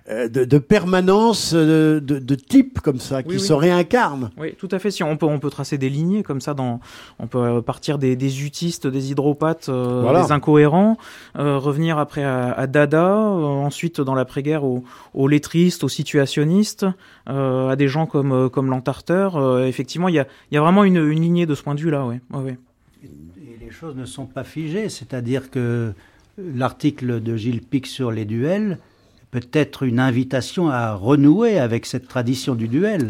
de 0.09 0.43
de 0.43 0.57
permanence 0.57 1.53
euh, 1.55 1.99
de, 1.99 2.17
de 2.19 2.35
type 2.35 2.79
comme 2.79 2.99
ça 2.99 3.21
qui 3.21 3.29
Oui, 3.29 3.35
oui. 3.35 3.41
se 3.41 3.53
réincarne. 3.53 4.31
Oui, 4.37 4.55
tout 4.57 4.67
à 4.71 4.79
fait. 4.79 4.89
Si 4.91 5.03
on 5.03 5.17
peut, 5.17 5.25
on 5.27 5.37
peut 5.39 5.49
tracer 5.51 5.77
des 5.77 5.89
lignées 5.89 6.23
comme 6.23 6.41
ça. 6.41 6.53
Dans, 6.53 6.79
on 7.19 7.27
peut 7.27 7.37
euh, 7.37 7.61
partir 7.61 7.99
des, 7.99 8.15
des 8.15 8.43
utistes, 8.43 8.87
des 8.87 9.11
hydropathes, 9.11 9.69
euh, 9.69 9.99
Voilà. 10.01 10.23
des 10.23 10.31
incohérents, 10.31 10.97
euh, 11.37 11.57
revenir 11.59 11.97
après 11.99 12.23
à, 12.23 12.51
à 12.51 12.65
Dada, 12.67 13.05
euh, 13.17 13.43
ensuite 13.43 14.01
dans 14.01 14.15
l'après-guerre 14.15 14.63
aux, 14.63 14.83
aux 15.13 15.27
lettristes, 15.27 15.83
aux 15.83 15.89
situationnistes, 15.89 16.85
euh, 17.29 17.69
à 17.69 17.75
des 17.75 17.87
gens 17.87 18.05
comme 18.07 18.31
euh, 18.31 18.49
comme 18.49 18.69
l'entarteur. 18.69 19.35
Euh, 19.37 19.65
effectivement, 19.65 20.07
il 20.09 20.15
y 20.15 20.19
a, 20.19 20.25
il 20.51 20.55
y 20.55 20.57
a 20.57 20.61
vraiment 20.61 20.83
une, 20.83 20.97
une 20.97 21.21
lignée 21.21 21.45
de 21.45 21.53
ce 21.55 21.61
point 21.61 21.75
de 21.75 21.81
vue-là. 21.81 22.05
Ouais. 22.05 22.19
Ouais, 22.33 22.41
ouais. 22.43 22.57
Et 23.03 23.63
les 23.63 23.71
choses 23.71 23.95
ne 23.95 24.05
sont 24.05 24.25
pas 24.25 24.43
figées, 24.43 24.89
c'est-à-dire 24.89 25.51
que 25.51 25.93
l'article 26.37 27.21
de 27.21 27.35
Gilles 27.35 27.61
Pic 27.61 27.85
sur 27.85 28.11
les 28.11 28.25
duels 28.25 28.79
peut 29.31 29.41
être 29.53 29.83
une 29.83 29.99
invitation 29.99 30.69
à 30.69 30.93
renouer 30.93 31.59
avec 31.59 31.85
cette 31.85 32.07
tradition 32.07 32.55
du 32.55 32.67
duel. 32.67 33.09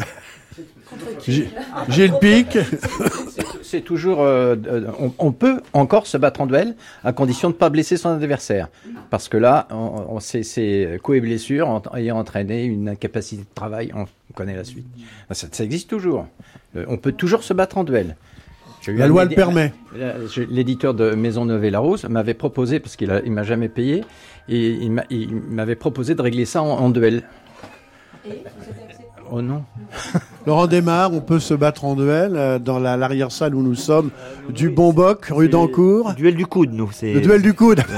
G- 1.27 1.47
Gilles 1.89 2.13
Pic. 2.19 2.57
C'est 3.61 3.81
toujours, 3.81 4.21
euh, 4.21 4.55
euh, 4.67 4.87
on, 4.99 5.13
on 5.19 5.31
peut 5.31 5.61
encore 5.73 6.07
se 6.07 6.17
battre 6.17 6.41
en 6.41 6.47
duel 6.47 6.75
à 7.03 7.13
condition 7.13 7.49
de 7.49 7.53
ne 7.53 7.59
pas 7.59 7.69
blesser 7.69 7.97
son 7.97 8.09
adversaire, 8.09 8.67
parce 9.11 9.29
que 9.29 9.37
là, 9.37 9.67
on, 9.69 10.15
on 10.15 10.19
c'est, 10.19 10.41
c'est 10.41 10.99
coups 11.03 11.19
et 11.19 11.21
blessures 11.21 11.69
en- 11.69 11.81
ayant 11.95 12.17
entraîné 12.17 12.63
une 12.63 12.89
incapacité 12.89 13.43
de 13.43 13.47
travail. 13.53 13.91
On, 13.95 14.05
connaît 14.33 14.55
la 14.55 14.63
suite. 14.63 14.87
Ça, 15.31 15.47
ça 15.51 15.63
existe 15.63 15.89
toujours. 15.89 16.27
Euh, 16.75 16.85
on 16.87 16.97
peut 16.97 17.11
toujours 17.11 17.43
se 17.43 17.53
battre 17.53 17.77
en 17.77 17.83
duel. 17.83 18.15
La 18.97 19.07
loi 19.07 19.25
le 19.25 19.35
permet. 19.35 19.73
Euh, 19.97 20.27
L'éditeur 20.49 20.93
de 20.93 21.11
Maisonneuve 21.11 21.63
et 21.65 21.69
Larose 21.71 22.05
m'avait 22.09 22.33
proposé, 22.33 22.79
parce 22.79 22.95
qu'il 22.95 23.21
il 23.25 23.31
m'a 23.31 23.43
jamais 23.43 23.69
payé, 23.69 24.03
et 24.47 24.69
il 24.69 24.91
m'a- 24.91 25.03
il 25.09 25.35
m'avait 25.35 25.75
proposé 25.75 26.15
de 26.15 26.21
régler 26.21 26.45
ça 26.45 26.61
en, 26.61 26.67
en 26.69 26.89
duel. 26.89 27.23
Oh 29.31 29.41
non. 29.43 29.63
Laurent 30.47 30.65
Desmar, 30.67 31.13
on 31.13 31.21
peut 31.21 31.39
se 31.39 31.53
battre 31.53 31.85
en 31.85 31.95
duel 31.95 32.35
euh, 32.35 32.57
dans 32.57 32.79
la- 32.79 32.97
l'arrière-salle 32.97 33.53
où 33.53 33.61
nous 33.61 33.75
sommes, 33.75 34.09
du 34.49 34.69
Bonboc, 34.69 35.25
rue 35.25 35.49
d'Ancourt. 35.49 36.13
Duel 36.15 36.35
du 36.35 36.47
coude, 36.47 36.73
nous. 36.73 36.89
c'est- 36.91 37.13
Le 37.13 37.21
duel 37.21 37.41
du 37.41 37.53
coude. 37.53 37.81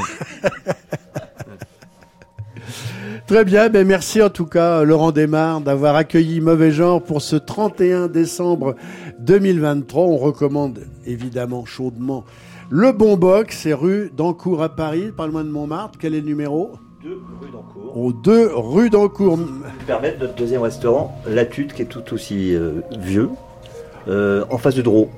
Très 3.27 3.45
bien, 3.45 3.69
ben 3.69 3.87
merci 3.87 4.21
en 4.21 4.29
tout 4.29 4.45
cas 4.45 4.83
Laurent 4.83 5.11
Desmar 5.11 5.61
d'avoir 5.61 5.95
accueilli 5.95 6.41
Mauvais 6.41 6.71
Genre 6.71 7.01
pour 7.01 7.21
ce 7.21 7.35
31 7.35 8.07
décembre 8.07 8.75
2023. 9.19 10.03
On 10.03 10.17
recommande 10.17 10.79
évidemment 11.05 11.65
chaudement 11.65 12.25
le 12.73 12.93
Bon 12.93 13.17
Box, 13.17 13.57
c'est 13.63 13.73
rue 13.73 14.13
d'Ancourt 14.15 14.63
à 14.63 14.69
Paris, 14.69 15.11
pas 15.15 15.27
loin 15.27 15.43
de 15.43 15.49
Montmartre. 15.49 15.99
Quel 15.99 16.15
est 16.15 16.21
le 16.21 16.25
numéro? 16.25 16.71
Deux 17.03 17.19
rue 17.41 17.51
d'Encourt. 17.51 17.97
Au 17.97 18.13
2 18.13 18.51
rue 18.53 18.89
d'Ancourt. 18.89 19.39
permettre 19.85 20.21
notre 20.21 20.35
deuxième 20.35 20.61
restaurant, 20.61 21.19
La 21.27 21.43
Tute, 21.43 21.73
qui 21.73 21.81
est 21.81 21.85
tout 21.85 22.13
aussi 22.13 22.55
euh, 22.55 22.79
vieux, 22.97 23.29
euh, 24.07 24.45
en 24.49 24.57
face 24.57 24.75
de 24.75 24.81
Drô. 24.81 25.09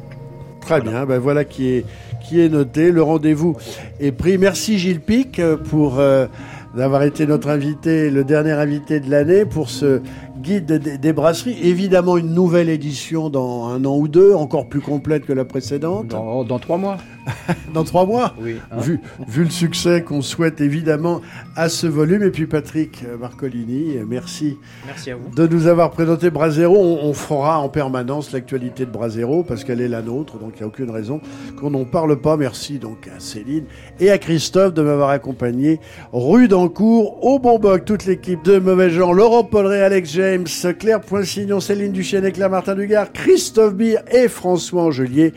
Très 0.61 0.81
bien, 0.81 1.05
ben 1.05 1.19
voilà 1.19 1.43
qui 1.43 1.67
est, 1.67 1.85
qui 2.25 2.39
est 2.39 2.49
noté. 2.49 2.91
Le 2.91 3.03
rendez-vous 3.03 3.57
est 3.99 4.13
pris. 4.13 4.37
Merci 4.37 4.79
Gilles 4.79 5.01
Pic 5.01 5.37
euh, 5.39 5.57
pour 5.57 5.99
euh, 5.99 6.25
d'avoir 6.73 7.03
été 7.03 7.27
notre 7.27 7.49
invité, 7.49 8.09
le 8.09 8.23
dernier 8.23 8.51
invité 8.51 8.99
de 8.99 9.09
l'année 9.09 9.45
pour 9.45 9.69
ce 9.69 10.01
guide 10.41 10.65
des, 10.65 11.13
brasseries. 11.13 11.57
Évidemment, 11.61 12.17
une 12.17 12.33
nouvelle 12.33 12.69
édition 12.69 13.29
dans 13.29 13.67
un 13.67 13.85
an 13.85 13.95
ou 13.95 14.07
deux, 14.07 14.33
encore 14.33 14.67
plus 14.67 14.81
complète 14.81 15.25
que 15.25 15.33
la 15.33 15.45
précédente. 15.45 16.07
Dans 16.07 16.59
trois 16.59 16.77
mois. 16.77 16.97
Dans 17.73 17.83
trois 17.83 18.05
mois. 18.05 18.33
Oui. 18.39 18.57
hein. 18.71 18.79
Vu, 18.79 18.99
vu 19.27 19.43
le 19.43 19.49
succès 19.49 20.03
qu'on 20.03 20.21
souhaite 20.21 20.61
évidemment 20.61 21.21
à 21.55 21.69
ce 21.69 21.87
volume. 21.87 22.23
Et 22.23 22.29
puis 22.31 22.45
Patrick 22.47 23.03
Marcolini, 23.19 23.95
merci 24.07 24.57
Merci 24.85 25.11
à 25.11 25.15
vous. 25.15 25.29
de 25.35 25.47
nous 25.47 25.67
avoir 25.67 25.91
présenté 25.91 26.29
Brasero. 26.29 26.75
On, 26.77 27.05
on 27.07 27.13
fera 27.13 27.59
en 27.59 27.69
permanence 27.69 28.31
l'actualité 28.31 28.85
de 28.85 28.91
Brasero 28.91 29.43
parce 29.43 29.63
qu'elle 29.63 29.81
est 29.81 29.87
la 29.87 30.01
nôtre, 30.01 30.37
donc 30.37 30.53
il 30.55 30.59
n'y 30.59 30.63
a 30.63 30.67
aucune 30.67 30.89
raison 30.91 31.21
qu'on 31.59 31.69
n'en 31.71 31.85
parle 31.85 32.19
pas. 32.19 32.37
Merci 32.37 32.79
donc 32.79 33.07
à 33.15 33.19
Céline 33.19 33.65
et 33.99 34.11
à 34.11 34.17
Christophe 34.17 34.73
de 34.73 34.81
m'avoir 34.81 35.09
accompagné. 35.09 35.79
Rue 36.11 36.47
d'Ancourt, 36.47 37.23
au 37.23 37.39
Bonboc, 37.39 37.85
toute 37.85 38.05
l'équipe 38.05 38.43
de 38.43 38.59
Mauvais 38.59 38.89
Gens, 38.89 39.13
Laurent 39.13 39.43
Polleret, 39.43 39.81
Alex 39.81 40.11
James, 40.13 40.45
Claire 40.79 41.01
Poinsignon, 41.01 41.59
Céline 41.59 41.91
Duchesne 41.91 42.25
et 42.25 42.31
Claire 42.31 42.49
Martin 42.49 42.75
Dugard, 42.75 43.11
Christophe 43.13 43.75
Beer 43.75 43.97
et 44.11 44.27
François 44.27 44.83
Angelier 44.83 45.33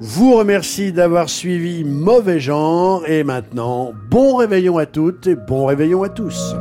vous 0.00 0.34
remercie 0.34 0.92
d'avoir 0.92 1.28
suivi 1.28 1.84
Mauvais 1.84 2.40
Genre. 2.40 3.06
Et 3.06 3.22
maintenant, 3.22 3.92
bon 4.08 4.36
réveillon 4.36 4.78
à 4.78 4.86
toutes 4.86 5.26
et 5.26 5.36
bon 5.36 5.66
réveillon 5.66 6.02
à 6.02 6.08
tous. 6.08 6.54